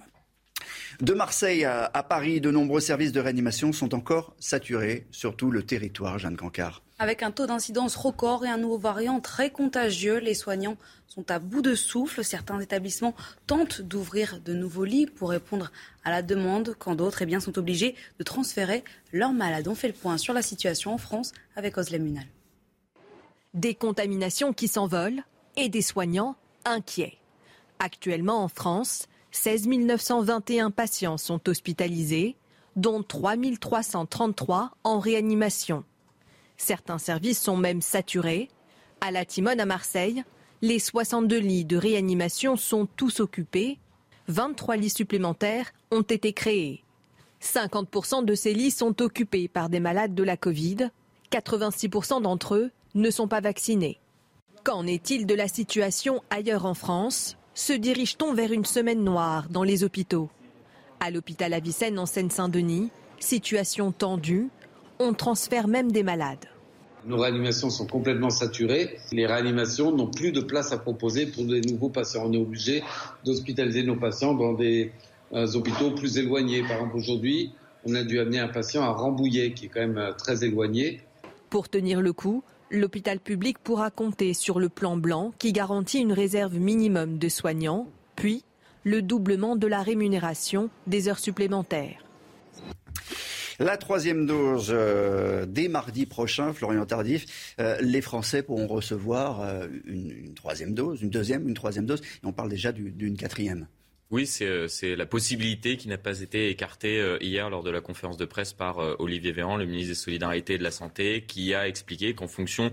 [1.01, 6.19] De Marseille à, Paris, de nombreux services de réanimation sont encore saturés, surtout le territoire,
[6.19, 6.84] Jeanne Cancard.
[6.97, 10.76] Avec un taux d'incidence record et un nouveau variant très contagieux, les soignants
[11.07, 12.21] sont à bout de souffle.
[12.26, 13.15] Certains établissements
[13.47, 15.71] tentent d'ouvrir de nouveaux lits pour répondre
[16.03, 19.69] à la demande, quand d'autres eh sont obligés de transférer leurs malades.
[19.69, 22.26] On fait le point sur la situation en France avec Oslem Munal.
[23.53, 25.23] Des contaminations qui s'envolent
[25.55, 26.35] et des soignants
[26.65, 27.17] inquiets.
[27.80, 32.35] Actuellement en France, 16 921 patients sont hospitalisés,
[32.76, 35.84] dont 3 333 en réanimation.
[36.57, 38.49] Certains services sont même saturés.
[39.01, 40.23] À la Timone à Marseille,
[40.61, 43.80] les 62 lits de réanimation sont tous occupés.
[44.27, 46.84] 23 lits supplémentaires ont été créés.
[47.41, 50.89] 50% de ces lits sont occupés par des malades de la Covid.
[51.31, 53.99] 86% d'entre eux ne sont pas vaccinés.
[54.64, 57.38] Qu'en est-il de la situation ailleurs en France?
[57.60, 60.30] Se dirige-t-on vers une semaine noire dans les hôpitaux?
[61.02, 64.48] À l'hôpital Avicenne en Seine-Saint-Denis, situation tendue,
[64.98, 66.45] on transfère même des malades.
[67.06, 68.98] Nos réanimations sont complètement saturées.
[69.11, 72.23] Les réanimations n'ont plus de place à proposer pour des nouveaux patients.
[72.27, 72.81] On est obligé
[73.26, 74.94] d'hospitaliser nos patients dans des
[75.34, 76.61] euh, hôpitaux plus éloignés.
[76.61, 77.52] Par exemple, aujourd'hui,
[77.86, 81.02] on a dû amener un patient à Rambouillet, qui est quand même euh, très éloigné.
[81.49, 86.13] Pour tenir le coup, l'hôpital public pourra compter sur le plan blanc qui garantit une
[86.13, 88.43] réserve minimum de soignants, puis
[88.83, 92.03] le doublement de la rémunération des heures supplémentaires.
[93.59, 99.67] La troisième dose euh, dès mardi prochain, Florian Tardif, euh, les Français pourront recevoir euh,
[99.85, 103.67] une, troisième dose, une deuxième, une troisième dose, et on parle déjà d'une quatrième.
[104.11, 107.80] Oui, euh, c'est la possibilité qui n'a pas été écartée euh, hier lors de la
[107.80, 111.26] conférence de presse par euh, Olivier Véran, le ministre des Solidarités et de la Santé,
[111.27, 112.72] qui a expliqué qu'en fonction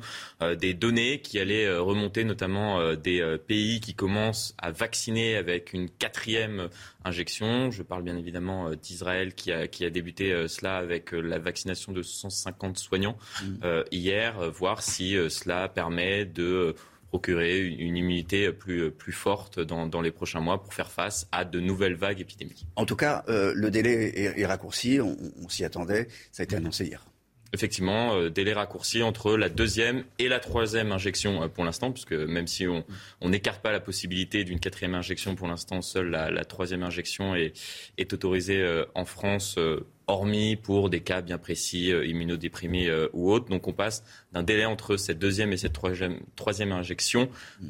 [0.58, 6.68] des données qui allaient remonter, notamment des pays qui commencent à vacciner avec une quatrième
[7.04, 11.92] injection, je parle bien évidemment d'Israël qui a, qui a débuté cela avec la vaccination
[11.92, 13.66] de 150 soignants mmh.
[13.90, 16.74] hier, voir si cela permet de
[17.08, 21.44] procurer une immunité plus, plus forte dans, dans, les prochains mois pour faire face à
[21.44, 22.66] de nouvelles vagues épidémiques.
[22.76, 26.86] En tout cas, euh, le délai est, raccourci, on, s'y attendait, ça a été annoncé
[26.86, 27.04] hier.
[27.52, 32.12] Effectivement, euh, délai raccourci entre la deuxième et la troisième injection euh, pour l'instant, puisque
[32.12, 36.82] même si on n'écarte pas la possibilité d'une quatrième injection pour l'instant, seule la, troisième
[36.82, 39.58] injection est, autorisée en France
[40.06, 43.48] hormis pour des cas bien précis, euh, immunodéprimés euh, ou autres.
[43.48, 47.28] Donc on passe d'un délai entre cette deuxième et cette troisième, injection,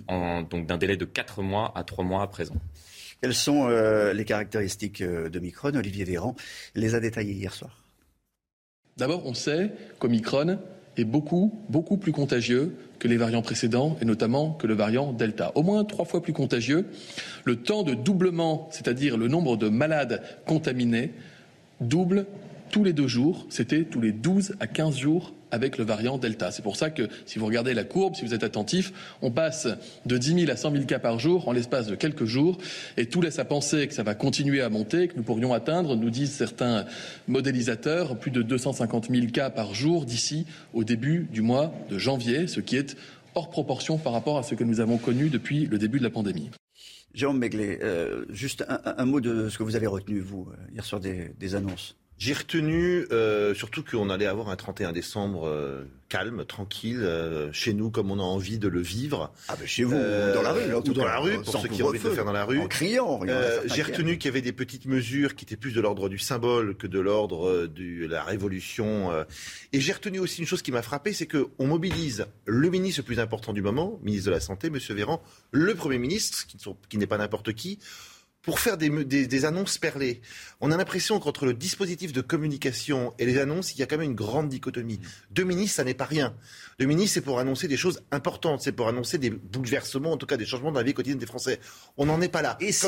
[0.08, 2.56] donc d'un délai de 4 mois à 3 mois à présent.
[3.22, 6.36] Quelles sont euh, les caractéristiques de Micron Olivier Véran
[6.74, 7.85] les a détaillées hier soir.
[8.96, 10.58] D'abord, on sait qu'Omicron
[10.96, 15.52] est beaucoup, beaucoup plus contagieux que les variants précédents, et notamment que le variant Delta.
[15.54, 16.86] Au moins trois fois plus contagieux.
[17.44, 21.12] Le temps de doublement, c'est-à-dire le nombre de malades contaminés,
[21.82, 22.24] double
[22.70, 23.46] tous les deux jours.
[23.50, 26.50] C'était tous les 12 à 15 jours avec le variant Delta.
[26.50, 28.92] C'est pour ça que si vous regardez la courbe, si vous êtes attentif,
[29.22, 29.68] on passe
[30.04, 32.58] de 10 000 à 100 000 cas par jour en l'espace de quelques jours
[32.96, 35.96] et tout laisse à penser que ça va continuer à monter, que nous pourrions atteindre,
[35.96, 36.86] nous disent certains
[37.28, 42.46] modélisateurs, plus de 250 000 cas par jour d'ici au début du mois de janvier,
[42.46, 42.96] ce qui est
[43.34, 46.10] hors proportion par rapport à ce que nous avons connu depuis le début de la
[46.10, 46.50] pandémie.
[47.14, 50.84] Jérôme Meglet, euh, juste un, mot de ce que vous avez retenu, vous, euh, hier
[50.84, 51.96] soir des annonces.
[52.18, 57.74] J'ai retenu euh, surtout qu'on allait avoir un 31 décembre euh, calme, tranquille, euh, chez
[57.74, 59.34] nous comme on a envie de le vivre.
[59.48, 61.82] Ah ben chez vous, dans la rue, là, ou dans la rue, pour ceux qui
[61.82, 62.58] ont envie de le faire dans la rue.
[62.58, 63.20] En criant.
[63.66, 66.74] J'ai retenu qu'il y avait des petites mesures qui étaient plus de l'ordre du symbole
[66.74, 69.10] que de l'ordre de la révolution.
[69.74, 73.04] Et j'ai retenu aussi une chose qui m'a frappé, c'est qu'on mobilise le ministre le
[73.04, 76.56] plus important du moment, ministre de la Santé, Monsieur Véran, le Premier ministre, qui,
[76.88, 77.78] qui n'est pas n'importe qui,
[78.46, 80.20] pour faire des, annonces perlées.
[80.60, 83.98] On a l'impression qu'entre le dispositif de communication et les annonces, il y a quand
[83.98, 85.00] même une grande dichotomie.
[85.32, 86.32] Deux ministres, ça n'est pas rien.
[86.78, 90.26] Deux ministres, c'est pour annoncer des choses importantes, c'est pour annoncer des bouleversements, en tout
[90.26, 91.58] cas des changements dans la vie quotidienne des Français.
[91.96, 92.56] On n'en est pas là.
[92.60, 92.86] Et, si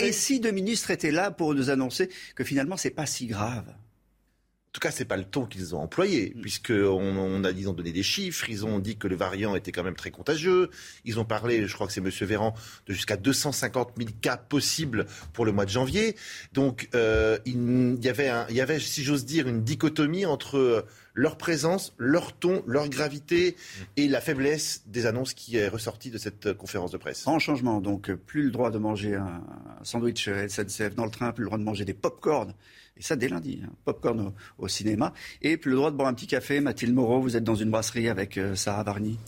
[0.00, 3.64] et si deux ministres étaient là pour nous annoncer que finalement, c'est pas si grave?
[4.76, 6.40] Tout cas, c'est pas le ton qu'ils ont employé, mm.
[6.42, 9.72] puisqu'on on a, ils ont donné des chiffres, ils ont dit que le variant était
[9.72, 10.68] quand même très contagieux.
[11.06, 12.10] Ils ont parlé, je crois que c'est M.
[12.10, 12.54] Véran,
[12.86, 16.14] de jusqu'à 250 000 cas possibles pour le mois de janvier.
[16.52, 20.84] Donc, euh, il, y avait, il y avait, si j'ose dire, une dichotomie entre
[21.14, 23.82] leur présence, leur ton, leur gravité mm.
[23.96, 27.26] et la faiblesse des annonces qui est ressortie de cette conférence de presse.
[27.26, 29.42] En changement, donc plus le droit de manger un
[29.84, 32.52] sandwich SNCF dans le train, plus le droit de manger des pop-corn
[32.96, 33.70] et ça dès lundi, hein.
[33.84, 35.12] popcorn au, cinéma.
[35.42, 36.60] Et puis le droit de boire un petit café.
[36.60, 39.18] Mathilde Moreau, vous êtes dans une brasserie avec euh, Sarah Varny.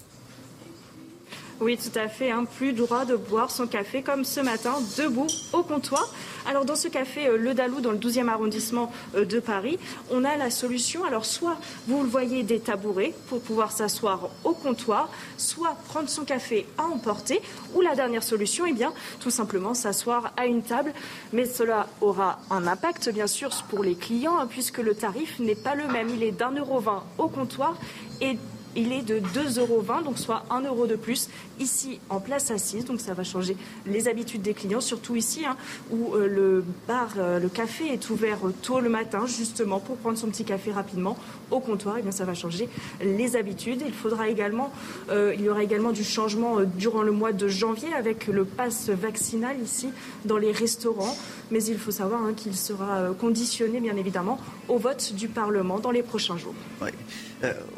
[1.60, 2.30] Oui, tout à fait.
[2.30, 2.44] Hein.
[2.44, 6.08] Plus droit de boire son café comme ce matin, debout au comptoir.
[6.46, 9.76] Alors dans ce café euh, Le Dalou, dans le 12e arrondissement euh, de Paris,
[10.12, 11.04] on a la solution.
[11.04, 11.56] Alors soit
[11.88, 16.84] vous le voyez des tabourets pour pouvoir s'asseoir au comptoir, soit prendre son café à
[16.84, 17.42] emporter,
[17.74, 20.92] ou la dernière solution, eh bien tout simplement s'asseoir à une table.
[21.32, 25.56] Mais cela aura un impact bien sûr pour les clients, hein, puisque le tarif n'est
[25.56, 26.08] pas le même.
[26.08, 27.76] Il est d'un euro vingt au comptoir
[28.20, 28.38] et
[28.78, 31.28] il est de 2,20 euros, donc soit 1 euro de plus
[31.58, 32.84] ici en place assise.
[32.84, 33.56] Donc ça va changer
[33.86, 35.56] les habitudes des clients, surtout ici hein,
[35.90, 40.16] où euh, le bar, euh, le café est ouvert tôt le matin justement pour prendre
[40.16, 41.16] son petit café rapidement
[41.50, 41.96] au comptoir.
[41.96, 42.68] Et eh bien ça va changer
[43.00, 43.82] les habitudes.
[43.84, 44.72] Il faudra également,
[45.10, 48.90] euh, il y aura également du changement durant le mois de janvier avec le pass
[48.90, 49.88] vaccinal ici
[50.24, 51.16] dans les restaurants.
[51.50, 54.38] Mais il faut savoir hein, qu'il sera conditionné bien évidemment
[54.68, 56.54] au vote du Parlement dans les prochains jours.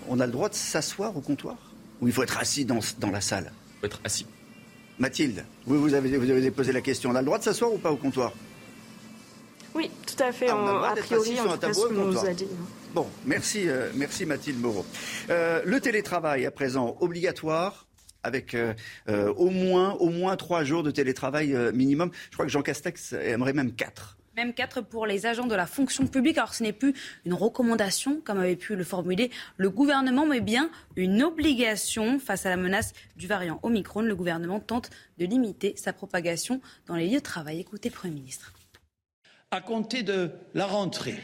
[0.08, 1.56] On a le droit de s'asseoir au comptoir
[2.00, 4.26] Ou il faut être assis dans, dans la salle Il faut être assis.
[4.98, 7.10] Mathilde, vous, vous, avez, vous avez posé la question.
[7.10, 8.32] On a le droit de s'asseoir ou pas au comptoir
[9.74, 10.48] Oui, tout à fait.
[10.50, 12.24] Ah, on a priori, assis en tout cas, ce qu'on nous comptoir.
[12.26, 12.46] a dit.
[12.94, 14.84] Bon, merci, euh, merci Mathilde Moreau.
[15.30, 17.86] Euh, le télétravail à présent obligatoire
[18.22, 18.74] avec euh,
[19.08, 22.10] euh, au moins au moins trois jours de télétravail euh, minimum.
[22.30, 24.16] Je crois que Jean Castex aimerait même quatre.
[24.36, 26.38] Même 4 pour les agents de la fonction publique.
[26.38, 26.94] Alors ce n'est plus
[27.24, 32.50] une recommandation, comme avait pu le formuler le gouvernement, mais bien une obligation face à
[32.50, 34.02] la menace du variant Omicron.
[34.02, 37.58] Le gouvernement tente de limiter sa propagation dans les lieux de travail.
[37.58, 38.52] Écoutez Premier ministre.
[39.50, 41.18] À compter de la rentrée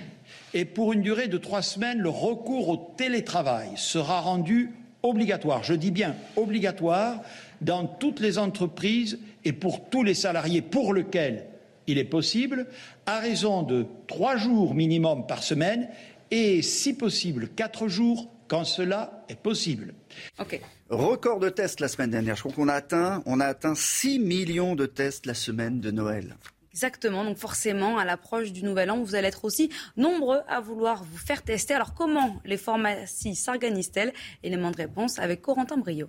[0.52, 4.72] et pour une durée de trois semaines, le recours au télétravail sera rendu
[5.04, 7.20] obligatoire, je dis bien obligatoire,
[7.60, 11.46] dans toutes les entreprises et pour tous les salariés pour lesquels
[11.86, 12.66] il est possible,
[13.06, 15.88] à raison de trois jours minimum par semaine
[16.30, 19.94] et, si possible, quatre jours quand cela est possible.
[20.38, 20.60] Ok.
[20.88, 22.36] Record de tests la semaine dernière.
[22.36, 25.90] Je crois qu'on a atteint on a atteint 6 millions de tests la semaine de
[25.90, 26.36] Noël.
[26.76, 31.04] Exactement, donc forcément, à l'approche du Nouvel An, vous allez être aussi nombreux à vouloir
[31.04, 31.72] vous faire tester.
[31.72, 34.12] Alors comment les pharmacies s'organisent-elles?
[34.42, 36.08] Élément de réponse avec Corentin Brio.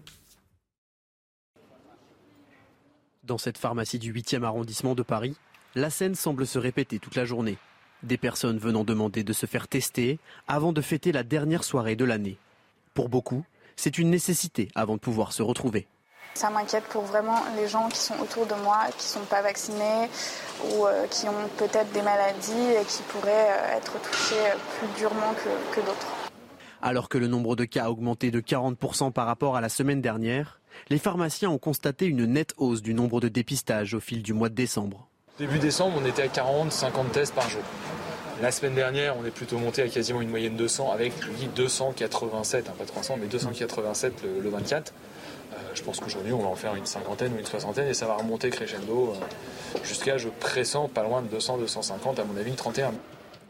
[3.23, 5.37] Dans cette pharmacie du 8e arrondissement de Paris,
[5.77, 7.57] la scène semble se répéter toute la journée.
[8.01, 10.17] Des personnes venant demander de se faire tester
[10.47, 12.37] avant de fêter la dernière soirée de l'année.
[12.95, 13.43] Pour beaucoup,
[13.75, 15.85] c'est une nécessité avant de pouvoir se retrouver.
[16.33, 19.43] Ça m'inquiète pour vraiment les gens qui sont autour de moi, qui ne sont pas
[19.43, 20.09] vaccinés
[20.71, 24.87] ou euh, qui ont peut-être des maladies et qui pourraient euh, être touchés euh, plus
[24.97, 26.07] durement que, que d'autres.
[26.81, 30.01] Alors que le nombre de cas a augmenté de 40% par rapport à la semaine
[30.01, 30.59] dernière,
[30.89, 34.49] les pharmaciens ont constaté une nette hausse du nombre de dépistages au fil du mois
[34.49, 35.07] de décembre.
[35.37, 37.61] Début décembre, on était à 40, 50 tests par jour.
[38.41, 41.29] La semaine dernière, on est plutôt monté à quasiment une moyenne de 200, avec je
[41.29, 44.93] dis 287, hein, pas 300, mais 287 le, le 24.
[45.53, 48.07] Euh, je pense qu'aujourd'hui, on va en faire une cinquantaine ou une soixantaine et ça
[48.07, 52.49] va remonter crescendo euh, jusqu'à, je pressens, pas loin de 200, 250, à mon avis,
[52.49, 52.93] le 31.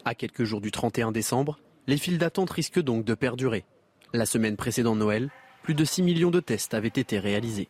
[0.04, 3.64] À quelques jours du 31 décembre, les files d'attente risquent donc de perdurer.
[4.12, 5.30] La semaine précédant Noël,
[5.62, 7.68] plus de 6 millions de tests avaient été réalisés.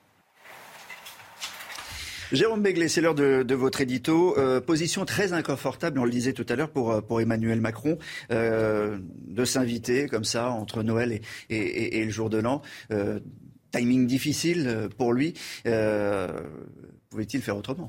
[2.30, 4.36] Jérôme Béglé, c'est l'heure de, votre édito.
[4.38, 7.98] Euh, position très inconfortable, on le disait tout à l'heure, pour, euh, Emmanuel Macron,
[8.30, 12.60] euh, de s'inviter comme ça entre Noël et, le jour de l'an.
[13.70, 15.34] Timing difficile pour lui.
[15.64, 17.88] Pouvait-il faire autrement?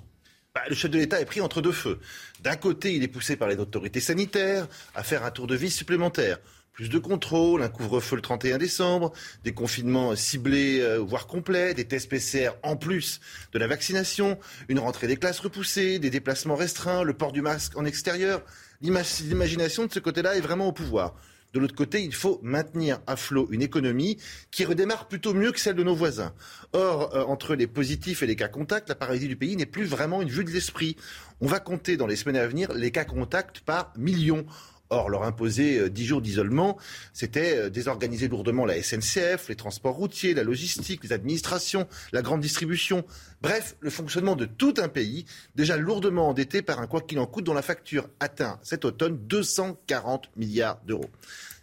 [0.56, 2.00] Bah, le chef de l'État est pris entre deux feux.
[2.42, 5.70] D'un côté, il est poussé par les autorités sanitaires à faire un tour de vis
[5.70, 6.40] supplémentaire.
[6.80, 9.12] Plus de contrôle, un couvre-feu le 31 décembre,
[9.44, 13.20] des confinements ciblés, euh, voire complets, des tests PCR en plus
[13.52, 14.40] de la vaccination,
[14.70, 18.42] une rentrée des classes repoussée, des déplacements restreints, le port du masque en extérieur.
[18.82, 21.16] L'imag- L'imagination de ce côté-là est vraiment au pouvoir.
[21.52, 24.18] De l'autre côté, il faut maintenir à flot une économie
[24.50, 26.34] qui redémarre plutôt mieux que celle de nos voisins.
[26.72, 29.84] Or, euh, entre les positifs et les cas contacts, la paralysie du pays n'est plus
[29.84, 30.96] vraiment une vue de l'esprit.
[31.42, 34.46] On va compter dans les semaines à venir les cas contacts par millions.
[34.92, 36.78] Or, leur imposer euh, 10 jours d'isolement,
[37.14, 42.42] c'était euh, désorganiser lourdement la SNCF, les transports routiers, la logistique, les administrations, la grande
[42.42, 43.06] distribution.
[43.42, 45.26] Bref, le fonctionnement de tout un pays,
[45.56, 49.20] déjà lourdement endetté par un quoi qu'il en coûte dont la facture atteint cet automne
[49.28, 51.10] 240 milliards d'euros.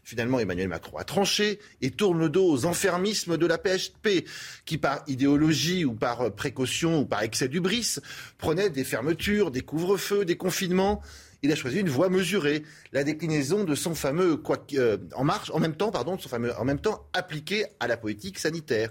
[0.04, 4.24] Finalement, Emmanuel Macron a tranché et tourne le dos aux enfermismes de la PHP,
[4.64, 7.96] qui par idéologie ou par précaution ou par excès d'ubris
[8.38, 11.02] prenait des fermetures, des couvre-feux, des confinements.
[11.42, 15.24] Il a choisi une voie mesurée, la déclinaison de son fameux quoi, qu'- euh, en
[15.24, 18.38] marche, en même temps, pardon, de son fameux en même temps appliqué à la politique
[18.38, 18.90] sanitaire.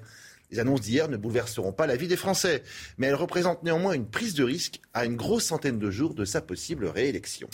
[0.52, 2.62] Les annonces d'hier ne bouleverseront pas la vie des Français,
[3.00, 6.24] mais elles représentent néanmoins une prise de risque à une grosse centaine de jours de
[6.24, 7.50] sa possible réélection.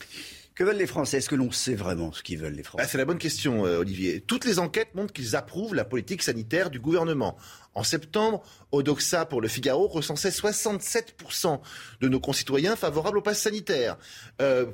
[0.53, 1.17] Que veulent les Français?
[1.17, 2.83] Est-ce que l'on sait vraiment ce qu'ils veulent les Français?
[2.83, 4.19] Bah, c'est la bonne question, euh, Olivier.
[4.19, 7.37] Toutes les enquêtes montrent qu'ils approuvent la politique sanitaire du gouvernement.
[7.73, 8.43] En septembre,
[8.73, 11.59] Odoxa pour le Figaro recensait 67%
[12.01, 13.97] de nos concitoyens favorables au pass sanitaire.
[14.41, 14.65] Euh,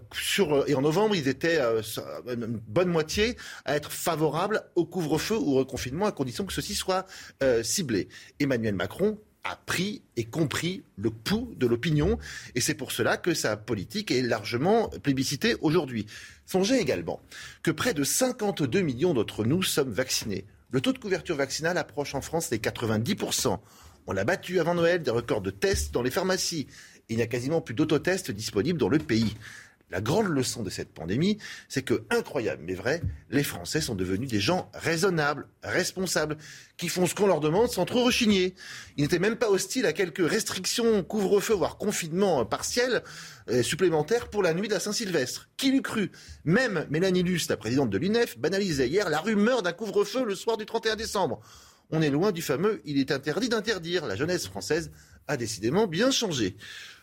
[0.65, 1.81] et en novembre, ils étaient euh,
[2.27, 6.73] une bonne moitié à être favorables au couvre-feu ou au reconfinement à condition que ceci
[6.73, 7.05] soit
[7.43, 8.09] euh, ciblé.
[8.39, 12.17] Emmanuel Macron a pris et compris le pouls de l'opinion
[12.55, 16.07] et c'est pour cela que sa politique est largement plébiscitée aujourd'hui.
[16.45, 17.21] Songez également
[17.63, 20.45] que près de 52 millions d'entre nous sommes vaccinés.
[20.69, 23.57] Le taux de couverture vaccinale approche en France les 90%.
[24.06, 26.68] On a battu avant Noël des records de tests dans les pharmacies.
[27.07, 29.38] Il n'y a quasiment plus d'autotests disponibles dans le pays.
[29.89, 31.38] La grande leçon de cette pandémie,
[31.69, 36.38] c'est que, incroyable mais vrai, les Français sont devenus des gens raisonnables, responsables,
[36.76, 38.53] qui font ce qu'on leur demande sans trop rechigner.
[38.97, 43.01] Ils n'étaient même pas hostiles à quelques restrictions, couvre-feu, voire confinement partiel
[43.49, 45.47] euh, supplémentaire pour la nuit de la Saint-Sylvestre.
[45.55, 46.11] Qui l'eût cru?
[46.43, 50.57] Même Mélanie Luce, la présidente de l'UNEF, banalisait hier la rumeur d'un couvre-feu le soir
[50.57, 51.39] du 31 décembre.
[51.91, 54.05] On est loin du fameux il est interdit d'interdire.
[54.05, 54.91] La jeunesse française
[55.27, 56.57] a décidément bien changé.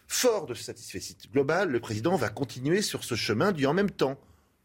[0.07, 1.01] Fort de ce satisfait
[1.33, 4.19] global, le président va continuer sur ce chemin du en même temps.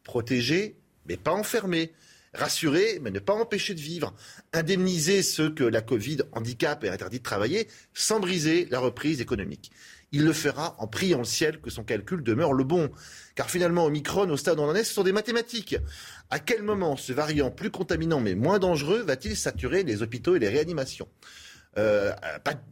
[0.04, 1.94] Protéger, mais pas enfermer.
[2.34, 4.14] Rassurer, mais ne pas empêcher de vivre.
[4.54, 9.72] Indemniser ceux que la Covid handicap et interdit de travailler sans briser la reprise économique.
[10.12, 12.92] Il le fera en priant le ciel que son calcul demeure le bon.
[13.36, 15.78] Car finalement, Omicron, au stade où on en est, ce sont des mathématiques.
[16.30, 20.40] À quel moment ce variant plus contaminant mais moins dangereux va-t-il saturer les hôpitaux et
[20.40, 21.08] les réanimations?
[21.78, 22.12] Euh,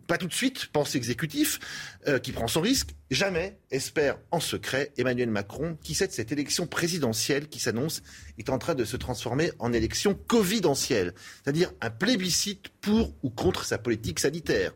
[0.07, 1.59] pas, tout de suite, pense exécutif,
[2.07, 2.95] euh, qui prend son risque.
[3.11, 8.01] Jamais, espère en secret Emmanuel Macron, qui sait que cette élection présidentielle qui s'annonce
[8.37, 11.13] est en train de se transformer en élection covidentielle,
[11.43, 14.73] c'est-à-dire un plébiscite pour ou contre sa politique sanitaire.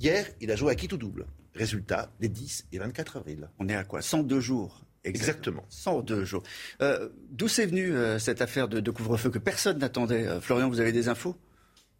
[0.00, 1.26] Hier, il a joué à qui tout double.
[1.54, 3.48] Résultat, les 10 et 24 avril.
[3.58, 4.02] On est à quoi?
[4.02, 5.66] 102 jours Exactement.
[5.68, 6.42] 102 jours.
[6.80, 10.40] Euh, d'où c'est venu cette affaire de couvre-feu que personne n'attendait?
[10.40, 11.36] Florian, vous avez des infos?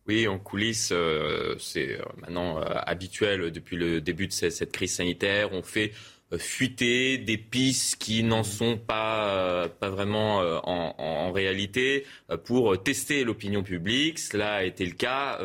[0.06, 4.94] Oui, en coulisses, euh, c'est euh, maintenant euh, habituel depuis le début de cette, crise
[4.96, 5.52] sanitaire.
[5.52, 5.92] On fait
[6.38, 12.06] fuiter des pistes qui n'en sont pas, pas vraiment en, en, réalité
[12.44, 14.18] pour tester l'opinion publique.
[14.18, 15.38] Cela a été le cas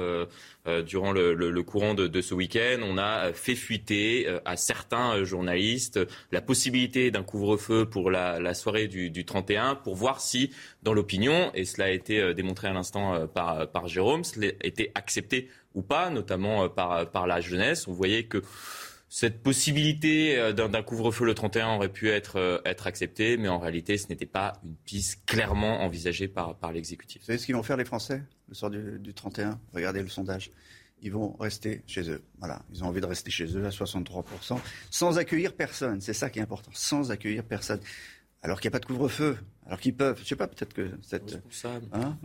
[0.69, 2.79] euh, durant le, courant de, ce week-end.
[2.83, 5.99] On a fait fuiter euh, à certains euh, journalistes
[6.31, 10.51] la possibilité d'un couvre-feu pour la, soirée du, 31 pour voir si,
[10.83, 15.49] dans l'opinion, et cela a été démontré à l'instant par, par Jérôme, cela était accepté
[15.75, 17.87] ou pas, notamment par, par la jeunesse.
[17.87, 18.41] On voyait que
[19.09, 24.07] cette possibilité d'un couvre-feu le 31 aurait pu être, être acceptée, mais en réalité, ce
[24.07, 27.21] n'était pas une piste clairement envisagée par, par l'exécutif.
[27.21, 30.51] Vous savez ce qu'ils vont faire les Français le soir du, 31, regardez le sondage
[31.01, 32.21] ils vont rester chez eux.
[32.39, 34.59] Voilà, ils ont envie de rester chez eux à 63%,
[34.89, 36.01] sans accueillir personne.
[36.01, 37.79] C'est ça qui est important, sans accueillir personne.
[38.41, 39.37] Alors qu'il n'y a pas de couvre-feu,
[39.69, 41.39] alors qu'ils peuvent, je sais pas, peut-être que cette,
[41.93, 42.17] hein,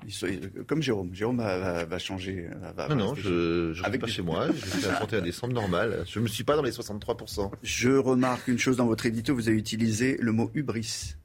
[0.67, 2.49] comme Jérôme, Jérôme va, changer.
[2.89, 6.05] non, non, je, je avec pas chez moi, je vais 31 décembre normal.
[6.07, 7.51] Je ne me suis pas dans les 63%.
[7.63, 11.17] Je remarque une chose dans votre édito, vous avez utilisé le mot hubris.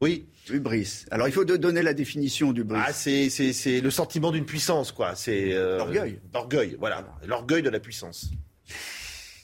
[0.00, 0.24] Oui.
[0.48, 1.04] Hubris.
[1.10, 5.14] Alors il faut donner la définition du Ah, c'est, c'est, le sentiment d'une puissance, quoi.
[5.16, 6.18] C'est euh, l'orgueil.
[6.32, 7.04] L'orgueil, voilà.
[7.26, 8.30] L'orgueil de la puissance.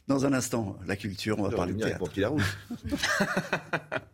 [0.08, 2.10] Dans un instant, la culture, on va parler de théâtre.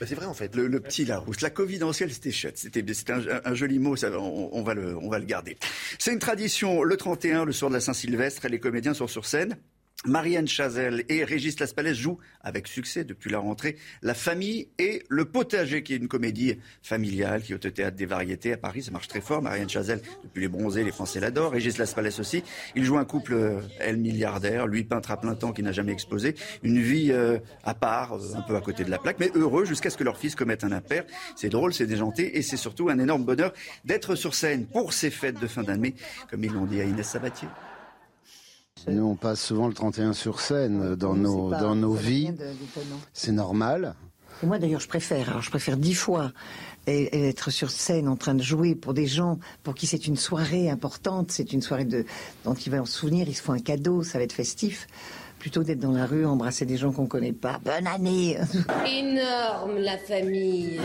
[0.00, 0.56] Bah, c'est vrai en fait.
[0.56, 1.42] Le, petit Larousse.
[1.42, 2.56] La covidentielle, c'était chouette.
[2.56, 5.58] C'était, c'était un, joli mot, ça, on, va le, on va le garder.
[5.98, 6.82] C'est une tradition.
[6.82, 9.58] Le 31, le soir de la Saint-Sylvestre, les comédiens sont sur scène.
[10.06, 15.26] Marianne Chazelle et Régis Laspalès jouent avec succès depuis la rentrée La famille et le
[15.26, 18.82] potager, qui est une comédie familiale qui est au théâtre des variétés à Paris.
[18.82, 19.42] Ça marche très fort.
[19.42, 21.52] Marianne Chazelle, depuis Les Bronzés, les Français l'adorent.
[21.52, 22.42] Régis Laspalès aussi.
[22.74, 25.92] Il joue un couple, euh, elle milliardaire, lui peintre à plein temps qui n'a jamais
[25.92, 26.34] exposé.
[26.62, 29.66] Une vie euh, à part, euh, un peu à côté de la plaque, mais heureux
[29.66, 31.04] jusqu'à ce que leur fils commette un impair.
[31.36, 33.52] C'est drôle, c'est déjanté et c'est surtout un énorme bonheur
[33.84, 35.94] d'être sur scène pour ces fêtes de fin d'année,
[36.30, 37.48] comme ils l'ont dit à Inès Sabatier.
[38.88, 42.32] Nous, on passe souvent le 31 sur scène dans nos, dans nos vies.
[43.12, 43.94] C'est normal.
[44.42, 45.28] Et moi, d'ailleurs, je préfère.
[45.28, 46.32] Alors, je préfère dix fois
[46.86, 50.70] être sur scène en train de jouer pour des gens pour qui c'est une soirée
[50.70, 52.04] importante, c'est une soirée de,
[52.44, 54.86] dont ils vont se souvenir, ils se font un cadeau, ça va être festif,
[55.38, 57.60] plutôt d'être dans la rue, embrasser des gens qu'on connaît pas.
[57.64, 58.38] Bonne année
[58.86, 60.80] Énorme, la famille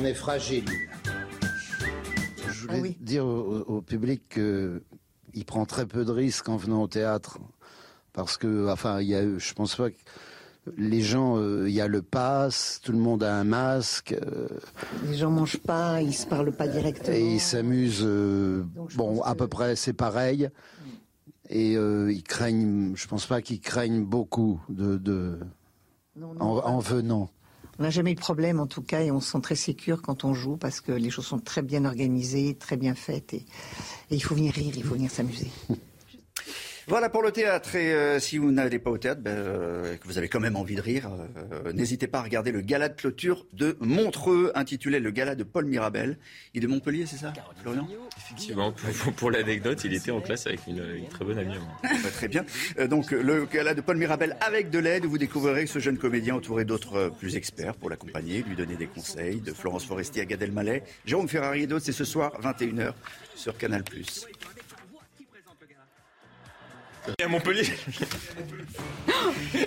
[0.00, 0.64] On est fragile.
[2.50, 4.82] Je voulais ah dire au public que
[5.34, 7.38] il prend très peu de risques en venant au théâtre.
[8.12, 9.96] Parce que, enfin, il y a, je pense pas que
[10.76, 14.12] les gens, euh, il y a le pass, tout le monde a un masque.
[14.12, 14.48] Euh,
[15.06, 17.16] les gens mangent pas, ils se parlent pas directement.
[17.16, 18.64] Et ils s'amusent, euh,
[18.96, 20.48] bon, à peu près, c'est pareil.
[21.50, 25.38] Et ils craignent, je pense pas qu'ils craignent beaucoup de,
[26.40, 27.30] en, venant.
[27.78, 30.00] On n'a jamais eu de problème en tout cas et on se sent très sécure
[30.02, 33.44] quand on joue parce que les choses sont très bien organisées, très bien faites et,
[34.10, 35.50] il faut venir rire, il faut venir s'amuser.
[36.86, 37.76] Voilà pour le théâtre.
[37.76, 40.56] Et euh, si vous n'allez pas au théâtre, ben, euh, que vous avez quand même
[40.56, 41.10] envie de rire,
[41.52, 45.44] euh, n'hésitez pas à regarder le gala de clôture de Montreux, intitulé Le gala de
[45.44, 46.18] Paul Mirabel.
[46.52, 47.32] Il est de Montpellier, c'est ça,
[47.62, 47.88] Florian
[48.18, 48.74] Effectivement.
[49.16, 51.54] Pour, l'anecdote, il était en classe avec une, très bonne amie.
[52.12, 52.44] très bien.
[52.88, 56.64] donc, le gala de Paul Mirabel avec de l'aide, vous découvrirez ce jeune comédien entouré
[56.64, 60.82] d'autres plus experts pour l'accompagner, lui donner des conseils, de Florence Foresti à Gad Elmaleh.
[61.06, 62.92] Jérôme Ferrari et d'autres, c'est ce soir, 21h,
[63.34, 63.84] sur Canal+.
[67.22, 67.64] À Montpellier.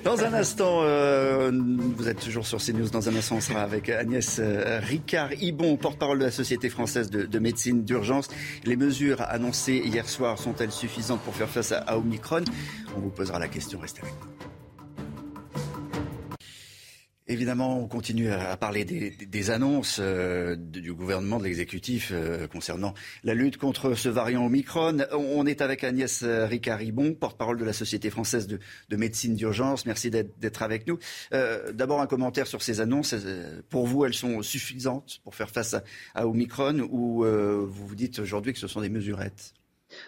[0.03, 2.89] Dans un instant, euh, vous êtes toujours sur CNews.
[2.89, 7.39] Dans un instant, on sera avec Agnès euh, Ricard-Ibon, porte-parole de la Société française de,
[7.39, 8.27] médecine d'urgence.
[8.63, 12.43] Les mesures annoncées hier soir sont-elles suffisantes pour faire face à, Omicron?
[12.95, 13.79] On vous posera la question.
[13.79, 14.66] Restez avec nous.
[17.29, 22.93] Évidemment, on continue à parler des, annonces euh, du gouvernement, de l'exécutif euh, concernant
[23.25, 24.99] la lutte contre ce variant Omicron.
[25.11, 28.59] On est avec Agnès Ricard-Ribon, porte-parole de la Société française de,
[28.95, 29.85] médecine d'urgence.
[29.85, 30.99] Merci d'être avec nous.
[31.33, 33.13] Euh, d'abord, un commentaire sur ces annonces.
[33.69, 35.83] Pour vous, elles sont suffisantes pour faire face à,
[36.15, 39.56] à Omicron ou vous vous dites aujourd'hui que ce sont des mesurettes?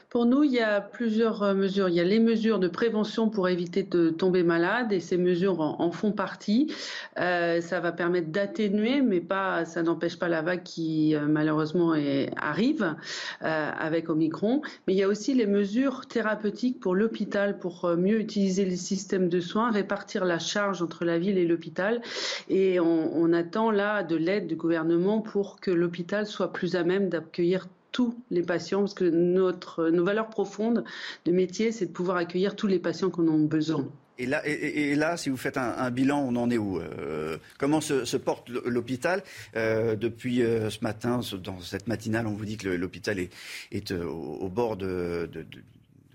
[0.09, 1.87] Pour nous, il y a plusieurs euh, mesures.
[1.87, 5.61] Il y a les mesures de prévention pour éviter de tomber malade et ces mesures
[5.61, 6.73] en, font partie.
[7.19, 9.23] Euh, ça va permettre d'atténuer, mais
[9.65, 11.93] ça n'empêche pas la vague qui euh, malheureusement
[12.37, 12.95] arrive
[13.41, 14.61] avec Omicron.
[14.87, 19.29] Mais il y a aussi les mesures thérapeutiques pour l'hôpital pour mieux utiliser les systèmes
[19.29, 22.01] de soins, répartir la charge entre la ville et l'hôpital.
[22.49, 27.09] Et on attend là de l'aide du gouvernement pour que l'hôpital soit plus à même
[27.09, 30.83] d'accueillir tous les patients, parce que notre, nos valeurs profondes
[31.25, 33.87] de métier, c'est de pouvoir accueillir tous les patients qu'on a besoin.
[34.19, 37.79] Et là, et, là, si vous faites un, bilan, on en est où euh, Comment
[37.79, 39.23] se, porte l'hôpital
[39.55, 43.31] euh, Depuis euh, ce matin, dans cette matinale, on vous dit que l'hôpital est,
[43.71, 45.45] est au, bord de, de,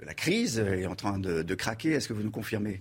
[0.04, 1.92] la crise, est en train de craquer.
[1.92, 2.78] Est-ce que vous nous confirmez?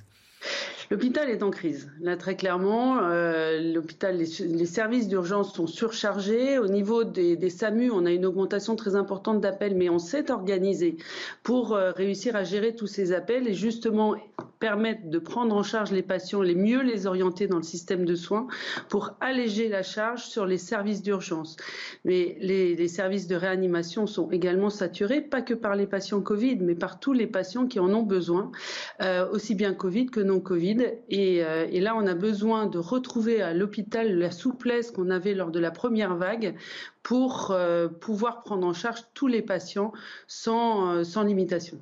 [0.92, 1.90] L'hôpital est en crise.
[2.02, 6.60] Là, très clairement, euh, les, services d'urgence sont surchargés.
[6.60, 10.98] Au niveau des, SAMU, on a une augmentation très importante d'appels, mais on s'est organisé
[11.42, 14.16] pour euh, réussir à gérer tous ces appels et justement
[14.64, 18.16] permettre de prendre en charge les patients, les mieux les orienter dans le système de
[18.16, 18.48] soins
[18.88, 21.58] pour alléger la charge sur les services d'urgence.
[22.06, 26.76] Mais les, services de réanimation sont également saturés, pas que par les patients Covid, mais
[26.76, 28.54] par tous les patients qui en ont besoin,
[29.02, 30.78] euh, aussi bien Covid que non Covid.
[31.12, 35.52] Euh, et, là, on a besoin de retrouver à l'hôpital la souplesse qu'on avait lors
[35.52, 36.56] de la première vague
[37.02, 39.92] pour euh, pouvoir prendre en charge tous les patients
[40.28, 41.82] sans limitation.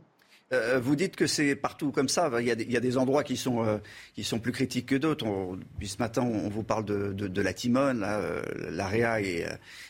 [0.82, 2.30] Vous dites que c'est partout comme ça.
[2.40, 3.80] Il y, a des, endroits qui sont,
[4.16, 5.26] qui sont plus critiques que d'autres.
[5.82, 8.06] ce matin, on vous parle de, de, la Timone.
[8.70, 9.48] L'AREA est,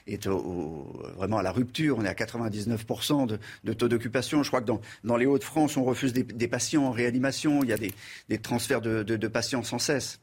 [0.07, 1.97] est vraiment à la rupture.
[1.97, 4.43] On est à 99% de, taux d'occupation.
[4.43, 7.63] Je crois que dans, dans les Hauts-de-France, on refuse des, patients en réanimation.
[7.63, 10.19] Il y a des, transferts de patients sans cesse.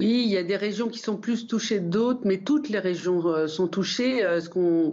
[0.00, 2.78] Oui, il y a des régions qui sont plus touchées que d'autres, mais toutes les
[2.78, 4.24] régions euh, sont touchées.
[4.24, 4.88] Euh, ce qu'on,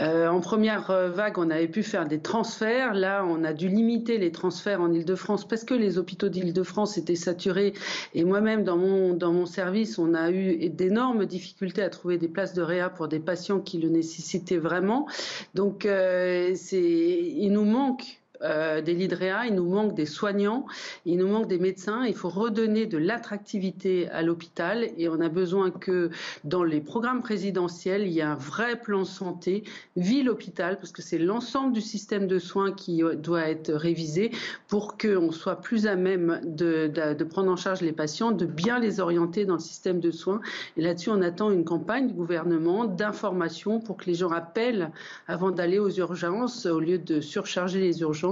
[0.00, 2.92] euh, en première vague, on avait pu faire des transferts.
[2.92, 7.14] Là, on a dû limiter les transferts en Ile-de-France parce que les hôpitaux d'Ile-de-France étaient
[7.14, 7.72] saturés.
[8.14, 12.28] Et moi-même, dans mon, dans mon service, on a eu d'énormes difficultés à trouver des
[12.28, 15.06] places de réa pour des patients qui le nécessitaient vraiment.
[15.54, 19.08] Donc, c'est, il nous manque euh, des lits
[19.46, 20.66] il nous manque des soignants,
[21.04, 22.04] il nous manque des médecins.
[22.04, 26.10] Il faut redonner de l'attractivité à l'hôpital et on a besoin que
[26.44, 29.64] dans les programmes présidentiels, il y ait un vrai plan santé
[29.96, 34.30] ville-hôpital parce que c'est l'ensemble du système de soins qui doit être révisé
[34.68, 38.78] pour qu'on soit plus à même de, de, prendre en charge les patients, de bien
[38.78, 40.40] les orienter dans le système de soins.
[40.76, 44.90] Et là-dessus, on attend une campagne du gouvernement d'information pour que les gens appellent
[45.26, 48.27] avant d'aller aux urgences au lieu de surcharger les urgences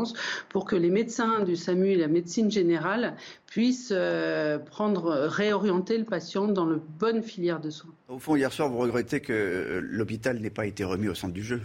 [0.49, 3.17] pour que les médecins du SAMU et la médecine générale
[3.47, 7.93] puissent euh, prendre, réorienter le patient dans la bonne filière de soins.
[8.09, 11.43] Au fond, hier soir, vous regrettez que l'hôpital n'ait pas été remis au centre du
[11.43, 11.63] jeu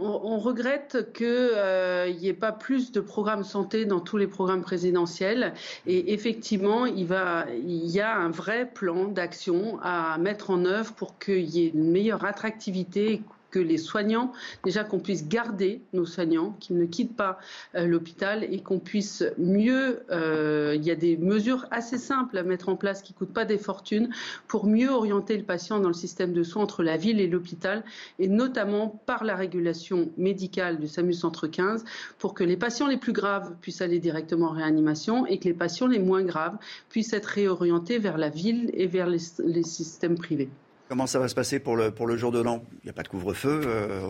[0.00, 4.62] on, regrette qu'il euh, n'y ait pas plus de programmes santé dans tous les programmes
[4.62, 5.54] présidentiels.
[5.86, 10.92] Et effectivement, il, va, il y a un vrai plan d'action à mettre en œuvre
[10.94, 13.22] pour qu'il y ait une meilleure attractivité
[13.54, 14.32] que les soignants,
[14.64, 17.38] déjà qu'on puisse garder nos soignants, qu'ils ne quittent pas
[17.76, 22.42] euh, l'hôpital et qu'on puisse mieux, euh, il y a des mesures assez simples à
[22.42, 24.10] mettre en place qui ne coûtent pas des fortunes
[24.48, 27.84] pour mieux orienter le patient dans le système de soins entre la ville et l'hôpital
[28.18, 31.84] et notamment par la régulation médicale du SAMU Centre 15
[32.18, 35.54] pour que les patients les plus graves puissent aller directement en réanimation et que les
[35.54, 36.56] patients les moins graves
[36.88, 40.48] puissent être réorientés vers la ville et vers les systèmes privés.
[40.86, 42.62] Comment ça va se passer pour le, pour le jour de l'an?
[42.82, 44.02] Il n'y a pas de couvre-feu, euh,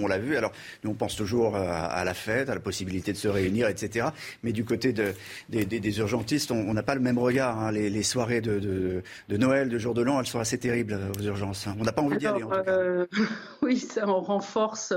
[0.00, 0.34] on, l'a vu.
[0.36, 0.50] Alors,
[0.82, 4.08] nous, on pense toujours à, la fête, à la possibilité de se réunir, etc.
[4.42, 5.12] Mais du côté de,
[5.50, 7.60] des, urgentistes, on n'a pas le même regard.
[7.60, 7.70] Hein.
[7.70, 11.22] Les, soirées de, de, Noël, de jour de l'an, elles sont assez terribles euh, aux
[11.22, 11.66] urgences.
[11.66, 11.76] Hein.
[11.78, 12.70] On n'a pas envie d'y aller, en tout cas.
[12.70, 13.06] Euh,
[13.62, 14.94] oui, ça, on, renforce,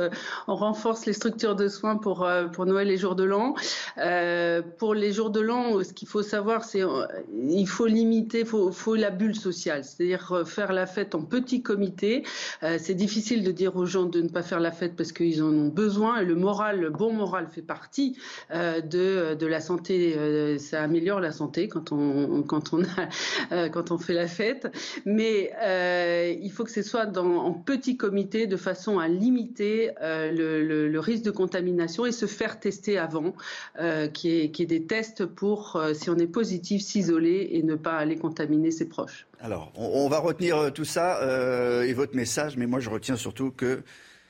[0.48, 3.56] on renforce les structures de soins pour, pour Noël et jour de l'an.
[4.78, 8.72] pour les jours de l'an, ce qu'il faut savoir, c'est qu'il faut limiter, il faut,
[8.72, 12.24] faut la bulle sociale, c'est-à-dire faire la fête en petit comité.
[12.78, 15.54] c'est difficile de dire aux gens de ne pas faire la fête parce qu'ils en
[15.54, 18.18] ont besoin le moral, le bon moral fait partie
[18.54, 20.58] de, de la santé.
[20.60, 22.44] ça améliore la santé quand on,
[23.98, 24.72] fait la fête.
[25.06, 25.52] Mais
[26.42, 31.24] il faut que ce soit en petit comité de façon à limiter le, le, risque
[31.24, 33.34] de contamination et se faire tester avant,
[34.14, 37.96] qui est, qui est des tests pour, si on est positif, s'isoler et ne pas
[37.98, 39.29] aller contaminer ses proches.
[39.42, 43.16] Alors, on, va retenir euh, tout ça euh, et votre message, mais moi je retiens
[43.16, 43.84] surtout que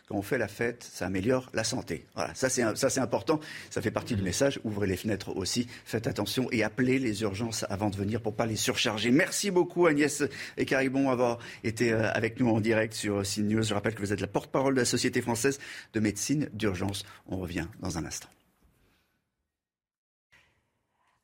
[0.08, 2.06] quand on fait la fête, ça améliore la santé.
[2.16, 3.40] Voilà, ça c'est important.
[3.70, 4.60] Ça fait partie du message.
[4.64, 5.68] Ouvrez les fenêtres aussi.
[5.86, 9.12] Faites attention et appelez les urgences avant de venir pour pas les surcharger.
[9.12, 10.24] Merci beaucoup Agnès
[10.58, 13.64] et Caribon d'avoir été euh, avec nous en direct sur CNews.
[13.64, 15.60] Je rappelle que vous êtes la porte-parole de la Société française
[15.94, 17.04] de médecine d'urgence.
[17.28, 18.30] On revient dans un instant.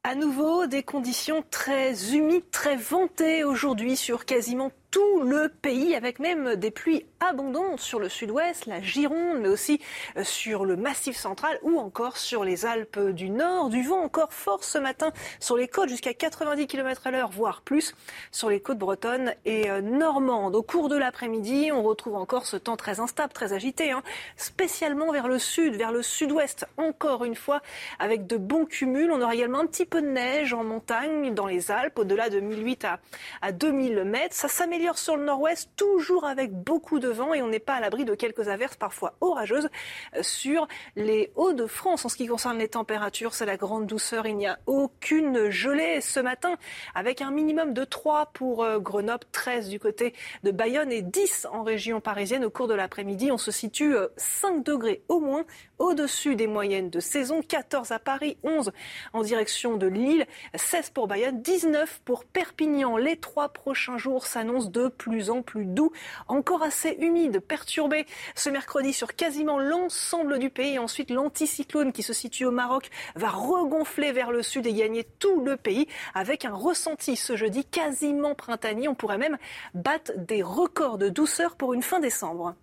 [0.07, 6.19] À nouveau, des conditions très humides, très ventées aujourd'hui sur quasiment tout le pays, avec
[6.19, 9.81] même des pluies abondantes sur le sud-ouest, la Gironde, mais aussi
[10.15, 13.67] euh, sur le massif central ou encore sur les Alpes du Nord.
[13.67, 15.11] Du vent encore fort ce matin
[15.41, 17.93] sur les côtes jusqu'à 90 km à l'heure, voire plus,
[18.31, 20.55] sur les côtes bretonnes et euh, normandes.
[20.55, 24.01] Au cours de l'après-midi, on retrouve encore ce temps très instable, très agité, hein,
[24.37, 27.61] spécialement vers le sud, vers le sud-ouest, encore une fois,
[27.99, 29.11] avec de bons cumuls.
[29.11, 32.39] On aura également un petit peu de neige en montagne, dans les Alpes, au-delà de
[32.39, 32.99] 1008 à,
[33.41, 34.35] à 2000 mètres.
[34.35, 37.79] Ça s'améliore sur le nord-ouest, toujours avec beaucoup de vent et on n'est pas à
[37.79, 39.69] l'abri de quelques averses parfois orageuses
[40.15, 42.05] euh, sur les Hauts-de-France.
[42.05, 44.27] En ce qui concerne les températures, c'est la grande douceur.
[44.27, 46.55] Il n'y a aucune gelée ce matin
[46.93, 50.13] avec un minimum de 3 pour euh, Grenoble, 13 du côté
[50.43, 52.45] de Bayonne et 10 en région parisienne.
[52.45, 55.45] Au cours de l'après-midi, on se situe 5 euh, degrés au moins
[55.79, 57.41] au-dessus des moyennes de saison.
[57.41, 58.71] 14 à Paris, 11
[59.13, 62.97] en direction de Lille, 16 pour Bayonne, 19 pour Perpignan.
[62.97, 65.91] Les trois prochains jours s'annoncent de plus en plus doux,
[66.27, 70.77] encore assez humide, perturbé ce mercredi sur quasiment l'ensemble du pays.
[70.77, 75.41] Ensuite, l'anticyclone qui se situe au Maroc va regonfler vers le sud et gagner tout
[75.41, 78.87] le pays avec un ressenti ce jeudi quasiment printanier.
[78.87, 79.37] On pourrait même
[79.73, 82.55] battre des records de douceur pour une fin décembre.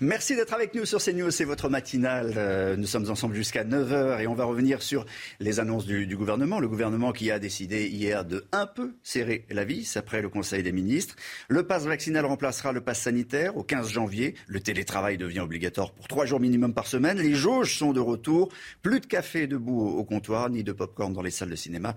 [0.00, 2.34] Merci d'être avec nous sur CNews, c'est votre matinale.
[2.36, 5.06] Euh, nous sommes ensemble jusqu'à 9h et on va revenir sur
[5.38, 6.58] les annonces du, gouvernement.
[6.58, 10.64] Le gouvernement qui a décidé hier de un peu serrer la vis après le Conseil
[10.64, 11.14] des ministres.
[11.48, 14.34] Le pass vaccinal remplacera le pass sanitaire au 15 janvier.
[14.48, 17.18] Le télétravail devient obligatoire pour trois jours minimum par semaine.
[17.18, 18.48] Les jauges sont de retour.
[18.82, 21.94] Plus de café debout au comptoir, ni de pop-corn dans les salles de cinéma.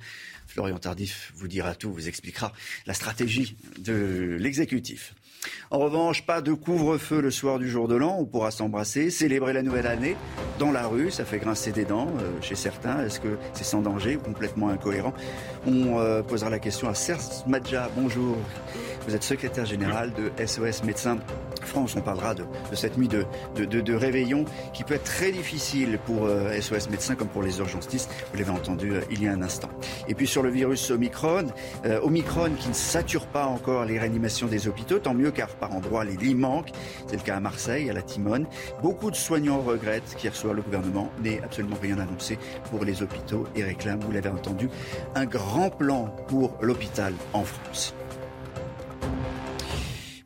[0.47, 2.53] Florian Tardif vous dira tout, vous expliquera
[2.85, 5.15] la stratégie de l'exécutif.
[5.71, 8.15] En revanche, pas de couvre-feu le soir du jour de l'an.
[8.19, 10.15] On pourra s'embrasser, célébrer la nouvelle année
[10.59, 11.11] dans la rue.
[11.11, 13.03] Ça fait grincer des dents euh, chez certains.
[13.05, 15.13] Est-ce que c'est sans danger ou complètement incohérent?
[15.65, 17.89] On euh, posera la question à Serge Madja.
[17.95, 18.37] Bonjour.
[19.07, 21.17] Vous êtes secrétaire général de SOS Médecins
[21.65, 21.95] France.
[21.97, 22.43] On parlera de,
[22.73, 23.25] cette nuit de,
[23.55, 28.09] de, réveillon qui peut être très difficile pour SOS euh, Médecins comme pour les urgentistes.
[28.31, 29.69] Vous l'avez entendu euh, il y a un instant.
[30.07, 31.47] Et puis sur le virus Omicron,
[31.85, 35.73] euh, Omicron qui ne sature pas encore les réanimations des hôpitaux, tant mieux car par
[35.73, 36.71] endroits les lits manquent.
[37.07, 38.45] C'est le cas à Marseille, à la Timone.
[38.81, 42.37] Beaucoup de soignants regrettent qu'hier soir le gouvernement n'ait absolument rien annoncé
[42.69, 44.69] pour les hôpitaux et réclament, vous l'avez entendu,
[45.15, 47.93] un grand plan pour l'hôpital en France.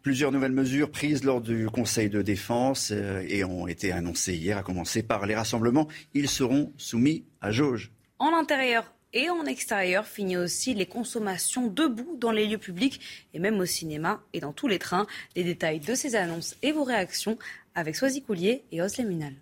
[0.10, 4.57] Plusieurs nouvelles mesures prises lors du Conseil de défense euh, et ont été annoncées hier,
[4.57, 5.88] à commencer par les rassemblements.
[6.15, 7.91] Ils seront soumis à jauge.
[8.18, 12.99] En intérieur et en extérieur, fini aussi les consommations debout dans les lieux publics
[13.36, 15.06] et même au cinéma et dans tous les trains.
[15.36, 17.38] Les détails de ces annonces et vos réactions
[17.76, 19.34] avec Soisy Coulier et Osle Minal.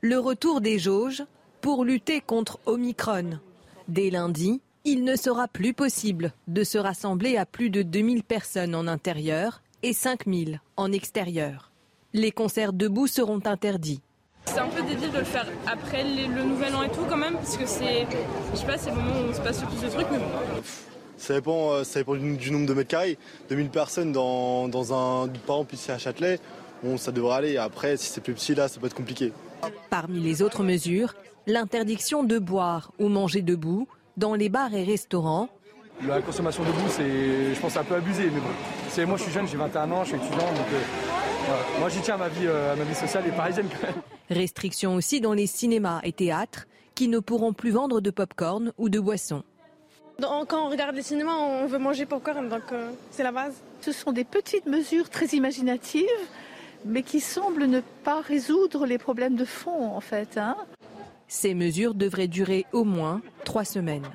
[0.00, 1.24] Le retour des jauges
[1.60, 3.38] pour lutter contre Omicron.
[3.86, 8.74] Dès lundi, il ne sera plus possible de se rassembler à plus de 2000 personnes
[8.74, 11.70] en intérieur et 5000 en extérieur.
[12.12, 14.02] Les concerts debout seront interdits.
[14.46, 17.34] C'est un peu débile de le faire après le nouvel an et tout quand même,
[17.34, 18.06] parce que c'est,
[18.52, 20.18] je sais pas, c'est le moment où on se passe le plus de trucs, mais
[21.16, 23.18] Ça dépend, euh, ça dépend du, nombre de mètres carrés.
[23.50, 26.40] 2000 personnes dans, un, par exemple ici à Châtelet,
[26.82, 27.56] bon, ça devrait aller.
[27.56, 29.32] Après, si c'est plus petit là, ça peut être compliqué.
[29.90, 31.14] Parmi les autres mesures,
[31.46, 33.86] l'interdiction de boire ou manger debout,
[34.16, 35.48] dans les bars et restaurants.
[36.06, 38.24] La consommation debout, c'est, je pense, un peu abusé.
[38.24, 38.48] Mais bon,
[38.88, 42.00] c'est, moi, je suis jeune, j'ai 21 ans, je suis étudiant, donc euh, moi, j'y
[42.00, 44.02] tiens à ma vie, euh, à ma vie sociale et parisienne quand même.
[44.30, 48.88] Restrictions aussi dans les cinémas et théâtres qui ne pourront plus vendre de pop-corn ou
[48.88, 49.42] de boissons.
[50.20, 53.54] Quand on regarde les cinémas, on veut manger pop-corn, donc euh, c'est la base.
[53.80, 56.06] Ce sont des petites mesures très imaginatives,
[56.84, 60.36] mais qui semblent ne pas résoudre les problèmes de fond, en fait.
[60.36, 60.56] Hein.
[61.34, 64.06] Ces mesures devraient durer au moins trois semaines.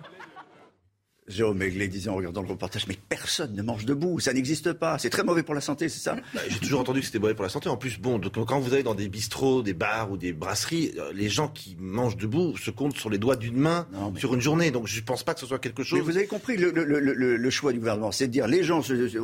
[1.27, 4.97] Jérôme Megley disait en regardant le reportage, mais personne ne mange debout, ça n'existe pas,
[4.97, 6.15] c'est très mauvais pour la santé, c'est ça?
[6.33, 7.67] Bah, J'ai toujours entendu que c'était mauvais pour la santé.
[7.67, 10.93] En plus, bon, donc, quand vous allez dans des bistrots, des bars ou des brasseries,
[10.97, 14.39] euh, les gens qui mangent debout se comptent sur les doigts d'une main sur une
[14.39, 14.71] journée.
[14.71, 15.99] Donc je ne pense pas que ce soit quelque chose.
[15.99, 18.63] Mais vous avez compris le, le, le, le choix du gouvernement, c'est de dire les
[18.63, 18.81] gens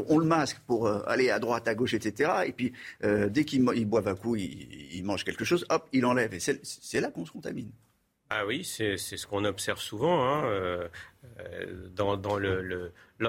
[0.09, 2.31] ont le masque pour euh, aller à droite, à gauche, etc.
[2.47, 6.01] Et puis euh, dès qu'ils boivent un coup, ils, ils, mangent quelque chose, hop, ils
[6.01, 6.33] l'enlèvent.
[6.33, 7.69] Et c'est là qu'on se contamine.
[8.35, 10.23] Ah oui, c'est ce qu'on observe souvent.
[10.25, 10.43] Hein,
[11.39, 11.65] euh,
[11.95, 12.37] dans, dans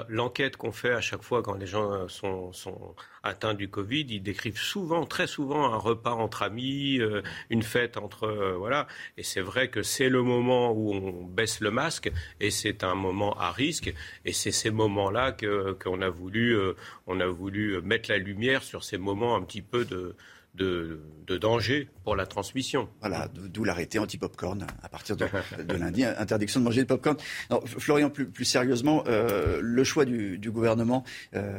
[0.09, 4.05] l'enquête le, qu'on fait à chaque fois quand les gens sont, sont, atteints du Covid,
[4.09, 7.21] ils décrivent souvent, très souvent, un repas entre amis, euh,
[7.51, 8.87] une fête entre euh, voilà.
[9.17, 12.95] Et c'est vrai que c'est le moment où on baisse le masque et c'est un
[12.95, 13.93] moment à risque.
[14.25, 19.43] Et c'est ces moments-là qu'on a a voulu mettre la lumière sur ces moments un
[19.43, 20.15] petit peu de
[20.55, 21.01] de,
[21.37, 22.87] danger pour la transmission.
[22.99, 25.25] Voilà, d'où l'arrêté anti-popcorn à partir de,
[25.77, 27.17] lundi, interdiction de manger de popcorn.
[27.65, 31.03] Florian, plus, plus sérieusement, euh, le choix du, gouvernement.
[31.33, 31.57] Euh,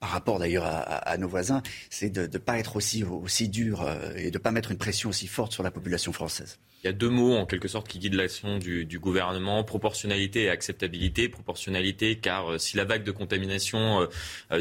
[0.00, 1.60] par rapport d'ailleurs à, nos voisins,
[1.90, 4.78] c'est de ne pas être aussi, aussi dur euh, et de ne pas mettre une
[4.78, 6.60] pression aussi forte sur la population française.
[6.84, 10.50] Il y a deux mots en quelque sorte qui guident l'action du, gouvernement, proportionnalité et
[10.50, 11.28] acceptabilité.
[11.28, 14.06] Proportionnalité car si la vague de contamination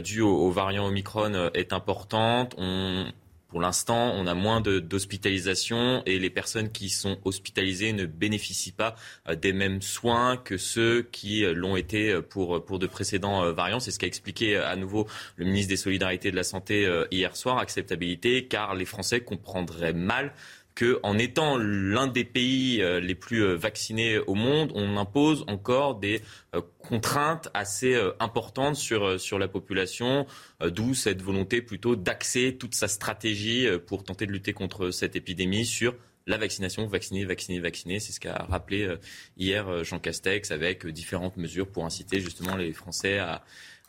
[0.03, 3.05] due au, au, variant Omicron est importante, on,
[3.47, 8.95] pour l'instant, on a moins d'hospitalisations et les personnes qui sont hospitalisées ne bénéficient pas
[9.29, 13.51] euh, des mêmes soins que ceux qui euh, l'ont été euh, pour, pour de précédents
[13.53, 13.79] variants.
[13.79, 15.07] C'est ce qu'a expliqué à nouveau
[15.37, 17.59] le ministre des Solidarités et de la Santé hier soir.
[17.59, 20.33] Acceptabilité, car les Français comprendraient mal
[20.77, 25.95] qu'en étant l'un des pays euh, les plus euh, vaccinés au monde, on impose encore
[25.95, 26.21] des
[26.53, 30.25] euh, contraintes assez importantes sur, sur la population,
[30.61, 35.65] d'où cette volonté plutôt d'axer toute sa stratégie pour tenter de lutter contre cette épidémie
[35.65, 35.95] sur
[36.27, 37.99] la vaccination, vacciner, vacciner, vacciner.
[37.99, 38.95] C'est ce qu'a rappelé
[39.37, 43.43] hier Jean Castex avec différentes mesures pour inciter justement les Français à,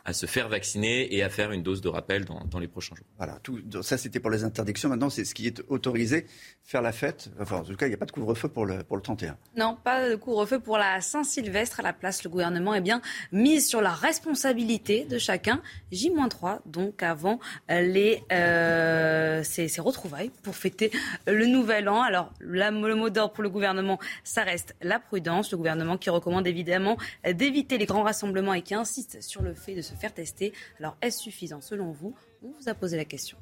[0.09, 3.05] à se faire vacciner et à faire une dose de rappel dans, les prochains jours.
[3.17, 4.89] Voilà, tout, ça c'était pour les interdictions.
[4.89, 6.25] Maintenant, c'est ce qui est autorisé,
[6.63, 7.29] faire la fête.
[7.39, 9.37] Enfin, en tout cas, il n'y a pas de couvre-feu pour le, pour le 31.
[9.55, 11.79] Non, pas de couvre-feu pour la Saint-Sylvestre.
[11.79, 15.61] À la place, le gouvernement est bien mis sur la responsabilité de chacun.
[15.91, 20.91] J-3, donc avant les, euh, ces, retrouvailles pour fêter
[21.27, 22.01] le nouvel an.
[22.01, 25.51] Alors, le mot d'ordre pour le gouvernement, ça reste la prudence.
[25.51, 29.75] Le gouvernement qui recommande évidemment d'éviter les grands rassemblements et qui insiste sur le fait
[29.75, 30.53] de se faire tester.
[30.79, 32.15] Alors, est-ce suffisant selon vous?
[32.43, 33.37] On vous a posé la question.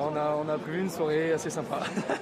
[0.00, 1.80] On a, on a prévu une soirée assez sympa.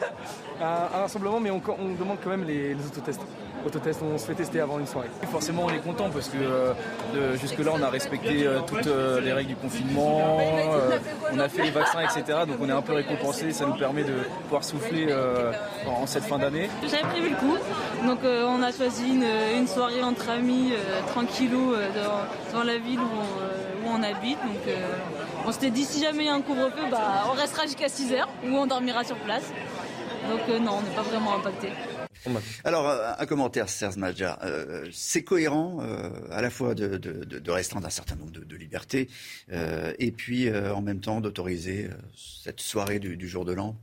[0.62, 3.20] un, rassemblement, mais on, demande quand même les, autotests.
[3.66, 5.08] Autotests, on se fait tester avant une soirée.
[5.30, 9.32] Forcément, on est content parce que euh, jusque-là, on a respecté euh, toutes euh, les
[9.32, 10.38] règles du confinement,
[11.32, 12.38] on a fait les vaccins, etc.
[12.46, 13.52] Donc on est un peu récompensé.
[13.52, 15.12] Ça nous permet de pouvoir souffler
[15.86, 16.70] en, cette fin d'année.
[16.88, 17.56] J'avais prévu le coup,
[18.06, 20.72] donc on a choisi une, soirée entre amis,
[21.08, 21.74] tranquillou,
[22.52, 23.65] dans, la ville où on,
[24.02, 24.38] habite.
[24.42, 24.74] Donc,
[25.46, 28.12] on s'était dit si jamais il y a un couvre-feu, bah, on restera jusqu'à 6
[28.12, 29.44] heures ou on dormira sur place.
[30.28, 31.68] Donc euh, non, on n'est pas vraiment impacté.
[32.64, 32.88] Alors,
[33.18, 34.38] un commentaire, Serge Madja.
[34.42, 39.08] Euh, c'est cohérent euh, à la fois de, restreindre un certain nombre de, libertés
[39.50, 43.76] et puis en même temps d'autoriser cette soirée du, jour de l'an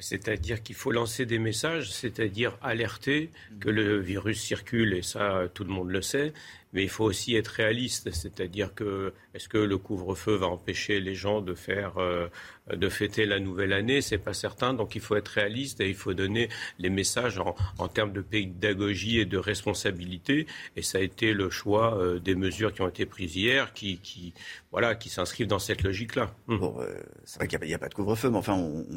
[0.00, 5.64] c'est-à-dire qu'il faut lancer des messages, c'est-à-dire alerter que le virus circule, et ça, tout
[5.64, 6.32] le monde le sait,
[6.72, 11.14] mais il faut aussi être réaliste, c'est-à-dire que est-ce que le couvre-feu va empêcher les
[11.14, 12.28] gens de faire euh,
[12.72, 14.02] de fêter la nouvelle année?
[14.02, 14.74] C'est pas certain.
[14.74, 17.38] Donc il faut être réaliste et il faut donner les messages
[17.78, 20.46] en, termes de pédagogie et de responsabilité.
[20.76, 24.34] Et ça a été le choix euh, des mesures qui ont été prises hier, qui,
[24.70, 26.34] voilà, qui s'inscrivent dans cette logique-là.
[26.48, 26.58] Hum.
[26.58, 28.54] Bon, euh, c'est vrai qu'il n'y a, pas de couvre-feu, mais enfin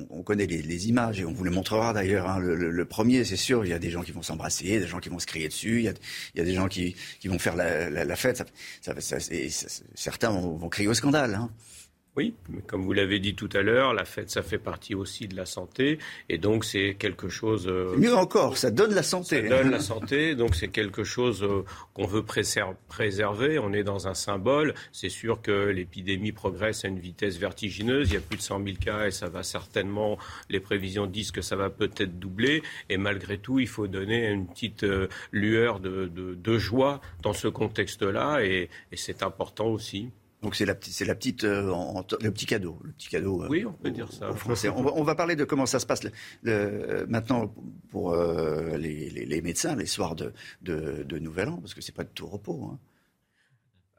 [0.09, 2.27] on, connaît les, images et on vous les montrera d'ailleurs.
[2.27, 2.39] Hein.
[2.39, 5.09] Le, premier, c'est sûr, il y a des gens qui vont s'embrasser, des gens qui
[5.09, 7.55] vont se crier dessus, il y a, des gens qui, qui vont faire
[8.15, 8.43] fête,
[9.95, 11.35] certains vont, crier au scandale.
[11.35, 11.49] Hein.
[12.17, 15.29] Oui, mais comme vous l'avez dit tout à l'heure, la fête, ça fait partie aussi
[15.29, 15.97] de la santé,
[16.27, 17.69] et donc c'est quelque chose.
[17.69, 19.47] Euh, mieux encore, ça donne la santé.
[19.47, 21.63] Ça donne la santé, donc c'est quelque chose euh,
[21.93, 23.59] qu'on veut préserver.
[23.59, 24.73] On est dans un symbole.
[24.91, 28.09] C'est sûr que l'épidémie progresse à une vitesse vertigineuse.
[28.09, 30.17] Il y a plus de 100 000 cas, et ça va certainement.
[30.49, 34.47] Les prévisions disent que ça va peut-être doubler, et malgré tout, il faut donner une
[34.47, 40.09] petite euh, lueur de, joie dans ce contexte-là, et c'est important aussi.
[40.41, 41.71] Donc c'est la, c'est la petite, euh,
[42.21, 43.43] le petit cadeau, le petit cadeau.
[43.43, 44.33] Euh, oui, on peut dire ça.
[44.33, 44.69] Français.
[44.69, 46.01] On va, parler de comment ça se passe
[46.41, 47.53] le, maintenant
[47.89, 52.03] pour euh, les, les, médecins les soirs de, de, Nouvel An, parce que c'est pas
[52.03, 52.71] de tout repos.
[52.71, 52.79] Hein.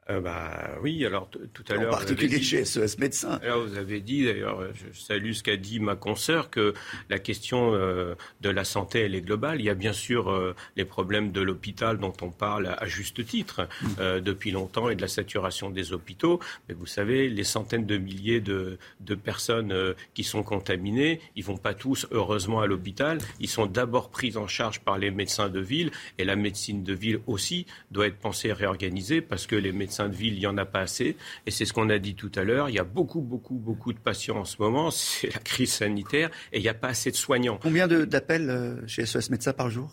[0.09, 1.93] Euh, bah, oui, alors tout à l'heure.
[1.93, 3.39] En particulier chez SES Médecins.
[3.41, 6.73] Alors vous avez dit, d'ailleurs, je salue ce qu'a dit ma consoeur, que
[7.09, 9.61] la question euh, de la santé, elle est globale.
[9.61, 13.25] Il y a bien sûr euh, les problèmes de l'hôpital dont on parle à, juste
[13.25, 14.19] titre mm.
[14.19, 16.39] depuis longtemps et de la saturation des hôpitaux.
[16.67, 19.73] Mais vous savez, les centaines de milliers de, de personnes
[20.13, 23.19] qui sont contaminées, ils vont pas tous, heureusement, à l'hôpital.
[23.39, 26.93] Ils sont d'abord pris en charge par les médecins de ville et la médecine de
[26.93, 30.39] ville aussi doit être pensée et réorganisée parce que les médecins médecins de ville, il
[30.39, 31.15] n'y en a pas assez.
[31.45, 32.69] Et c'est ce qu'on a dit tout à l'heure.
[32.69, 34.89] Il y a beaucoup, beaucoup, beaucoup de patients en ce moment.
[35.13, 37.59] C'est la crise sanitaire et il n'y a pas assez de soignants.
[37.61, 39.91] Combien d'appels euh, chez SOS Médecins par jour?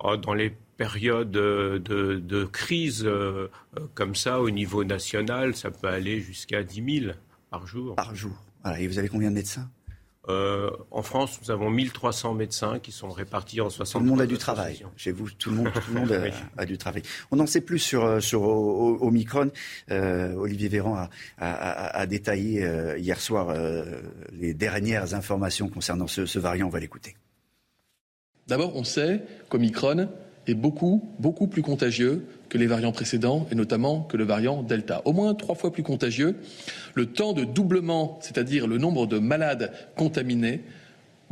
[0.00, 5.88] Oh, Dans les périodes de, crise euh, euh, comme ça, au niveau national, ça peut
[5.88, 7.12] aller jusqu'à 10 000
[7.50, 7.94] par jour.
[7.96, 8.36] Par jour.
[8.78, 9.68] Et vous avez combien de médecins?
[10.28, 14.20] Euh, en France, nous avons 1300 médecins qui sont répartis en 60 Tout le monde
[14.22, 14.84] a du travail.
[14.96, 17.02] Chez vous, tout le monde, tout le monde a, du travail.
[17.30, 19.50] On n'en sait plus sur, euh, sur Omicron.
[19.90, 22.66] Euh, Olivier Véran a, détaillé
[22.98, 23.54] hier soir
[24.32, 26.66] les dernières informations concernant ce, ce variant.
[26.66, 27.16] On va l'écouter.
[28.46, 30.08] D'abord, on sait qu'Omicron
[30.46, 35.02] est beaucoup, beaucoup plus contagieux que les variants précédents, et notamment que le variant Delta.
[35.06, 36.36] Au moins trois fois plus contagieux.
[36.94, 40.62] Le temps de doublement, c'est-à-dire le nombre de malades contaminés,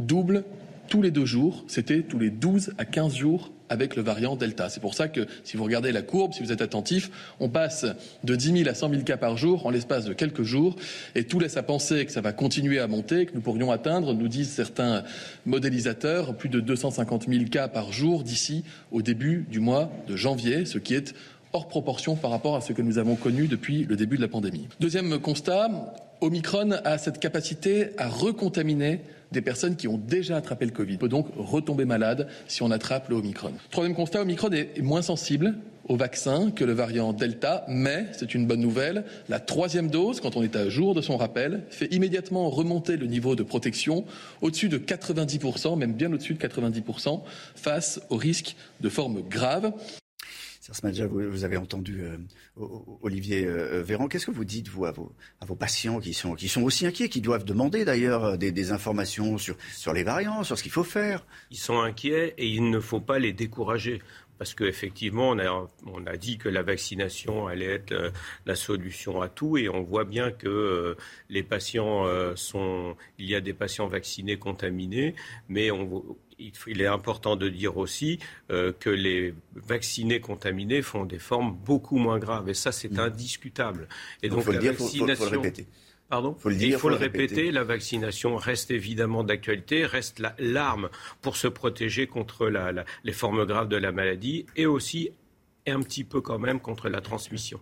[0.01, 0.43] double
[0.89, 1.63] tous les deux jours.
[1.69, 4.69] C'était tous les 12 à 15 jours avec le variant Delta.
[4.69, 7.87] C'est pour ça que si vous regardez la courbe, si vous êtes attentif, on passe
[8.23, 10.77] de 10 000 à 100 000 cas par jour en l'espace de quelques jours
[11.15, 14.13] et tout laisse à penser que ça va continuer à monter, que nous pourrions atteindre,
[14.13, 15.05] nous disent certains
[15.47, 20.67] modélisateurs, plus de 250 000 cas par jour d'ici au début du mois de janvier,
[20.67, 21.15] ce qui est
[21.55, 24.29] hors proportion par rapport à ce que nous avons connu depuis le début de la
[24.29, 24.69] pandémie.
[24.81, 25.71] Deuxième constat,
[26.21, 29.01] Omicron a cette capacité à recontaminer
[29.33, 30.95] des personnes qui ont déjà attrapé le Covid.
[30.95, 33.53] On peut donc retomber malade si on attrape le Omicron.
[33.71, 35.55] Troisième constat, Omicron est moins sensible
[35.89, 40.37] au vaccin que le variant Delta, mais, c'est une bonne nouvelle, la troisième dose, quand
[40.37, 44.05] on est à jour de son rappel, fait immédiatement remonter le niveau de protection
[44.41, 47.23] au-dessus de 90%, même bien au-dessus de 90%,
[47.57, 49.73] face au risque de formes graves.
[51.11, 52.17] Vous, avez entendu euh,
[53.03, 54.09] Olivier euh, euh, Véran.
[54.09, 57.21] Qu'est-ce que vous dites, vous, à vos, patients qui sont, qui sont aussi inquiets, qui
[57.21, 59.57] doivent demander d'ailleurs des, informations sur,
[59.93, 61.27] les variants, sur ce qu'il faut faire?
[61.51, 64.01] Ils sont inquiets et il ne faut pas les décourager
[64.39, 68.13] parce qu'effectivement, on a, on a dit que la vaccination allait être
[68.45, 70.97] la solution à tout, et on voit bien que
[71.29, 75.15] les patients sont, il y a des patients vaccinés contaminés,
[75.49, 76.17] mais on,
[76.67, 78.19] il est important de dire aussi
[78.51, 82.49] euh, que les vaccinés contaminés font des formes beaucoup moins graves.
[82.49, 83.01] Et ça, c'est mm.
[83.01, 83.89] indiscutable.
[84.23, 85.27] Et donc, la vaccination.
[85.27, 85.67] Faut, le répéter.
[86.09, 87.51] Pardon faut le dire, Il faut, le répéter.
[87.51, 90.91] La vaccination reste évidemment d'actualité, reste l'arme
[91.23, 92.53] pour se protéger contre
[93.05, 95.11] les formes graves de la maladie et aussi
[95.67, 97.61] un petit peu quand même contre la transmission.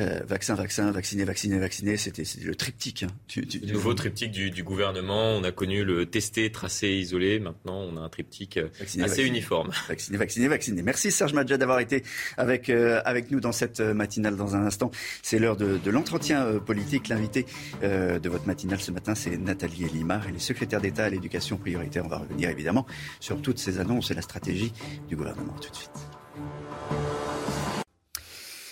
[0.00, 3.02] Euh, vaccin, vaccin, vacciné, vacciné, vacciné, c'était le triptyque.
[3.02, 3.08] Hein.
[3.36, 5.36] le nouveau triptyque du, gouvernement.
[5.36, 7.40] On a connu le testé, tracé, isolé.
[7.40, 8.68] Maintenant, on a un triptyque euh,
[9.02, 9.70] assez uniforme.
[9.88, 10.82] Vacciné, vacciné, vacciné.
[10.82, 12.02] Merci Serge Madja d'avoir été
[12.36, 14.90] avec, euh, avec nous dans cette matinale dans un instant.
[15.22, 17.08] C'est l'heure de, de l'entretien politique.
[17.08, 17.46] L'invité
[17.82, 20.26] de votre matinale ce matin, c'est Nathalie Elimar.
[20.28, 22.04] Elle est secrétaire d'État à l'éducation prioritaire.
[22.04, 22.86] On va revenir évidemment
[23.20, 24.72] sur toutes ces annonces et la stratégie
[25.08, 27.17] du gouvernement tout de suite.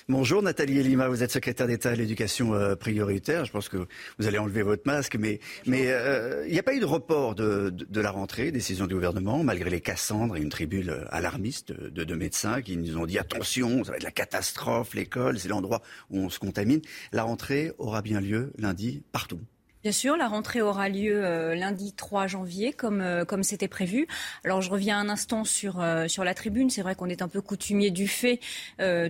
[0.08, 3.44] Bonjour Nathalie Elima, vous êtes secrétaire d'État à l'éducation euh, prioritaire.
[3.44, 3.88] Je pense que
[4.20, 7.34] vous allez enlever votre masque, mais mais euh, il n'y a pas eu de report
[7.34, 12.04] de, la rentrée, décision du gouvernement, malgré les Cassandres et une tribune euh, alarmiste de,
[12.04, 15.82] de, médecins qui nous ont dit attention, ça va être la catastrophe, l'école, c'est l'endroit
[16.10, 16.82] où on se contamine.
[17.10, 19.40] La rentrée aura bien lieu lundi partout.
[19.86, 24.08] Bien sûr, la rentrée aura lieu euh, lundi 3 janvier, comme euh, comme c'était prévu.
[24.42, 26.70] Alors je reviens un instant sur euh, sur la tribune.
[26.70, 28.40] C'est vrai qu'on est un peu coutumier du fait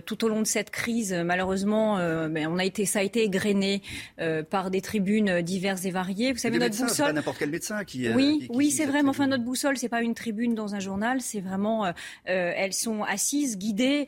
[0.05, 1.13] tout au long de cette crise.
[1.13, 1.97] Malheureusement,
[2.29, 3.81] mais on a été ça a été égrené
[4.51, 6.31] par des tribunes diverses et variées.
[6.31, 7.07] Vous savez notre boussole.
[7.07, 8.07] Pas n'importe quel médecin qui.
[8.09, 9.01] Oui, oui, c'est vrai.
[9.01, 11.21] Mais enfin notre boussole, c'est pas une tribune dans un journal.
[11.21, 11.91] C'est vraiment
[12.25, 14.05] elles sont assises, guidées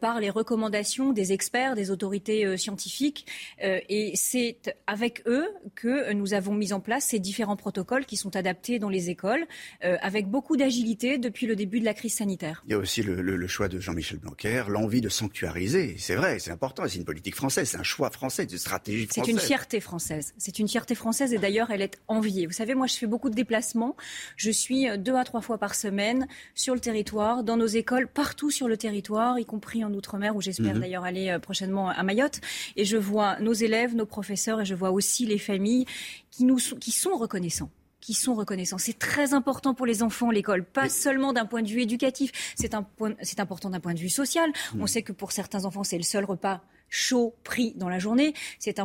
[0.00, 3.26] par les recommandations des experts, des autorités scientifiques,
[3.62, 5.46] et c'est avec eux
[5.76, 9.46] que nous avons mis en place ces différents protocoles qui sont adaptés dans les écoles
[9.84, 12.62] euh, avec beaucoup d'agilité depuis le début de la crise sanitaire.
[12.66, 15.96] Il y a aussi le, choix de Jean-Michel Blanquer, l'envie de sanctuariser.
[15.98, 19.24] C'est vrai, c'est important, c'est une politique française, c'est un choix français, une stratégie française.
[19.24, 20.34] C'est une fierté française.
[20.36, 22.46] C'est une fierté française et d'ailleurs elle est enviée.
[22.46, 23.96] Vous savez, moi je fais beaucoup de déplacements.
[24.36, 28.08] Je suis euh, deux à trois fois par semaine sur le territoire, dans nos écoles,
[28.08, 30.80] partout sur le territoire, y compris en Outre-mer où j'espère mhm.
[30.80, 32.40] d'ailleurs aller euh, prochainement à Mayotte.
[32.76, 35.86] Et je vois nos élèves, nos professeurs et je vois aussi les familles
[36.30, 37.70] qui, nous, qui sont reconnaissants
[38.00, 38.78] qui sont reconnaissants.
[38.78, 42.74] C'est très important pour les enfants, l'école, pas seulement d'un point de vue éducatif, c'est
[42.74, 44.50] important d'un point de vue social.
[44.78, 48.34] On sait que pour certains enfants, c'est le seul repas chaud pris dans la journée.
[48.58, 48.78] C'est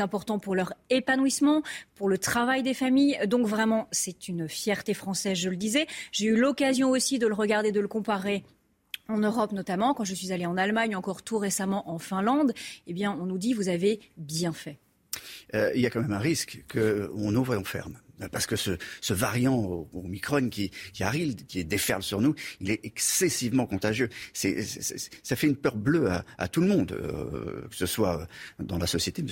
[0.00, 1.62] important pour leur épanouissement,
[1.94, 3.18] pour le travail des familles.
[3.26, 5.86] Donc vraiment, c'est une fierté française, je le disais.
[6.10, 8.44] J'ai eu l'occasion aussi de le regarder, de le comparer
[9.08, 12.54] en Europe notamment, quand je suis allée en Allemagne, encore tout récemment en Finlande,
[12.86, 14.78] eh bien, on nous dit vous avez bien fait.
[15.54, 17.98] Euh, il y a quand même un risque qu'on ouvre et on ferme.
[18.30, 18.78] Parce que ce,
[19.12, 20.70] variant au, Omicron qui,
[21.00, 24.08] arrive, qui déferle sur nous, il est excessivement contagieux.
[24.32, 26.08] ça fait une peur bleue
[26.38, 28.26] à, tout le monde, euh, que ce soit
[28.60, 29.24] dans la société,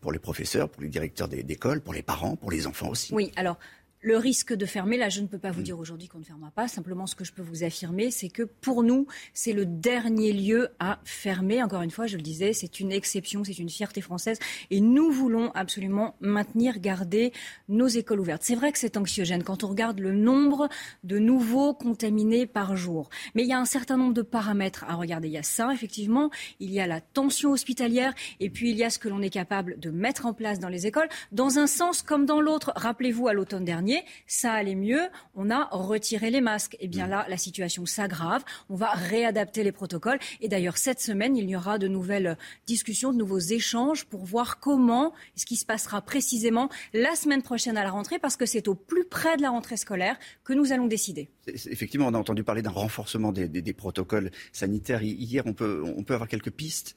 [0.00, 3.12] pour les professeurs, pour les directeurs d'école, pour les parents, pour les enfants aussi.
[3.12, 3.58] Oui, alors
[4.04, 5.64] le risque de fermer, là, je ne peux pas vous mm.
[5.64, 6.68] dire aujourd'hui qu'on ne fermera pas.
[6.68, 10.68] Simplement, ce que je peux vous affirmer, c'est que pour nous, c'est le dernier lieu
[10.78, 11.62] à fermer.
[11.62, 14.38] Encore une fois, je le disais, c'est une exception, c'est une fierté française.
[14.70, 17.32] Et nous voulons absolument maintenir, garder
[17.68, 18.42] nos écoles ouvertes.
[18.44, 20.68] C'est vrai que c'est anxiogène quand on regarde le nombre
[21.02, 23.08] de nouveaux contaminés par jour.
[23.34, 25.28] Mais il y a un certain nombre de paramètres à regarder.
[25.28, 26.30] Il y a ça, effectivement.
[26.60, 28.12] Il y a la tension hospitalière.
[28.38, 30.68] Et puis, il y a ce que l'on est capable de mettre en place dans
[30.68, 32.74] les écoles, dans un sens comme dans l'autre.
[32.76, 33.93] Rappelez-vous, à l'automne dernier,
[34.26, 35.02] ça allait mieux,
[35.34, 36.74] on a retiré les masques.
[36.74, 40.18] Et eh bien là, la situation s'aggrave, on va réadapter les protocoles.
[40.40, 44.60] Et d'ailleurs, cette semaine, il y aura de nouvelles discussions, de nouveaux échanges pour voir
[44.60, 48.68] comment, ce qui se passera précisément la semaine prochaine à la rentrée, parce que c'est
[48.68, 51.28] au plus près de la rentrée scolaire que nous allons décider.
[51.46, 55.02] Effectivement, on a entendu parler d'un renforcement des, des, protocoles sanitaires.
[55.02, 56.96] Hier, on peut, on peut avoir quelques pistes.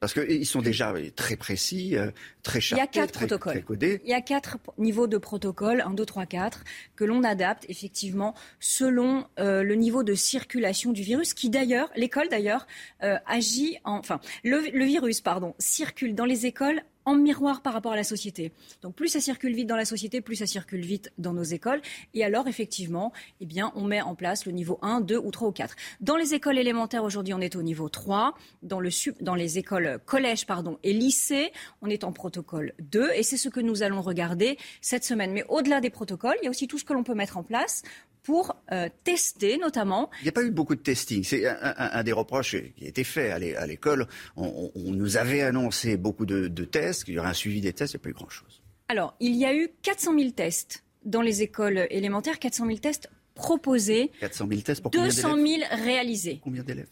[0.00, 2.10] Parce qu'ils sont déjà très précis, euh,
[2.42, 3.64] très charpés, Il y a quatre protocoles.
[3.80, 6.64] Il y a quatre niveaux de protocole, 1, 2, 3, 4,
[6.96, 12.28] que l'on adapte effectivement selon euh, le niveau de circulation du virus, qui d'ailleurs, l'école
[12.28, 12.66] d'ailleurs,
[13.02, 13.96] euh, agit en...
[13.96, 18.04] Enfin, le, le virus, pardon, circule dans les écoles en miroir par rapport à la
[18.04, 18.52] société.
[18.82, 21.80] Donc plus ça circule vite dans la société, plus ça circule vite dans nos écoles.
[22.14, 25.48] Et alors effectivement, eh bien, on met en place le niveau 1, 2 ou 3
[25.48, 25.76] ou 4.
[26.00, 28.34] Dans les écoles élémentaires, aujourd'hui, on est au niveau 3.
[28.62, 33.10] Dans, le, dans les écoles collèges pardon, et lycées, on est en protocole 2.
[33.14, 35.32] Et c'est ce que nous allons regarder cette semaine.
[35.32, 37.44] Mais au-delà des protocoles, il y a aussi tout ce que l'on peut mettre en
[37.44, 37.82] place
[38.26, 40.10] pour euh, tester notamment.
[40.20, 41.22] Il n'y a pas eu beaucoup de testing.
[41.22, 44.08] C'est un, des reproches qui a été fait à l'école.
[44.34, 47.98] On, nous avait annoncé beaucoup de, tests, qu'il y aurait un suivi des tests, il
[47.98, 48.62] n'y a pas eu grand-chose.
[48.88, 53.08] Alors, il y a eu 400 000 tests dans les écoles élémentaires, 400 000 tests
[53.34, 54.10] proposés.
[54.18, 55.46] 400 000 tests pour 200 000
[55.84, 56.40] réalisés.
[56.42, 56.88] Combien d'élèves?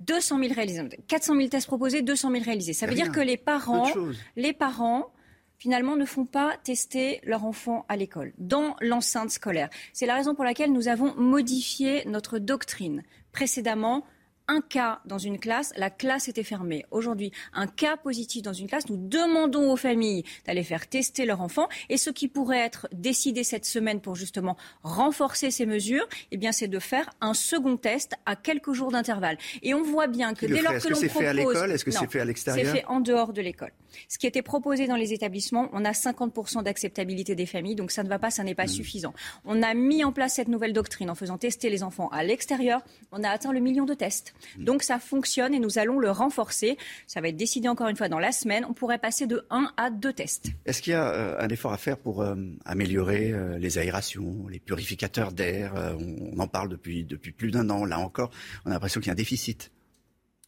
[0.00, 0.82] 200 000 réalisés.
[1.08, 2.72] 400 000 tests proposés, 200 000 réalisés.
[2.72, 3.90] Ça veut dire que les parents,
[4.36, 5.10] les parents
[5.58, 9.70] finalement, ne font pas tester leur enfant à l'école, dans l'enceinte scolaire.
[9.92, 13.02] C'est la raison pour laquelle nous avons modifié notre doctrine.
[13.32, 14.04] Précédemment,
[14.48, 16.84] un cas dans une classe, la classe était fermée.
[16.90, 21.40] Aujourd'hui, un cas positif dans une classe, nous demandons aux familles d'aller faire tester leur
[21.40, 21.68] enfant.
[21.88, 26.52] Et ce qui pourrait être décidé cette semaine pour justement renforcer ces mesures, eh bien,
[26.52, 29.38] c'est de faire un second test à quelques jours d'intervalle.
[29.62, 31.90] Et on voit bien que dès lors que, l'on propose, fait à l'école, est-ce que
[31.90, 32.66] c'est fait à l'extérieur?
[32.66, 33.72] C'est fait en dehors de l'école.
[34.08, 38.02] Ce qui était proposé dans les établissements, on a 50% d'acceptabilité des familles, donc ça
[38.02, 38.68] ne va pas, ça n'est pas mmh.
[38.68, 39.14] suffisant.
[39.44, 42.82] On a mis en place cette nouvelle doctrine en faisant tester les enfants à l'extérieur.
[43.10, 44.34] On a atteint le million de tests.
[44.58, 44.64] Mmh.
[44.64, 46.76] Donc ça fonctionne et nous allons le renforcer.
[47.06, 48.64] Ça va être décidé encore une fois dans la semaine.
[48.68, 50.48] On pourrait passer de 1 à 2 tests.
[50.64, 52.34] Est-ce qu'il y a euh, un effort à faire pour euh,
[52.64, 57.84] améliorer euh, les aérations, les purificateurs d'air on, en parle depuis, depuis plus d'un an.
[57.84, 58.30] Là encore,
[58.64, 59.70] on a l'impression qu'il y a un déficit.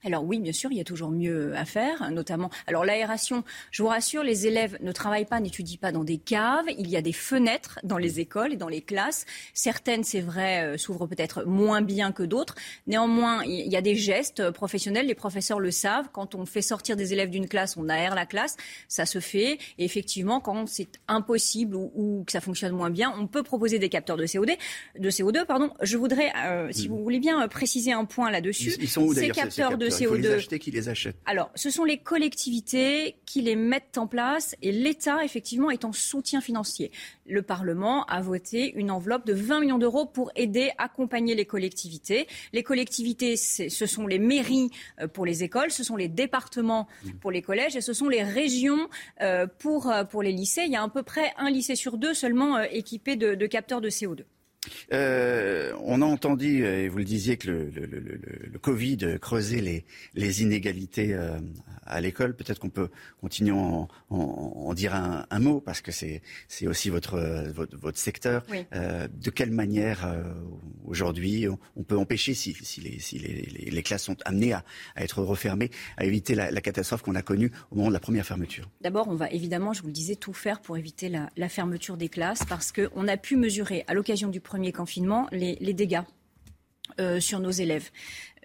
[0.04, 2.50] Alors oui, bien sûr, il y a toujours mieux à faire, notamment.
[2.68, 3.42] Alors l'aération,
[3.72, 6.66] je vous rassure, les élèves ne travaillent pas, n'étudient pas dans des caves.
[6.78, 9.26] Il y a des fenêtres dans les écoles et dans les classes.
[9.54, 12.54] Certaines, c'est vrai, euh, s'ouvrent peut-être moins bien que d'autres.
[12.86, 15.06] Néanmoins, il y a des gestes professionnels.
[15.06, 16.08] Les professeurs le savent.
[16.12, 18.56] Quand on fait sortir des élèves d'une classe, on aère la classe.
[18.86, 19.58] Ça se fait.
[19.78, 23.88] Et effectivement, quand c'est impossible ou, que ça fonctionne moins bien, on peut proposer des
[23.88, 24.56] capteurs de CO2.
[24.96, 25.70] De CO2 pardon.
[25.82, 28.76] Je voudrais, euh, si vous voulez bien, préciser un point là-dessus.
[28.78, 30.00] Ils, sont où d'ailleurs ces capteurs de CO2.
[30.00, 33.98] Il faut les acheter, qui les achète Alors, ce sont les collectivités qui les mettent
[33.98, 36.90] en place et l'État, effectivement, est en soutien financier.
[37.26, 42.26] Le Parlement a voté une enveloppe de 20 millions d'euros pour aider, accompagner les collectivités.
[42.52, 44.70] Les collectivités, ce sont les mairies
[45.00, 47.10] euh, pour les écoles, ce sont les départements mmh.
[47.20, 48.88] pour les collèges et ce sont les régions
[49.20, 50.62] euh, pour, euh, pour les lycées.
[50.66, 53.80] Il y a à peu près un lycée sur deux seulement équipé de, de capteurs
[53.80, 54.24] de CO2.
[54.92, 58.20] Euh, on a entendu, et vous le disiez, que le, le, le,
[58.52, 61.38] le Covid creusait les, les inégalités euh,
[61.86, 62.34] à l'école.
[62.34, 62.88] Peut-être qu'on peut
[63.20, 66.22] continuer en, en, en dire un, un, mot, parce que c'est
[66.66, 67.18] aussi votre,
[67.52, 68.44] votre, votre secteur.
[68.74, 70.22] Euh, de quelle manière, euh,
[70.84, 74.64] aujourd'hui, on, peut empêcher, si, si, les, si les, les, classes sont amenées à,
[74.96, 78.00] à être refermées, à éviter la, la catastrophe qu'on a connue au moment de la
[78.00, 78.68] première fermeture?
[78.80, 81.96] D'abord, on va évidemment, je vous le disais, tout faire pour éviter la, la fermeture
[81.96, 86.02] des classes, parce qu'on a pu mesurer, à l'occasion du premier confinement les, dégâts
[87.20, 87.90] sur nos élèves.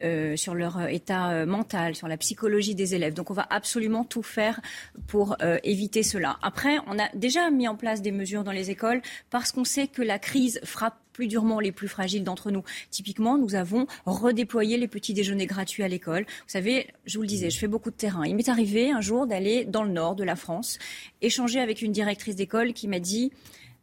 [0.03, 3.13] Euh, sur leur euh, état euh, mental, sur la psychologie des élèves.
[3.13, 4.59] Donc on va absolument tout faire
[5.07, 6.38] pour éviter cela.
[6.41, 9.88] Après, on a déjà mis en place des mesures dans les écoles parce qu'on sait
[9.88, 12.63] que la crise frappe plus durement les plus fragiles d'entre nous.
[12.89, 16.23] Typiquement, nous avons redéployé les petits déjeuners gratuits à l'école.
[16.23, 18.25] Vous savez, je vous le disais, je fais beaucoup de terrain.
[18.25, 20.80] Il m'est arrivé un jour d'aller dans le nord de la France,
[21.21, 23.31] échanger avec une directrice d'école qui m'a dit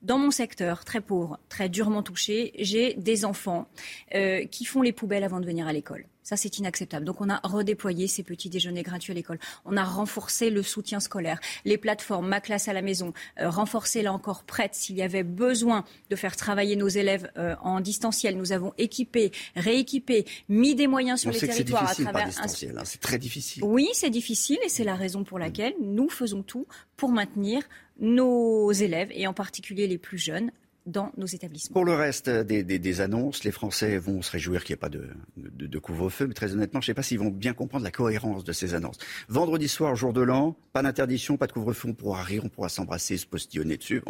[0.03, 3.69] dans mon secteur, très pauvre, très durement touché, j'ai des enfants
[4.15, 6.07] euh, qui font les poubelles avant de venir à l'école.
[6.23, 7.05] Ça, c'est inacceptable.
[7.05, 9.39] Donc, on a redéployé ces petits déjeuners gratuits à l'école.
[9.65, 11.41] On a renforcé le soutien scolaire.
[11.65, 15.25] Les plateformes, ma classe à la maison, euh, renforcées là encore prêtes s'il y avait
[15.25, 18.37] besoin de faire travailler nos élèves euh, en distanciel.
[18.37, 22.29] Nous avons équipé, rééquipé, mis des moyens sur les territoires à travers.
[22.29, 23.65] Hein, c'est très difficile.
[23.65, 26.67] Oui, c'est difficile et c'est la raison pour laquelle nous faisons tout
[26.97, 27.63] pour maintenir
[28.01, 30.51] nos élèves, et en particulier les plus jeunes,
[30.91, 31.75] dans nos établissements.
[31.75, 35.79] Pour le reste des, annonces, les Français vont se réjouir qu'il n'y ait pas de,
[35.79, 38.53] couvre-feu, mais très honnêtement, je ne sais pas s'ils vont bien comprendre la cohérence de
[38.53, 38.99] ces annonces.
[39.29, 42.69] Vendredi soir, jour de l'an, pas d'interdiction, pas de couvre-feu, on pourra rire, on pourra
[42.69, 44.03] s'embrasser, se postillonner dessus.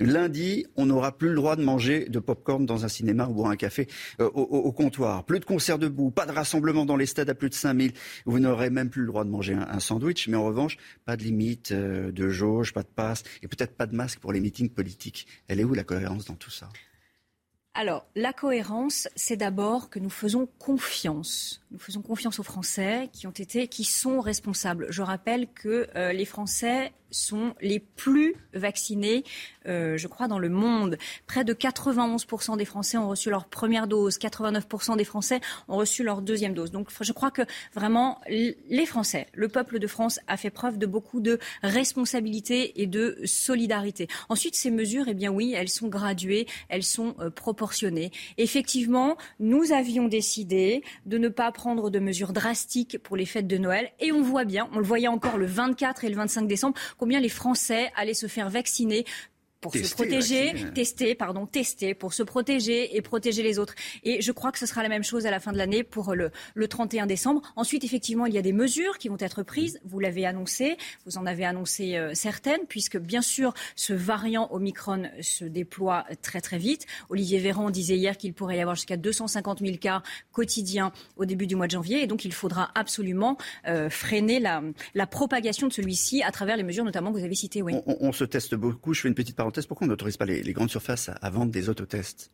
[0.00, 3.50] Lundi, on n'aura plus le droit de manger de pop-corn dans un cinéma ou boire
[3.50, 3.88] un café
[4.20, 5.24] euh, au, comptoir.
[5.24, 7.92] Plus de concerts debout, pas de rassemblement dans les stades à plus de 5000.
[8.26, 11.22] Vous n'aurez même plus le droit de manger un, sandwich, mais en revanche, pas de
[11.22, 14.70] limite euh, de jauge, pas de passe, et peut-être pas de masque pour les meetings
[14.70, 15.26] politiques.
[15.48, 16.07] Elle est où la cohérence?
[16.16, 16.68] Dans tout ça
[17.74, 21.62] alors, la cohérence, c'est d'abord que nous faisons confiance.
[21.70, 24.88] Nous faisons confiance aux Français qui ont été, qui sont responsables.
[24.90, 29.24] Je rappelle que euh, les Français sont les plus vaccinés,
[29.66, 30.98] euh, je crois, dans le monde.
[31.26, 36.02] Près de 91% des Français ont reçu leur première dose, 89% des Français ont reçu
[36.02, 36.70] leur deuxième dose.
[36.70, 37.42] Donc je crois que
[37.74, 42.86] vraiment les Français, le peuple de France a fait preuve de beaucoup de responsabilité et
[42.86, 44.08] de solidarité.
[44.28, 48.10] Ensuite, ces mesures, eh bien oui, elles sont graduées, elles sont euh, proportionnées.
[48.36, 53.58] Effectivement, nous avions décidé de ne pas prendre de mesures drastiques pour les fêtes de
[53.58, 56.78] Noël et on voit bien, on le voyait encore le 24 et le 25 décembre,
[56.98, 59.06] combien les Français allaient se faire vacciner
[59.60, 63.74] pour se protéger, tester, pardon, tester pour se protéger et protéger les autres.
[64.04, 66.14] Et je crois que ce sera la même chose à la fin de l'année pour
[66.14, 67.42] le, le 31 décembre.
[67.56, 69.80] Ensuite, effectivement, il y a des mesures qui vont être prises.
[69.84, 70.76] Vous l'avez annoncé,
[71.06, 76.40] vous en avez annoncé euh, certaines, puisque bien sûr, ce variant Omicron se déploie très
[76.40, 76.86] très vite.
[77.08, 80.02] Olivier Véran disait hier qu'il pourrait y avoir jusqu'à 250 000 cas
[80.32, 83.36] quotidiens au début du mois de janvier, et donc il faudra absolument
[83.66, 84.62] euh, freiner la,
[84.94, 87.62] la, propagation de celui-ci à travers les mesures notamment que vous avez citées.
[87.62, 87.74] Oui.
[87.86, 88.94] On, on, se teste beaucoup.
[88.94, 91.68] Je fais une petite parenthèse pourquoi on n'autorise pas les, grandes surfaces à, vendre des
[91.68, 92.30] autotests?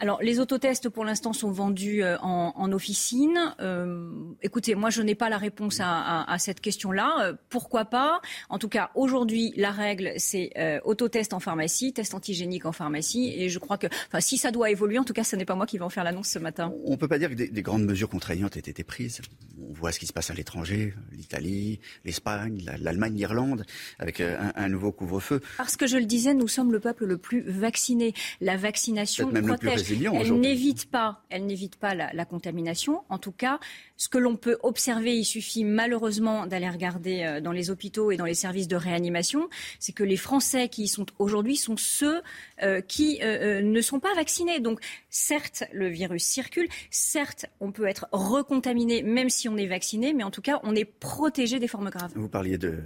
[0.00, 3.38] Alors, les autotests, pour l'instant, sont vendus euh, en, officine.
[3.60, 4.10] Euh,
[4.42, 7.16] écoutez, moi, je n'ai pas la réponse à, cette question-là.
[7.20, 8.22] Euh, pourquoi pas?
[8.48, 10.52] En tout cas, aujourd'hui, la règle, c'est
[10.84, 13.34] autotest en pharmacie, test antigénique en pharmacie.
[13.36, 15.54] Et je crois que, enfin, si ça doit évoluer, en tout cas, ce n'est pas
[15.54, 16.72] moi qui vais en faire l'annonce ce matin.
[16.86, 19.20] On ne peut pas dire que des, grandes mesures contraignantes aient été prises.
[19.60, 23.66] On voit ce qui se passe à l'étranger, l'Italie, l'Espagne, l'Allemagne, l'Irlande,
[23.98, 25.42] avec un, nouveau couvre-feu.
[25.58, 28.14] Parce que je le disais, nous sommes le peuple le plus vacciné.
[28.40, 33.02] La vaccination protège elle n'évite pas, elle n'évite pas la, contamination.
[33.08, 33.58] En tout cas,
[34.00, 38.16] ce que l'on peut observer, il suffit malheureusement d'aller regarder euh, dans les hôpitaux et
[38.16, 42.22] dans les services de réanimation, c'est que les Français qui y sont aujourd'hui sont ceux
[42.62, 44.58] euh, qui euh, ne sont pas vaccinés.
[44.58, 50.14] Donc, certes, le virus circule, certes, on peut être recontaminé même si on est vacciné,
[50.14, 52.12] mais en tout cas, on est protégé des formes graves.
[52.14, 52.82] Vous parliez de,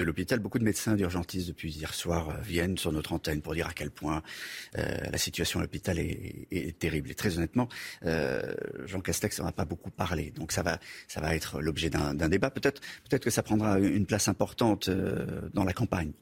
[0.00, 0.38] l'hôpital.
[0.38, 3.90] Beaucoup de médecins d'urgentistes depuis hier soir viennent sur notre antenne pour dire à quel
[3.90, 4.22] point
[4.74, 7.10] la situation à l'hôpital est, terrible.
[7.10, 7.68] Et très honnêtement,
[8.04, 10.32] Jean Castex n'en a pas beaucoup parlé.
[10.52, 12.50] Ça va, ça va être l'objet d'un débat.
[12.50, 12.80] Peut-être
[13.10, 16.12] peut que ça prendra une place importante euh, dans la campagne.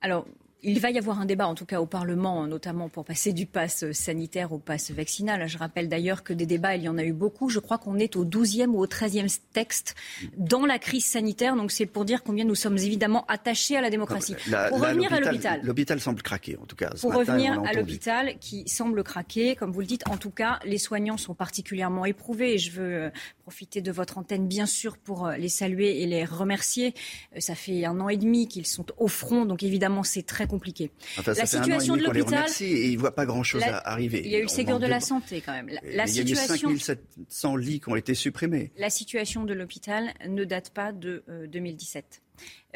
[0.00, 0.26] Alors,
[0.62, 3.46] il va y avoir un débat, en tout cas au Parlement, notamment pour passer du
[3.46, 5.46] pass sanitaire au pass vaccinal.
[5.48, 7.48] Je rappelle d'ailleurs que des débats, il y en a eu beaucoup.
[7.48, 9.94] Je crois qu'on est au 12e ou au 13e texte
[10.36, 11.54] dans la crise sanitaire.
[11.54, 14.34] Donc c'est pour dire combien nous sommes évidemment attachés à la démocratie.
[14.68, 15.60] pour revenir à l'hôpital.
[15.62, 16.90] L'hôpital semble craquer, en tout cas.
[17.00, 20.78] pour revenir à l'hôpital qui semble craquer, comme vous le dites, en tout cas, les
[20.78, 22.54] soignants sont particulièrement éprouvés.
[22.54, 23.10] Et je veux euh,
[23.48, 26.92] profiter de votre antenne, bien sûr, pour euh, les saluer et les remercier.
[27.34, 29.46] Euh, ça fait un an et demi qu'ils sont au front.
[29.46, 30.90] Donc évidemment, c'est très compliqué.
[31.26, 32.44] la situation de l'hôpital.
[32.60, 34.20] Et ils ne voient pas grand-chose arriver.
[34.22, 35.70] Il y a eu le Ségur de la santé quand même.
[35.94, 38.70] La, il y a eu 5700 lits qui ont été supprimés.
[38.76, 42.20] La situation de l'hôpital ne date pas de 2017.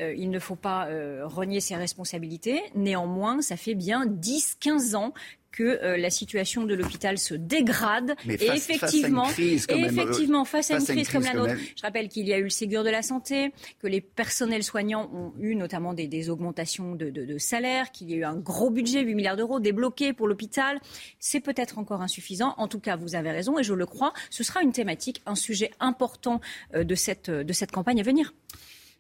[0.03, 2.61] Euh, il ne faut pas euh, renier ses responsabilités.
[2.75, 5.13] Néanmoins, ça fait bien 10-15 ans
[5.53, 8.15] que euh, la situation de l'hôpital se dégrade.
[8.27, 10.91] Mais et effectivement, face à une crise, quand et même, effectivement, face à une face
[10.91, 12.91] à une crise comme la nôtre, je rappelle qu'il y a eu le Ségur de
[12.91, 17.39] la santé, que les personnels soignants ont eu notamment des, des augmentations de, de, de
[17.39, 20.81] salaire, qu'il y a eu un gros budget, 8 milliards d'euros débloqués pour l'hôpital.
[21.19, 22.55] C'est peut-être encore insuffisant.
[22.57, 24.15] En tout cas, vous avez raison et je le crois.
[24.31, 26.41] Ce sera une thématique, un sujet important
[26.75, 28.33] euh, de cette, de cette campagne à venir.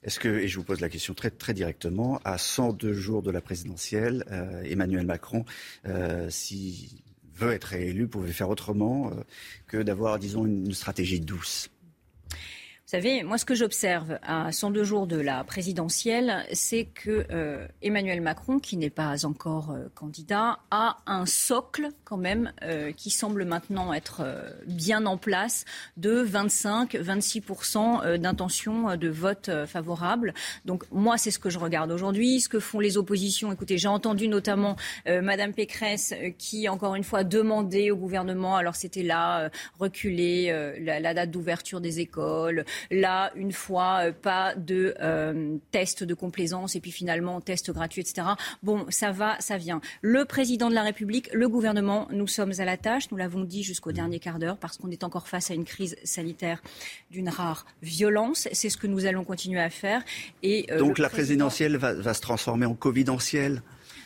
[0.05, 3.41] Est-ce que, et je vous pose la question très, directement, à 102 jours de la
[3.41, 5.45] présidentielle, euh, Emmanuel Macron,
[5.87, 6.89] euh, s'il
[7.35, 9.23] veut être réélu, pouvait faire autrement euh,
[9.69, 11.72] que d'avoir, disons, une stratégie douce?
[12.93, 18.21] Savez, moi, ce que j'observe à 102 jours de la présidentielle, c'est que euh, Emmanuel
[18.21, 23.47] Macron, qui n'est pas encore euh, candidat, a un socle quand même euh, qui semble
[23.47, 24.21] maintenant être
[24.67, 25.65] bien en place
[25.97, 30.35] de 25-26% euh, d'intention de vote favorable.
[30.67, 32.43] Donc moi, c'est ce que je regarde aujourd'hui.
[32.43, 37.25] Ce que font les oppositions, écoutez, j'ai entendu notamment Madame Pécresse qui, encore une fois,
[37.25, 39.49] demandait au gouvernement, alors c'était là,
[39.79, 46.15] reculer la date d'ouverture des écoles, là, une fois, euh, pas de euh, test de
[46.15, 48.27] complaisance et puis finalement test gratuit, etc.
[48.63, 49.81] Bon, ça va, ça vient.
[50.01, 53.63] Le président de la République, le gouvernement, nous sommes à la tâche, nous l'avons dit
[53.63, 56.63] jusqu'au dernier quart d'heure, parce qu'on est encore face à une crise sanitaire
[57.11, 58.49] d'une rare violence.
[58.53, 60.03] C'est ce que nous allons continuer à faire.
[60.43, 63.63] Et, euh, Donc la président- présidentielle va, va se transformer en covidentielle?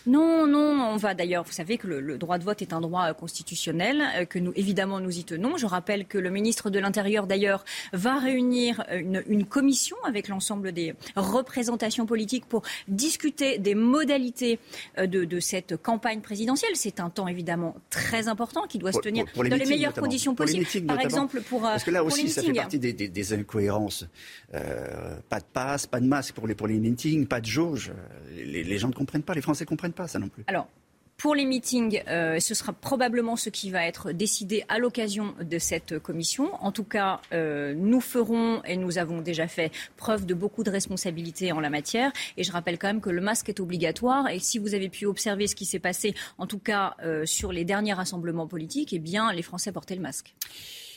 [0.07, 2.81] Non, non, on va d'ailleurs, vous savez que le, le droit de vote est un
[2.81, 5.57] droit euh, constitutionnel, euh, que nous, évidemment, nous y tenons.
[5.57, 10.73] Je rappelle que le ministre de l'Intérieur, d'ailleurs, va réunir une, une commission avec l'ensemble
[10.73, 14.59] des représentations politiques pour discuter des modalités
[14.99, 16.73] euh, de, de cette campagne présidentielle.
[16.75, 19.57] C'est un temps, évidemment, très important qui doit Pour- se tenir pour- pour les dans
[19.57, 20.07] les meilleures notamment.
[20.07, 20.65] conditions possibles.
[20.87, 21.01] Par notamment.
[21.01, 24.07] exemple, pour, Parce que là aussi, ça fait partie des, des- des incohérences.
[24.55, 27.93] Euh, pas de passe, pas de masque pour les, pour les meetings, pas de jauge.
[28.35, 30.45] Les, les gens ne comprennent pas, les Français ne comprennent pas ça non plus.
[30.47, 30.69] Alors,
[31.17, 35.59] pour les meetings, euh, ce sera probablement ce qui va être décidé à l'occasion de
[35.59, 36.55] cette commission.
[36.63, 40.71] En tout cas, euh, nous ferons, et nous avons déjà fait preuve de beaucoup de
[40.71, 42.13] responsabilités en la matière.
[42.37, 44.29] Et je rappelle quand même que le masque est obligatoire.
[44.29, 47.51] Et si vous avez pu observer ce qui s'est passé, en tout cas euh, sur
[47.51, 50.35] les derniers rassemblements politiques, eh bien, les Français portaient le masque.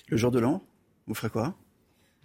[0.09, 0.61] Le jour de l'an,
[1.07, 1.55] vous ferez quoi?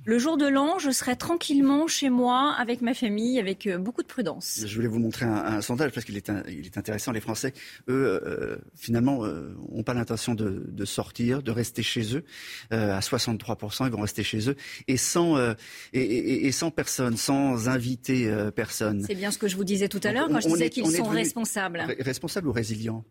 [0.07, 4.03] Le jour de l'an, je serai tranquillement chez moi, avec ma famille, avec euh, beaucoup
[4.03, 4.61] de prudence.
[4.67, 7.11] Je voulais vous montrer un, un sondage parce qu'il est, un- il est intéressant.
[7.13, 7.55] Les Français,
[7.89, 12.25] eux, euh, finalement, n'ont pas l'intention de, de sortir, de rester chez eux.
[12.73, 14.57] Euh, à 63%, ils vont rester chez eux
[14.89, 15.55] et sans, euh,
[15.93, 19.05] et, et- et sans personne, sans inviter euh, personne.
[19.07, 20.85] C'est bien ce que je vous disais tout à l'heure quand je on- disais qu'ils
[20.85, 21.81] sont devenu responsables.
[21.81, 23.05] Ré- Responsable ou résilient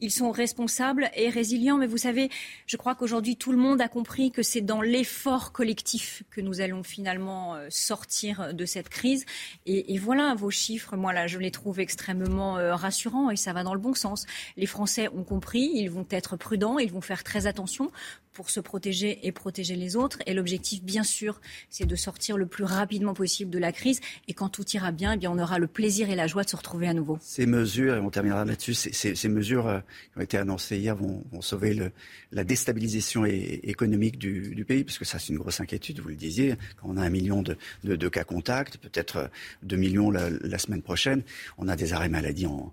[0.00, 2.30] Ils sont responsables et résilients, mais vous savez,
[2.66, 6.60] je crois qu'aujourd'hui tout le monde a compris que c'est dans l'effort collectif que nous
[6.60, 9.24] allons finalement euh, sortir de cette crise.
[9.66, 13.52] Et, et voilà vos chiffres, moi là, je les trouve extrêmement euh, rassurants et ça
[13.52, 14.26] va dans le bon sens.
[14.56, 17.90] Les Français ont compris, ils vont être prudents, ils vont faire très attention
[18.34, 20.18] pour se protéger et protéger les autres.
[20.26, 21.40] Et l'objectif, bien sûr,
[21.70, 24.00] c'est de sortir le plus rapidement possible de la crise.
[24.28, 26.50] Et quand tout ira bien, eh bien, on aura le plaisir et la joie de
[26.50, 27.18] se retrouver à nouveau.
[27.22, 29.78] Ces mesures, et on terminera là-dessus, ces, mesures euh,
[30.12, 31.90] qui ont été annoncées hier vont, sauver
[32.32, 36.54] la déstabilisation économique du, pays, parce que ça c'est une grosse inquiétude, vous le disiez,
[36.80, 39.26] quand on a un million de, cas contacts, peut-être euh,
[39.62, 41.22] deux millions la, semaine prochaine,
[41.58, 42.72] on a des arrêts maladie en,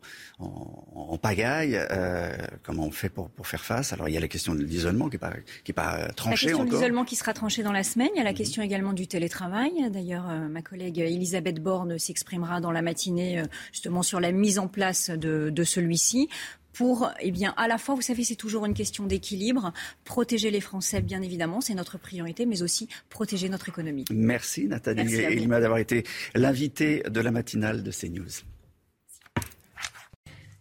[1.22, 3.94] pagaille, euh, comment on fait pour, pour faire face?
[3.94, 5.34] Alors il y a la question de l'isolement qui n'est pas,
[5.64, 6.74] qui est pas euh, La question de encore.
[6.80, 8.10] l'isolement qui sera tranchée dans la semaine.
[8.16, 9.72] Il y a la question également du télétravail.
[9.92, 14.60] D'ailleurs, euh, ma collègue Elisabeth Borne s'exprimera dans la matinée euh, justement sur la mise
[14.60, 16.30] en place de, de celui-ci.
[16.74, 19.74] Pour, eh bien, à la fois, vous savez, c'est toujours une question d'équilibre.
[20.06, 24.06] Protéger les Français, bien évidemment, c'est notre priorité, mais aussi protéger notre économie.
[24.10, 25.16] Merci Nathalie.
[25.16, 26.04] Elima d'avoir été
[26.34, 28.46] l'invitée de la matinale de CNews.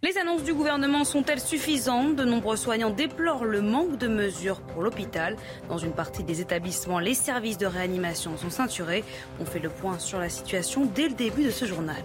[0.03, 2.17] Les annonces du gouvernement sont-elles suffisantes?
[2.17, 5.37] De nombreux soignants déplorent le manque de mesures pour l'hôpital.
[5.69, 9.05] Dans une partie des établissements, les services de réanimation sont ceinturés.
[9.41, 12.03] On fait le point sur la situation dès le début de ce journal.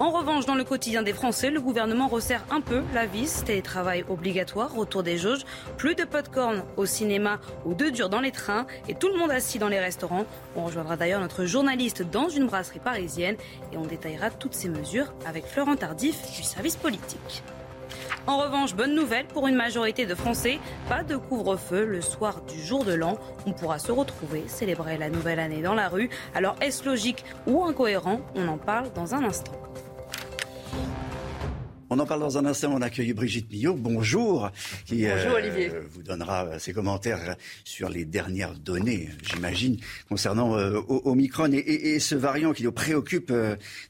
[0.00, 3.44] En revanche, dans le quotidien des Français, le gouvernement resserre un peu la vis.
[3.44, 5.44] Télétravail obligatoire, retour des jauges,
[5.76, 9.30] plus de popcorn au cinéma ou de dur dans les trains et tout le monde
[9.30, 10.24] assis dans les restaurants.
[10.56, 13.36] On rejoindra d'ailleurs notre journaliste dans une brasserie parisienne
[13.74, 17.42] et on détaillera toutes ces mesures avec Florent Tardif du service politique.
[18.26, 22.58] En revanche, bonne nouvelle pour une majorité de Français, pas de couvre-feu le soir du
[22.62, 23.18] jour de l'an.
[23.44, 26.08] On pourra se retrouver, célébrer la nouvelle année dans la rue.
[26.34, 28.22] Alors est-ce logique ou incohérent?
[28.34, 29.52] On en parle dans un instant.
[31.92, 32.72] On en parle dans un instant.
[32.72, 33.74] On accueille Brigitte Millot.
[33.74, 34.52] Bonjour.
[34.86, 35.72] Qui, Bonjour Olivier.
[35.90, 37.34] vous donnera ses commentaires
[37.64, 39.76] sur les dernières données, j'imagine,
[40.08, 40.52] concernant
[40.86, 43.32] Omicron et, ce variant qui nous préoccupe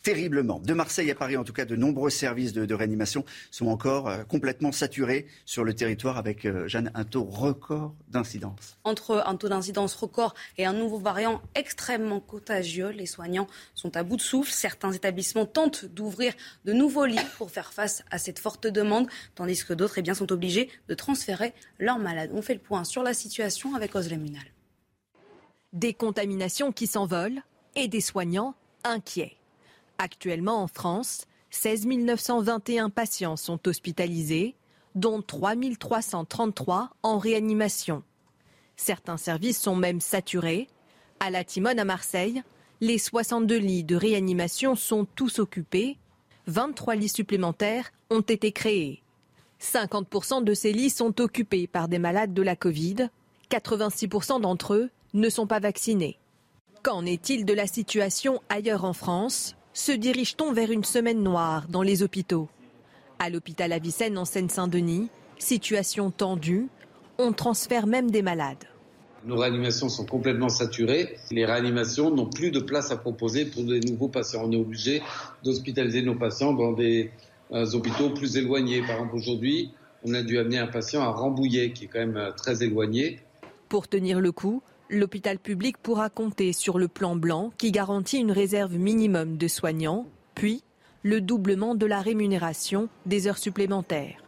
[0.02, 0.60] terriblement.
[0.60, 4.10] De Marseille à Paris, en tout cas, de nombreux services de, de réanimation sont encore
[4.28, 8.78] complètement saturés sur le territoire avec, Jeanne, un taux record d'incidence.
[8.84, 14.04] Entre un taux d'incidence record et un nouveau variant extrêmement contagieux, les soignants sont à
[14.04, 14.50] bout de souffle.
[14.50, 16.32] Certains établissements tentent d'ouvrir
[16.64, 20.14] de nouveaux lits pour faire face à cette forte demande, tandis que d'autres eh bien,
[20.14, 22.30] sont obligés de transférer leurs malades.
[22.34, 24.44] On fait le point sur la situation avec Oslem Minal.
[25.72, 27.42] Des contaminations qui s'envolent
[27.74, 28.54] et des soignants
[28.84, 29.36] inquiets.
[29.98, 34.56] Actuellement en France, 16 921 patients sont hospitalisés,
[34.94, 38.02] dont 3 333 en réanimation.
[38.76, 40.68] Certains services sont même saturés.
[41.20, 42.42] À la Timone à Marseille,
[42.80, 45.98] les 62 lits de réanimation sont tous occupés.
[46.46, 49.02] 23 lits supplémentaires ont été créés.
[49.60, 53.08] 50% de ces lits sont occupés par des malades de la Covid.
[53.50, 56.18] 86% d'entre eux ne sont pas vaccinés.
[56.82, 59.54] Qu'en est-il de la situation ailleurs en France?
[59.74, 62.48] Se dirige-t-on vers une semaine noire dans les hôpitaux?
[63.18, 66.68] À l'hôpital Avicenne en Seine-Saint-Denis, situation tendue,
[67.18, 68.69] on transfère même des malades.
[69.24, 71.16] Nos réanimations sont complètement saturées.
[71.30, 74.42] Les réanimations n'ont plus de place à proposer pour des nouveaux patients.
[74.44, 75.02] On est obligé
[75.44, 77.10] d'hospitaliser nos patients dans des
[77.52, 78.80] euh, hôpitaux plus éloignés.
[78.80, 79.72] Par exemple, aujourd'hui,
[80.04, 83.20] on a dû amener un patient à Rambouillet, qui est quand même euh, très éloigné.
[83.68, 88.32] Pour tenir le coup, l'hôpital public pourra compter sur le plan blanc qui garantit une
[88.32, 90.62] réserve minimum de soignants, puis
[91.02, 94.19] le doublement de la rémunération des heures supplémentaires.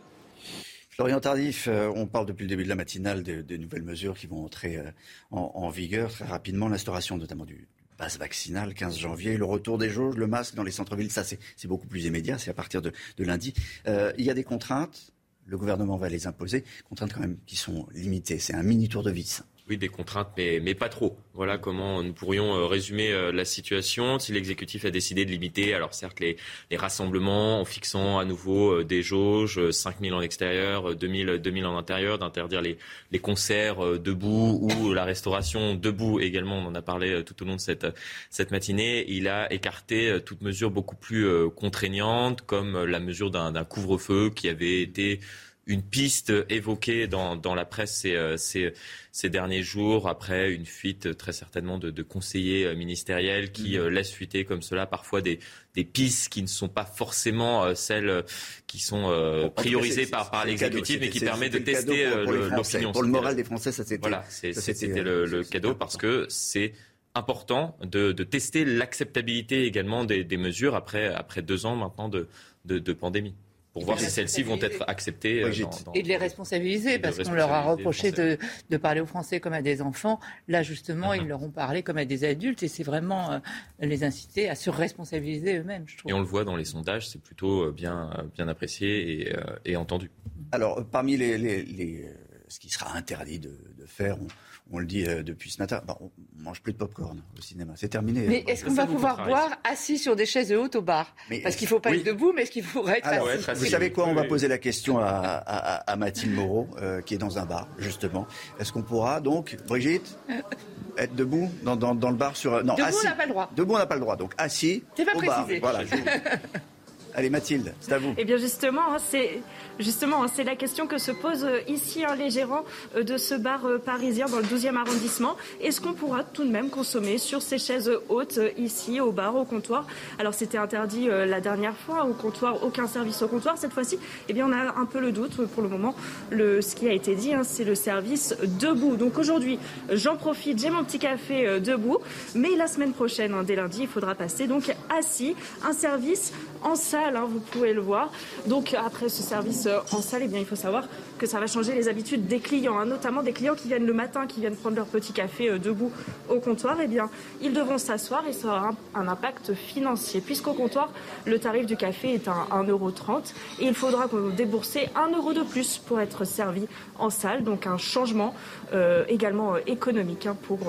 [0.93, 4.27] Florian Tardif, euh, on parle depuis le début de la matinale de, nouvelles mesures qui
[4.27, 4.91] vont entrer euh,
[5.31, 6.69] en, vigueur très rapidement.
[6.69, 7.67] L'instauration notamment du
[7.97, 11.39] passe vaccinal 15 janvier, le retour des jauges, le masque dans les centres-villes, ça c'est
[11.67, 13.55] beaucoup plus immédiat, c'est à partir de, lundi.
[13.87, 15.15] Euh, il y a des contraintes,
[15.47, 18.39] le gouvernement va les imposer, contraintes quand même qui sont limitées.
[18.39, 19.43] C'est un mini tour de vis.
[19.77, 21.17] Des contraintes, mais, pas trop.
[21.33, 24.19] Voilà comment nous pourrions euh, résumer euh, la situation.
[24.19, 26.37] Si l'exécutif a décidé de limiter, alors certes, les,
[26.77, 31.79] rassemblements en fixant à nouveau euh, des jauges, 5 000 en extérieur, 2 000, en
[31.79, 32.77] intérieur, d'interdire les,
[33.21, 37.61] concerts debout ou la restauration debout également, on en a parlé tout au long de
[37.61, 44.31] cette matinée, il a écarté toute mesure beaucoup plus contraignante, comme la mesure d'un couvre-feu
[44.35, 45.21] qui avait été
[45.67, 48.73] une piste évoquée dans, dans la presse ces, euh, ces,
[49.13, 53.87] ces, derniers jours, après une fuite très certainement de, de conseillers euh, ministériels qui mmh.
[53.89, 55.39] laissent fuiter comme cela parfois des,
[55.75, 58.25] des pistes qui ne sont pas forcément celles
[58.67, 62.93] qui sont priorisées par, par l'exécutif, mais qui permettent de tester l'opinion.
[62.93, 66.73] Pour le moral des Français, ça c'était voilà, c'était le, le cadeau parce que c'est
[67.15, 72.29] important de, de tester l'acceptabilité également des, des, mesures après, après deux ans maintenant de,
[72.65, 73.35] de, de pandémie
[73.73, 75.43] pour voir si celles-ci vont être acceptées.
[75.43, 75.53] Euh,
[75.95, 78.39] et de les responsabiliser, parce qu'on leur a reproché de,
[78.69, 80.21] de, parler aux Français comme à des enfants.
[80.49, 83.39] Là, justement, ils leur ont parlé comme à des adultes, et c'est vraiment euh,
[83.81, 86.11] les inciter à se responsabiliser eux-mêmes, je trouve.
[86.11, 89.77] Et on le voit dans les sondages, c'est plutôt euh, bien, bien apprécié et, et
[89.77, 90.11] entendu.
[90.53, 92.07] Alors, parmi les, les, les,
[92.49, 94.27] ce qui sera interdit de, de faire, on,
[94.73, 97.75] on le dit euh, depuis ce matin, on mange plus de pop-corn au cinéma.
[97.77, 98.25] C'est terminé.
[98.27, 101.67] Mais est-ce qu'on va pouvoir boire assis sur des chaises hautes au bar Parce qu'il
[101.67, 104.09] ne faut pas être debout, mais est-ce qu'il faudrait être assis Vous savez quoi?
[104.09, 108.27] On va poser la question à, Mathilde Moreau, euh, qui est dans un bar, justement.
[108.59, 110.19] Est-ce qu'on pourra donc, Brigitte,
[110.99, 112.65] être debout dans, le bar sur...
[112.65, 113.51] Non, debout, on n'a pas le droit.
[113.55, 114.17] Debout, on n'a pas le droit.
[114.17, 115.61] Donc assis C'est pas précisé.
[115.61, 115.81] Voilà,
[117.15, 118.15] Allez Mathilde, c'est à vous.
[118.17, 119.41] Eh bien justement, hein, c'est
[119.79, 122.65] Justement, c'est la question que se pose euh, ici les gérants
[122.95, 125.37] euh, de ce bar euh, parisien dans le 12e arrondissement.
[125.63, 129.45] Est-ce qu'on pourra tout de même consommer sur ces chaises hautes ici au bar, au
[129.45, 129.87] comptoir?
[130.19, 133.57] Alors c'était interdit la dernière fois au comptoir, aucun service au comptoir.
[133.57, 133.99] Cette fois-ci,
[134.29, 135.95] eh bien on a un peu le doute pour le moment.
[136.31, 138.97] Le, ce qui a été dit, hein, c'est le service debout.
[138.97, 139.59] Donc aujourd'hui,
[139.91, 141.99] j'en profite, j'ai mon petit café debout,
[142.35, 145.35] mais la semaine prochaine, hein, dès lundi, il faudra passer donc assis,
[145.65, 146.33] un service
[146.65, 148.11] en salle, hein, vous pouvez le voir.
[148.47, 150.85] Donc après ce service euh, en salle, eh bien, il faut savoir
[151.19, 153.93] que ça va changer les habitudes des clients, hein, notamment des clients qui viennent le
[153.93, 155.93] matin, qui viennent prendre leur petit café euh, debout
[156.29, 156.77] au comptoir.
[156.83, 157.11] Eh bien,
[157.41, 160.91] ils devront s'asseoir et ça aura un, impact financier, puisqu'au comptoir,
[161.27, 164.07] le tarif du café est à 1,30€ et il faudra
[164.37, 166.67] débourser 1 euro de plus pour être servi
[166.99, 167.45] en salle.
[167.45, 168.35] Donc un changement
[168.73, 170.61] euh, également économique hein, pour,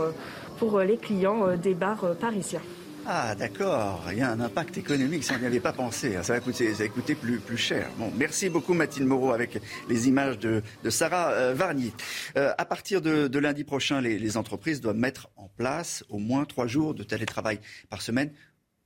[0.59, 2.61] pour les clients des bars parisiens.
[3.05, 6.23] Ah d'accord, il y a un impact économique, ça on n'y avait pas pensé, hein.
[6.23, 7.89] ça va coûter, ça coûter plus, cher.
[7.97, 9.59] Bon, merci beaucoup Mathilde Moreau avec
[9.89, 11.91] les images de, Sarah euh, Varnier.
[12.37, 16.65] Euh, à partir de, lundi prochain, les, entreprises doivent mettre en place au moins trois
[16.65, 17.59] jours de télétravail
[17.89, 18.31] par semaine.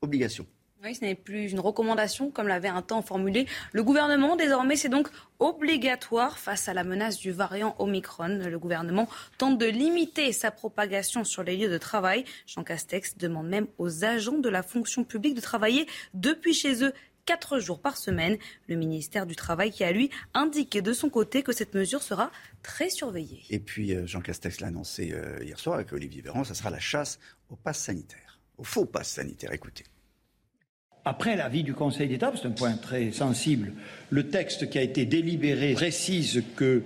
[0.02, 0.48] Obligation
[0.84, 4.36] Oui, ce n'est plus une recommandation comme l'avait un temps formulé le gouvernement.
[4.36, 5.10] Désormais, c'est donc
[5.40, 8.42] obligatoire face à la menace du variant Omicron.
[8.48, 9.10] Le gouvernement
[9.40, 12.26] tente de limiter sa propagation sur les lieux de travail.
[12.46, 16.94] Jean Castex demande même aux agents de la fonction publique de travailler depuis chez eux
[17.26, 18.38] quatre jours par semaine.
[18.68, 22.32] Le ministère du Travail qui a, lui, indiqué de son côté que cette mesure sera
[22.62, 23.44] très surveillée.
[23.50, 26.70] Et puis, euh, Jean Castex l'a annoncé euh, hier soir avec Olivier Véran, ça sera
[26.70, 29.52] la chasse au pass sanitaire, au faux pass sanitaire.
[29.52, 29.84] Écoutez.
[31.10, 33.72] Après l'avis du Conseil d'État, c'est un point très sensible,
[34.10, 36.84] le texte qui a été délibéré précise que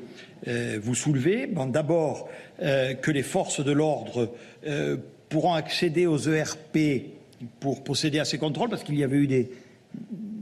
[0.48, 1.50] euh, vous soulevez.
[1.70, 2.30] D'abord,
[2.62, 4.32] euh, que les forces de l'ordre
[4.68, 6.78] euh, pourront accéder aux ERP
[7.60, 9.50] pour procéder à ces contrôles, parce qu'il y avait eu des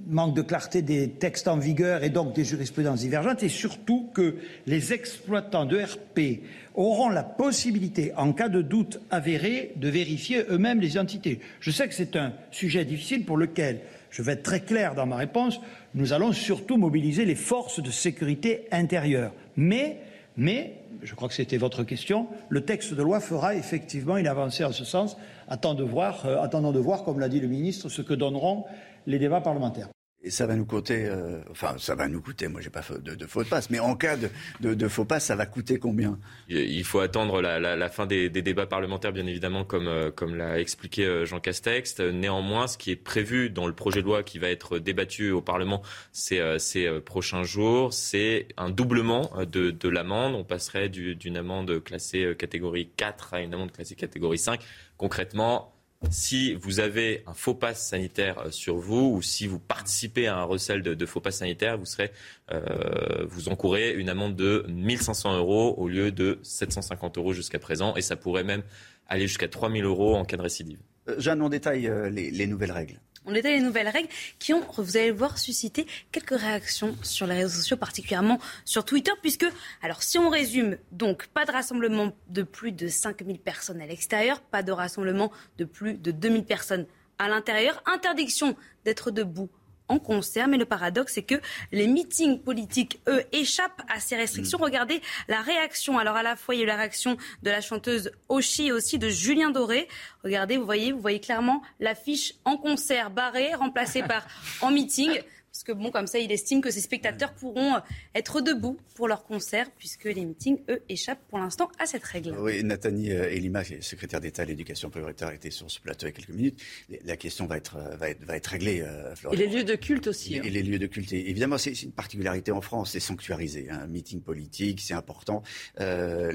[0.09, 4.35] manques de clarté des textes en vigueur et donc des jurisprudences divergentes, et surtout que
[4.67, 6.41] les exploitants d'ERP
[6.79, 11.41] auront la possibilité, en cas de doute avéré, de vérifier eux-mêmes les identités.
[11.59, 15.05] Je sais que c'est un sujet difficile pour lequel, je vais être très clair dans
[15.05, 15.59] ma réponse,
[15.93, 19.33] nous allons surtout mobiliser les forces de sécurité intérieure.
[19.57, 19.97] Mais,
[20.37, 24.63] mais, je crois que c'était votre question, le texte de loi fera effectivement une avancée
[24.63, 25.17] en ce sens.
[25.49, 28.63] Attendons de voir, euh, attendons de voir comme l'a dit le ministre, ce que donneront
[29.05, 29.89] les débats parlementaires.
[30.21, 32.49] Et ça va nous coûter, euh, enfin, ça va nous coûter.
[32.49, 35.35] Moi, j'ai pas de, de, faux passe, mais en cas de, de, faux passe, ça
[35.37, 36.19] va coûter combien?
[36.49, 40.35] Il faut attendre la, la, fin des, des, débats parlementaires, bien évidemment, comme, euh, comme
[40.35, 42.01] l'a expliqué euh, Jean Castex.
[42.01, 45.41] Néanmoins, ce qui est prévu dans le projet de loi qui va être débattu au
[45.41, 45.81] Parlement
[46.11, 50.35] ces, ces prochains jours, c'est un doublement de, de l'amende.
[50.35, 54.59] On passerait d'une amende classée catégorie 4 à une amende classée catégorie 5.
[54.97, 55.78] Concrètement,
[56.09, 60.37] si vous avez un faux pass sanitaire euh, sur vous ou si vous participez à
[60.37, 62.11] un recel de, faux pass sanitaire, vous serez,
[62.51, 68.01] euh, vous une amende de 1500 euros au lieu de 750 euros jusqu'à présent, et
[68.01, 68.63] ça pourrait même
[69.07, 70.79] aller jusqu'à 3000 euros en cas de récidive.
[71.09, 72.99] Euh, Jeanne, en détail les nouvelles règles.
[73.29, 77.27] On détaille les nouvelles règles qui ont, vous allez le voir, suscité quelques réactions sur
[77.27, 79.45] les réseaux sociaux, particulièrement sur Twitter, puisque,
[79.83, 84.41] alors si on résume, donc pas de rassemblement de plus de 5000 personnes à l'extérieur,
[84.41, 86.87] pas de rassemblement de plus de 2000 personnes
[87.19, 89.49] à l'intérieur, interdiction d'être debout
[89.89, 90.47] en concert.
[90.47, 91.35] Mais le paradoxe, c'est que
[91.71, 94.59] les meetings politiques, eux, échappent à ces restrictions.
[94.59, 94.63] Mm.
[94.63, 95.97] Regardez la réaction.
[95.97, 98.71] Alors, à la fois, il y a eu la réaction de la chanteuse Oshi et
[98.71, 99.87] aussi de Julien Doré.
[100.23, 104.25] Regardez, vous voyez, vous voyez clairement l'affiche en concert barrée, remplacée par
[104.61, 105.21] en meeting.
[105.51, 107.79] Parce que bon, comme ça, il estime que ses spectateurs pourront euh,
[108.13, 112.35] être debout pour leur concert, puisque les meetings, eux, échappent pour l'instant à cette règle.
[112.37, 116.13] Oui, Nathalie euh, Elima, secrétaire d'État à l'éducation prioritaire, était sur ce plateau il y
[116.13, 116.61] a quelques minutes.
[117.03, 118.85] La question va être, euh, va être, va être réglée,
[119.31, 120.35] Et les lieux de culte aussi.
[120.35, 120.43] Et, hein.
[120.45, 121.13] les lieux de culte.
[121.13, 123.69] évidemment, c'est une particularité en France, c'est sanctuarisé.
[123.71, 123.87] Un hein.
[123.87, 125.41] meeting politique, c'est important.
[125.79, 126.29] les,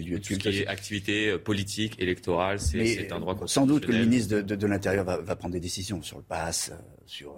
[0.00, 0.42] lieux de culte.
[0.42, 4.40] Tout ce qui est activité politique, électorale, c'est un droit Sans doute que le ministre
[4.40, 6.72] de, de, l'Intérieur va, va, prendre des décisions sur le pass,
[7.06, 7.36] sur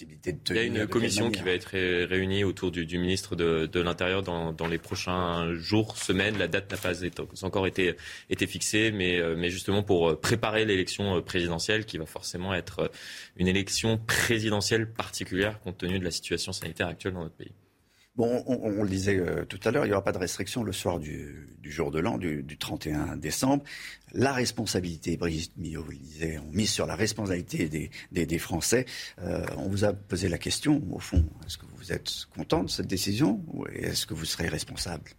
[0.00, 1.70] il y a une commission qui va être
[2.06, 6.38] réunie autour du, ministre de, l'Intérieur dans, les prochains jours, semaines.
[6.38, 7.96] La date n'a pas encore été,
[8.28, 12.80] été fixée, mais, euh, mais justement pour préparer l'élection euh, présidentielle qui va forcément être
[12.80, 12.88] euh,
[13.36, 17.52] une élection présidentielle particulière compte tenu de la situation sanitaire actuelle dans notre pays.
[18.20, 20.72] Bon, on, le disait euh, tout à l'heure, il n'y aura pas de restriction le
[20.72, 23.64] soir du, jour de l'an, du, 31 décembre.
[24.12, 28.84] La responsabilité, Brigitte Millot, vous le disiez, on mise sur la responsabilité des, Français.
[29.22, 32.68] Euh, on vous a posé la question, au fond, est-ce que vous êtes content de
[32.68, 35.12] cette décision ou est-ce que vous serez responsable?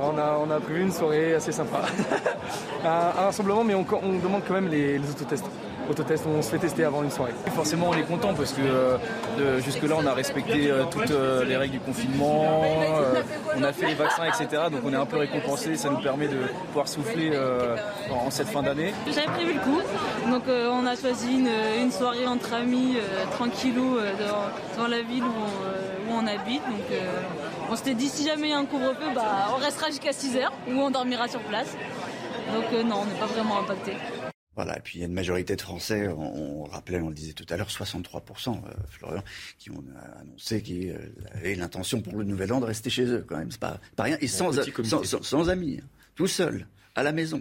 [0.00, 1.86] On a, prévu une soirée assez sympa.
[2.84, 5.46] un, rassemblement, mais on, demande quand même les, les autotests
[5.88, 7.32] autotest, on se fait tester avant une soirée.
[7.54, 11.56] Forcément, on est content parce que euh, jusque-là, on a respecté euh, toutes euh, les
[11.56, 12.62] règles du confinement,
[13.56, 14.62] on a fait les vaccins, etc.
[14.70, 16.38] Donc on est un peu récompensé, ça nous permet de
[16.68, 17.32] pouvoir souffler
[18.10, 18.92] en, cette fin d'année.
[19.06, 19.80] J'avais prévu le coup,
[20.30, 21.44] donc on a choisi
[21.78, 22.96] une, soirée entre amis,
[23.32, 26.62] tranquillou, dans, dans, la ville où on, habite.
[26.66, 26.98] Donc
[27.70, 30.48] on s'était dit si jamais il y a un couvre-feu, bah, on restera jusqu'à 6h
[30.68, 31.76] ou on dormira sur place.
[32.54, 33.92] Donc non, on n'est pas vraiment impacté.
[34.58, 37.32] Voilà, et puis il y a une majorité de Français, on, rappelait, on le disait
[37.32, 39.22] tout à l'heure, 63%, euh, Florian,
[39.56, 40.98] qui ont euh, annoncé qu'ils euh,
[41.32, 44.02] avaient l'intention pour le Nouvel An de rester chez eux, quand même, c'est pas, pas
[44.02, 44.50] rien, et sans,
[45.22, 45.86] sans, amis, hein,
[46.16, 46.66] tout seul,
[46.96, 47.40] à la maison.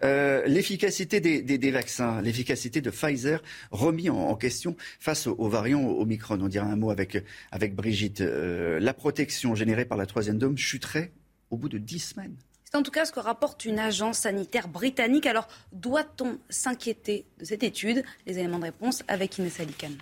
[0.00, 6.38] l'efficacité des, vaccins, l'efficacité de Pfizer remis en, question face au, variant Omicron.
[6.40, 7.20] On dirait un mot avec,
[7.50, 8.20] avec Brigitte.
[8.20, 11.10] la protection générée par la troisième dose chuterait
[11.50, 12.36] au bout de dix semaines.
[12.74, 15.26] C'est en tout cas ce que rapporte une agence sanitaire britannique.
[15.26, 19.92] Alors, doit-on s'inquiéter de cette étude Les éléments de réponse avec Inès Alikan.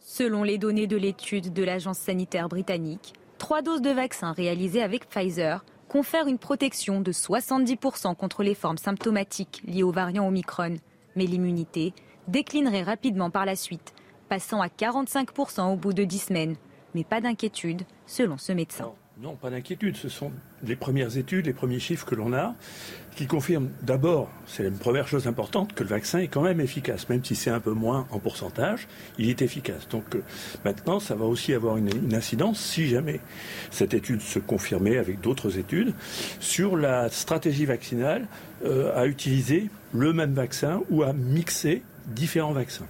[0.00, 5.06] Selon les données de l'étude de l'agence sanitaire britannique, trois doses de vaccin réalisées avec
[5.10, 10.76] Pfizer confèrent une protection de 70% contre les formes symptomatiques liées au variant Omicron.
[11.16, 11.92] Mais l'immunité
[12.28, 13.92] déclinerait rapidement par la suite,
[14.30, 16.56] passant à 45% au bout de 10 semaines.
[16.94, 18.94] Mais pas d'inquiétude, selon ce médecin.
[19.22, 19.96] Non, pas d'inquiétude.
[19.96, 20.32] Ce sont
[20.64, 22.56] les premières études, les premiers chiffres que l'on a,
[23.14, 27.08] qui confirment d'abord, c'est la première chose importante, que le vaccin est quand même efficace,
[27.08, 28.88] même si c'est un peu moins en pourcentage,
[29.18, 29.86] il est efficace.
[29.88, 30.22] Donc euh,
[30.64, 33.20] maintenant, ça va aussi avoir une, incidence, si jamais
[33.70, 35.94] cette étude se confirmait avec d'autres études,
[36.40, 38.26] sur la stratégie vaccinale
[38.64, 42.86] euh, à utiliser le même vaccin ou à mixer différents vaccins.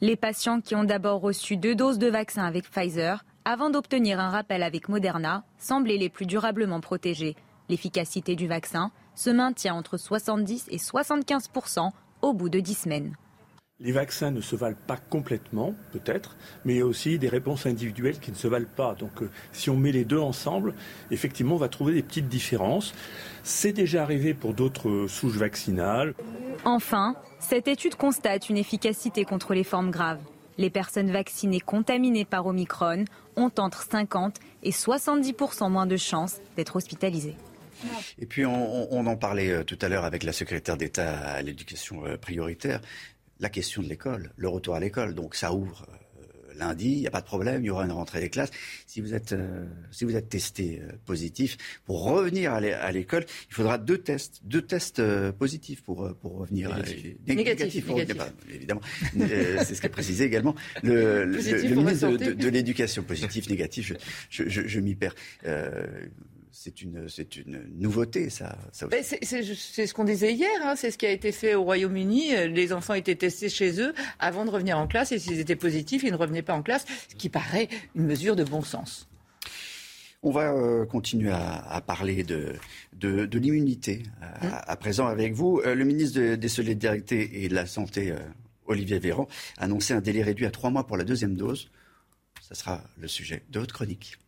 [0.00, 4.28] Les patients qui ont d'abord reçu deux doses de vaccin avec Pfizer avant d'obtenir un
[4.28, 7.34] rappel avec Moderna, semblaient les plus durablement protégés.
[7.70, 13.16] L'efficacité du vaccin se maintient entre 70 et 75% au bout de 10 semaines.
[13.80, 17.64] Les vaccins ne se valent pas complètement, peut-être, mais il y a aussi des réponses
[17.64, 18.94] individuelles qui ne se valent pas.
[18.94, 20.74] Donc euh, si on met les deux ensemble,
[21.10, 22.92] effectivement, on va trouver des petites différences.
[23.44, 26.12] C'est déjà arrivé pour d'autres souches vaccinales.
[26.66, 30.20] Enfin, cette étude constate une efficacité contre les formes graves.
[30.58, 33.04] Les personnes vaccinées contaminées par Omicron
[33.36, 37.36] ont entre 50 et 70% moins de chances d'être hospitalisées.
[38.18, 42.04] Et puis on, en parlait euh, tout à l'heure avec la secrétaire d'État à l'éducation
[42.04, 42.80] euh, prioritaire,
[43.38, 45.14] la question de l'école, le retour à l'école.
[45.14, 45.96] Donc ça ouvre euh,
[46.58, 48.50] lundi, il n'y a pas de problème, il y aura une rentrée des classes.
[48.86, 53.54] Si vous êtes, euh, si vous êtes testé euh, positif, pour revenir à l'école, il
[53.54, 56.76] faudra deux tests, deux tests euh, positifs pour, pour revenir.
[57.26, 57.84] Négatif.
[58.52, 58.80] évidemment,
[59.14, 63.02] c'est ce qu'a précisé également le, ministre de, l'Éducation.
[63.02, 63.92] Positif, négatif,
[64.30, 65.14] je, je, je m'y perds
[66.60, 68.58] c'est une, c'est une nouveauté, ça.
[68.72, 70.74] c'est, ce qu'on disait hier, hein.
[70.76, 72.48] c'est ce qui a été fait au Royaume-Uni.
[72.48, 76.02] Les enfants étaient testés chez eux avant de revenir en classe et s'ils étaient positifs,
[76.02, 79.08] ils ne revenaient pas en classe, ce qui paraît une mesure de bon sens.
[80.24, 82.56] On va euh, continuer à, parler de,
[82.92, 85.60] de, l'immunité euh, à, présent avec vous.
[85.64, 88.12] Euh, le ministre des Solidarités et de la Santé,
[88.66, 89.28] Olivier Véran,
[89.58, 91.70] a annoncé un délai réduit à trois mois pour la deuxième dose.
[92.40, 94.18] Ce sera le sujet de votre chronique.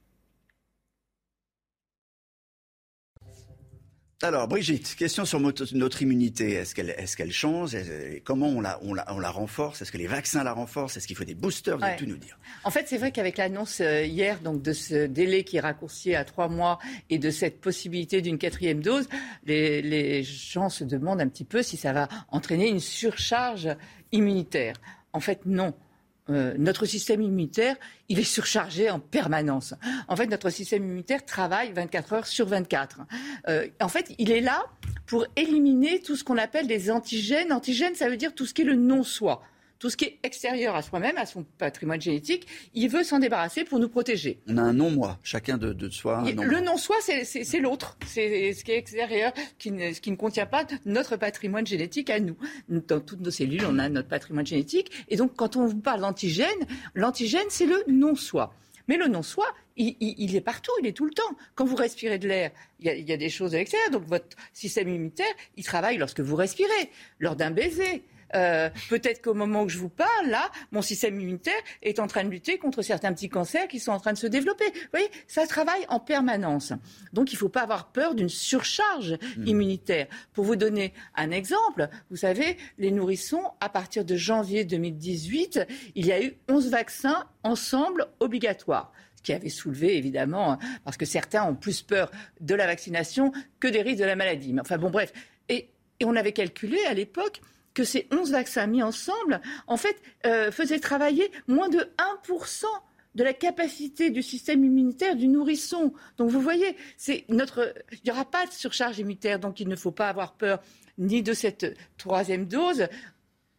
[4.22, 6.52] Alors, Brigitte, question sur notre immunité.
[6.52, 7.74] Est-ce qu'elle est qu'elle change?
[8.22, 9.80] Comment on la, on, la, on la renforce?
[9.80, 10.98] Est-ce que les vaccins la renforcent?
[10.98, 11.78] Est-ce qu'il faut des boosters?
[11.78, 12.38] Vous allez tout nous dire.
[12.64, 16.14] En fait, c'est vrai qu'avec l'annonce euh, hier donc, de ce délai qui est raccourci
[16.14, 16.78] à trois mois
[17.08, 19.08] et de cette possibilité d'une quatrième dose,
[19.46, 23.70] les, les gens se demandent un petit peu si ça va entraîner une surcharge
[24.12, 24.74] immunitaire.
[25.14, 25.72] En fait, non.
[26.30, 27.76] Euh, notre système immunitaire,
[28.08, 29.74] il est surchargé en permanence.
[30.08, 33.00] En fait, notre système immunitaire travaille 24 heures sur 24.
[33.48, 34.64] Euh, en fait, il est là
[35.06, 37.52] pour éliminer tout ce qu'on appelle des antigènes.
[37.52, 39.42] Antigènes, ça veut dire tout ce qui est le non-soi
[39.80, 43.64] tout ce qui est extérieur à soi-même, à son patrimoine génétique, il veut s'en débarrasser
[43.64, 44.38] pour nous protéger.
[44.46, 46.22] On a un non-moi, chacun de, de soi.
[46.22, 47.96] le non-soi, c'est l'autre.
[48.06, 52.10] C'est ce qui est extérieur, qui ne, ce qui ne contient pas notre patrimoine génétique
[52.10, 52.36] à nous.
[52.68, 54.92] Dans toutes nos cellules, on a notre patrimoine génétique.
[55.08, 56.48] Et donc, quand on vous parle d'antigène,
[56.94, 58.54] l'antigène, c'est le non-soi.
[58.86, 59.46] Mais le non-soi,
[59.76, 61.36] il, est partout, il est tout le temps.
[61.54, 62.50] Quand vous respirez de l'air,
[62.80, 63.90] il, il y, a des choses à l'extérieur.
[63.90, 68.04] Donc votre système immunitaire, il travaille lorsque vous respirez, lors d'un baiser,
[68.34, 71.52] euh, peut-être qu'au moment où je vous parle, là, mon système immunitaire
[71.82, 74.26] est en train de lutter contre certains petits cancers qui sont en train de se
[74.26, 74.64] développer.
[74.66, 76.72] Vous voyez, ça travaille en permanence.
[77.12, 79.46] Donc il ne faut pas avoir peur d'une surcharge mmh.
[79.46, 80.06] immunitaire.
[80.32, 86.06] Pour vous donner un exemple, vous savez, les nourrissons, à partir de janvier 2018, il
[86.06, 91.44] y a eu 11 vaccins ensemble obligatoires ce qui avait soulevé évidemment, parce que certains
[91.44, 94.54] ont plus peur de la vaccination que des risques de la maladie.
[94.54, 95.12] Mais enfin bon, bref.
[95.50, 95.68] et
[96.02, 97.42] on avait calculé à l'époque
[97.74, 101.88] que ces 11 vaccins mis ensemble, en fait, euh, faisaient travailler moins de
[102.26, 102.66] 1%
[103.14, 105.92] de la capacité du système immunitaire du nourrisson.
[106.16, 109.76] Donc vous voyez, c'est notre, il n'y aura pas de surcharge immunitaire, donc il ne
[109.76, 110.60] faut pas avoir peur
[110.98, 112.86] ni de cette troisième dose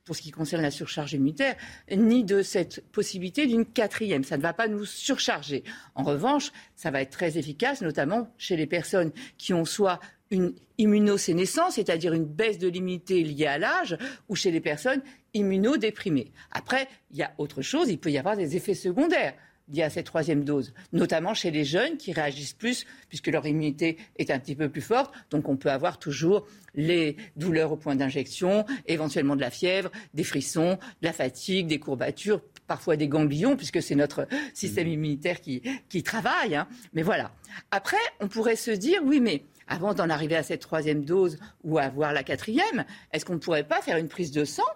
[0.06, 1.56] pour ce qui concerne la surcharge immunitaire,
[1.92, 4.24] ni de cette possibilité d'une quatrième.
[4.24, 5.64] Ça ne va pas nous surcharger.
[5.96, 10.00] En revanche, ça va être très efficace, notamment chez les personnes qui ont soit
[10.32, 13.98] une immunosénescence, c'est-à-dire une baisse de l'immunité liée à l'âge,
[14.30, 15.02] ou chez les personnes
[15.34, 16.32] immunodéprimées.
[16.52, 19.36] Après, il y a autre chose, il peut y avoir des effets secondaires
[19.72, 23.98] liés à cette troisième dose, notamment chez les jeunes qui réagissent plus puisque leur immunité
[24.18, 25.14] est un petit peu plus forte.
[25.30, 26.46] Donc on peut avoir toujours
[26.76, 31.80] les douleurs au point d'injection, éventuellement de la fièvre, des frissons, de la fatigue, des
[31.80, 34.92] courbatures, parfois des ganglions, puisque c'est notre système mmh.
[34.92, 36.56] immunitaire qui, travaille.
[36.56, 36.68] Hein.
[36.94, 37.34] Mais voilà.
[37.70, 41.78] Après, on pourrait se dire, oui, mais avant d'en arriver à cette troisième dose ou
[41.78, 42.84] à avoir la quatrième,
[43.14, 44.68] est-ce qu'on ne pourrait pas faire une prise de sang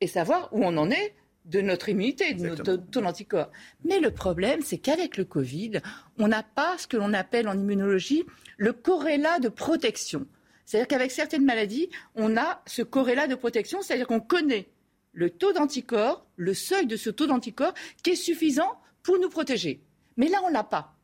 [0.00, 3.50] et savoir où on en est de notre immunité, de notre taux d'anticorps.
[3.84, 5.80] Mais le problème, c'est qu'avec le Covid,
[6.18, 8.24] on n'a pas ce que l'on appelle en immunologie
[8.56, 10.26] le corrélat de protection.
[10.64, 14.68] C'est-à-dire qu'avec certaines maladies, on a ce corrélat de protection, c'est-à-dire qu'on connaît
[15.12, 19.82] le taux d'anticorps, le seuil de ce taux d'anticorps qui est suffisant pour nous protéger.
[20.16, 20.94] Mais là, on ne l'a pas.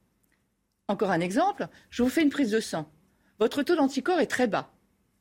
[0.88, 2.90] Encore un exemple, je vous fais une prise de sang.
[3.44, 4.70] Votre taux d'anticorps est très bas,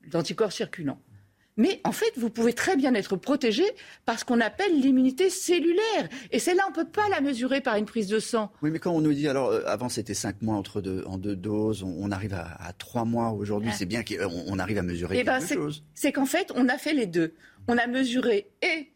[0.07, 0.97] d'anticorps circulant.
[1.57, 3.65] Mais en fait, vous pouvez très bien être protégé
[4.05, 6.07] par ce qu'on appelle l'immunité cellulaire.
[6.31, 8.49] Et celle-là, on ne peut pas la mesurer par une prise de sang.
[8.61, 11.17] Oui, mais quand on nous dit, alors euh, avant c'était 5 mois entre deux, en
[11.17, 15.19] deux doses, on, arrive à, à 3 mois aujourd'hui, c'est bien qu'on arrive à mesurer
[15.19, 15.83] eh ben, quelque chose.
[15.93, 17.33] C'est qu'en fait, on a fait les deux.
[17.67, 18.92] On a mesuré et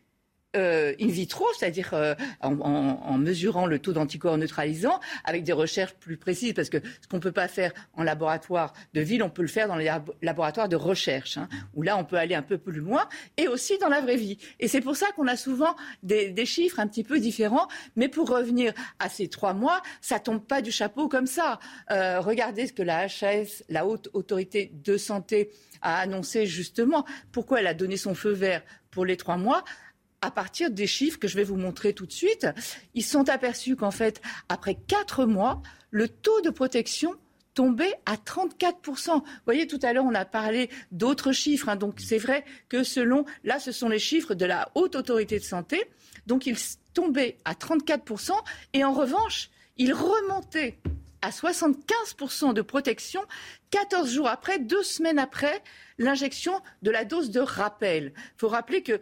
[0.58, 6.18] euh, in vitro, c'est-à-dire euh, en, mesurant le taux d'anticorps neutralisant, avec des recherches plus
[6.18, 9.44] précises, parce que ce qu'on ne peut pas faire en laboratoire de ville, on peut
[9.44, 12.58] le faire dans les laboratoires de recherche, hein, où là, on peut aller un peu
[12.58, 14.38] plus loin, et aussi dans la vraie vie.
[14.60, 18.30] Et c'est pour ça qu'on a souvent des, chiffres un petit peu différents, mais pour
[18.30, 21.60] revenir à ces trois mois, ça tombe pas du chapeau comme ça.
[21.92, 27.06] Euh, regardez ce que la HAS, la Haute Autorité de Santé, a annoncé justement.
[27.32, 29.64] Pourquoi elle a donné son feu vert pour les trois mois
[30.22, 32.48] à partir des chiffres que je vais vous montrer tout de suite,
[32.94, 37.16] ils sont aperçus qu'en fait, après quatre mois, le taux de protection
[37.54, 39.14] tombait à 34%.
[39.14, 41.70] Vous voyez, tout à l'heure, on a parlé d'autres chiffres.
[41.70, 41.76] Hein.
[41.76, 45.44] donc, c'est vrai que selon, là, ce sont les chiffres de la Haute Autorité de
[45.44, 45.84] Santé.
[46.28, 46.58] Donc, ils
[46.94, 48.32] tombaient à 34%.
[48.74, 50.78] Et en revanche, ils remontaient
[51.24, 53.22] à 75% de protection
[53.72, 55.64] 14 jours après, deux semaines après
[55.98, 58.14] l'injection de la dose de rappel.
[58.16, 59.02] Il faut rappeler que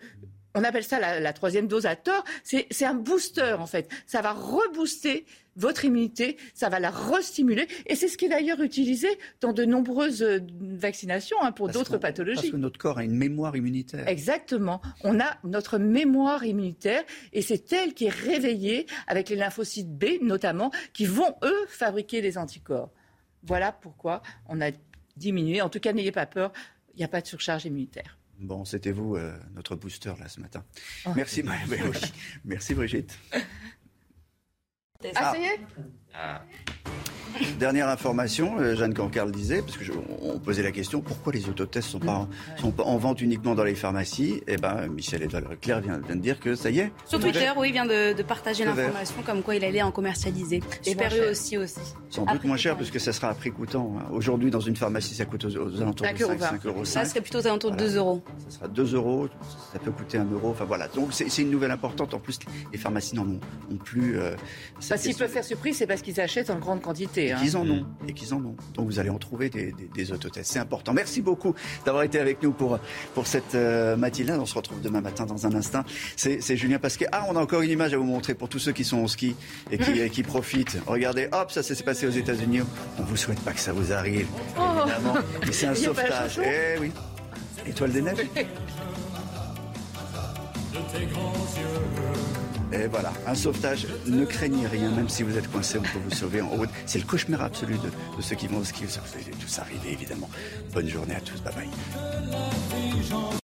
[0.56, 3.90] on appelle ça la, troisième dose à tort, c'est un booster en fait.
[4.08, 5.26] Ça va rebooster
[5.58, 7.68] votre immunité, ça va la restimuler.
[7.86, 9.08] Et c'est ce qui est d'ailleurs utilisé
[9.42, 12.36] dans de nombreuses euh, vaccinations hein, pour d'autres pathologies.
[12.36, 14.08] Parce que notre corps a une mémoire immunitaire.
[14.08, 14.82] Exactement.
[15.04, 20.22] On a notre mémoire immunitaire et c'est elle qui est réveillée avec les lymphocytes B
[20.22, 22.92] notamment, qui vont, eux, fabriquer les anticorps.
[23.44, 24.72] Voilà pourquoi on a
[25.16, 25.62] diminué.
[25.62, 26.52] En tout cas, n'ayez pas peur,
[26.96, 28.18] il n'y a pas de surcharge immunitaire.
[28.40, 30.64] Bon, c'était vous, euh, notre booster, là, ce matin.
[31.06, 31.12] Oh.
[31.16, 31.44] Merci,
[32.46, 33.18] Merci, Brigitte.
[35.16, 35.60] Ah, ça y est?
[36.14, 36.44] Ah.
[37.60, 41.90] Dernière information, euh, Jeanne Cancar le disait, parce qu'on posait la question pourquoi les autotests
[41.90, 44.42] sont pas sont pas en vente uniquement dans les pharmacies?
[44.48, 46.92] Eh ben, Michel Edouard Leclerc vient, vient, de dire que ça y est.
[47.06, 50.62] Sur Twitter, oui, il vient de, partager l'information comme quoi il allait en commercialiser.
[50.86, 51.80] Et Perrier aussi aussi.
[52.10, 53.98] Sans doute moins cher, parce que ça sera à prix coûtant.
[54.00, 54.06] Hein.
[54.12, 56.86] Aujourd'hui, dans une pharmacie, ça coûte aux, alentours de 5, 5 euros.
[56.86, 58.24] Ça serait plutôt aux alentours de 2 euros.
[58.50, 59.28] Ça sera 2 euros,
[59.74, 60.50] ça peut coûter 1 euro.
[60.50, 60.88] Enfin voilà.
[60.88, 62.14] Donc c'est une nouvelle importante.
[62.14, 62.40] En plus,
[62.72, 64.18] les pharmacies n'en ont, plus.
[64.18, 64.36] Euh,
[64.90, 67.25] bah, S'ils peuvent faire ce prix, c'est parce qu'ils achètent en grande quantité.
[67.32, 67.40] Hein.
[67.44, 68.56] Ils en ont et qu'ils en ont.
[68.74, 70.52] Donc vous allez en trouver des, des, autotests.
[70.52, 70.94] C'est important.
[70.94, 71.54] Merci beaucoup
[71.86, 72.80] d'avoir été avec nous pour,
[73.14, 74.40] pour cette euh, matinale.
[74.40, 75.84] On se retrouve demain matin dans un instant.
[76.16, 77.08] C'est Julien Pasquet.
[77.12, 79.08] Ah, on a encore une image à vous montrer pour tous ceux qui sont au
[79.08, 79.36] ski
[79.72, 80.78] et qui, qui profitent.
[80.86, 82.62] Regardez, hop, ça s'est passé aux États-Unis.
[82.98, 84.62] On ne vous souhaite pas que ça vous arrive, oh.
[84.80, 85.16] évidemment.
[85.46, 86.40] Mais c'est un sauvetage.
[86.40, 86.92] Eh oui.
[87.68, 88.18] Étoile des neiges.
[92.72, 93.88] Et voilà, un sauvetage.
[94.08, 96.66] Ne craignez rien, même si vous êtes coincé, on peut vous sauver en haut.
[96.86, 98.86] C'est le cauchemar absolu de, ceux qui vont au ski.
[98.86, 100.30] Vous allez tous arriver, évidemment.
[100.74, 101.42] Bonne journée à tous.
[101.42, 103.40] Bye bye.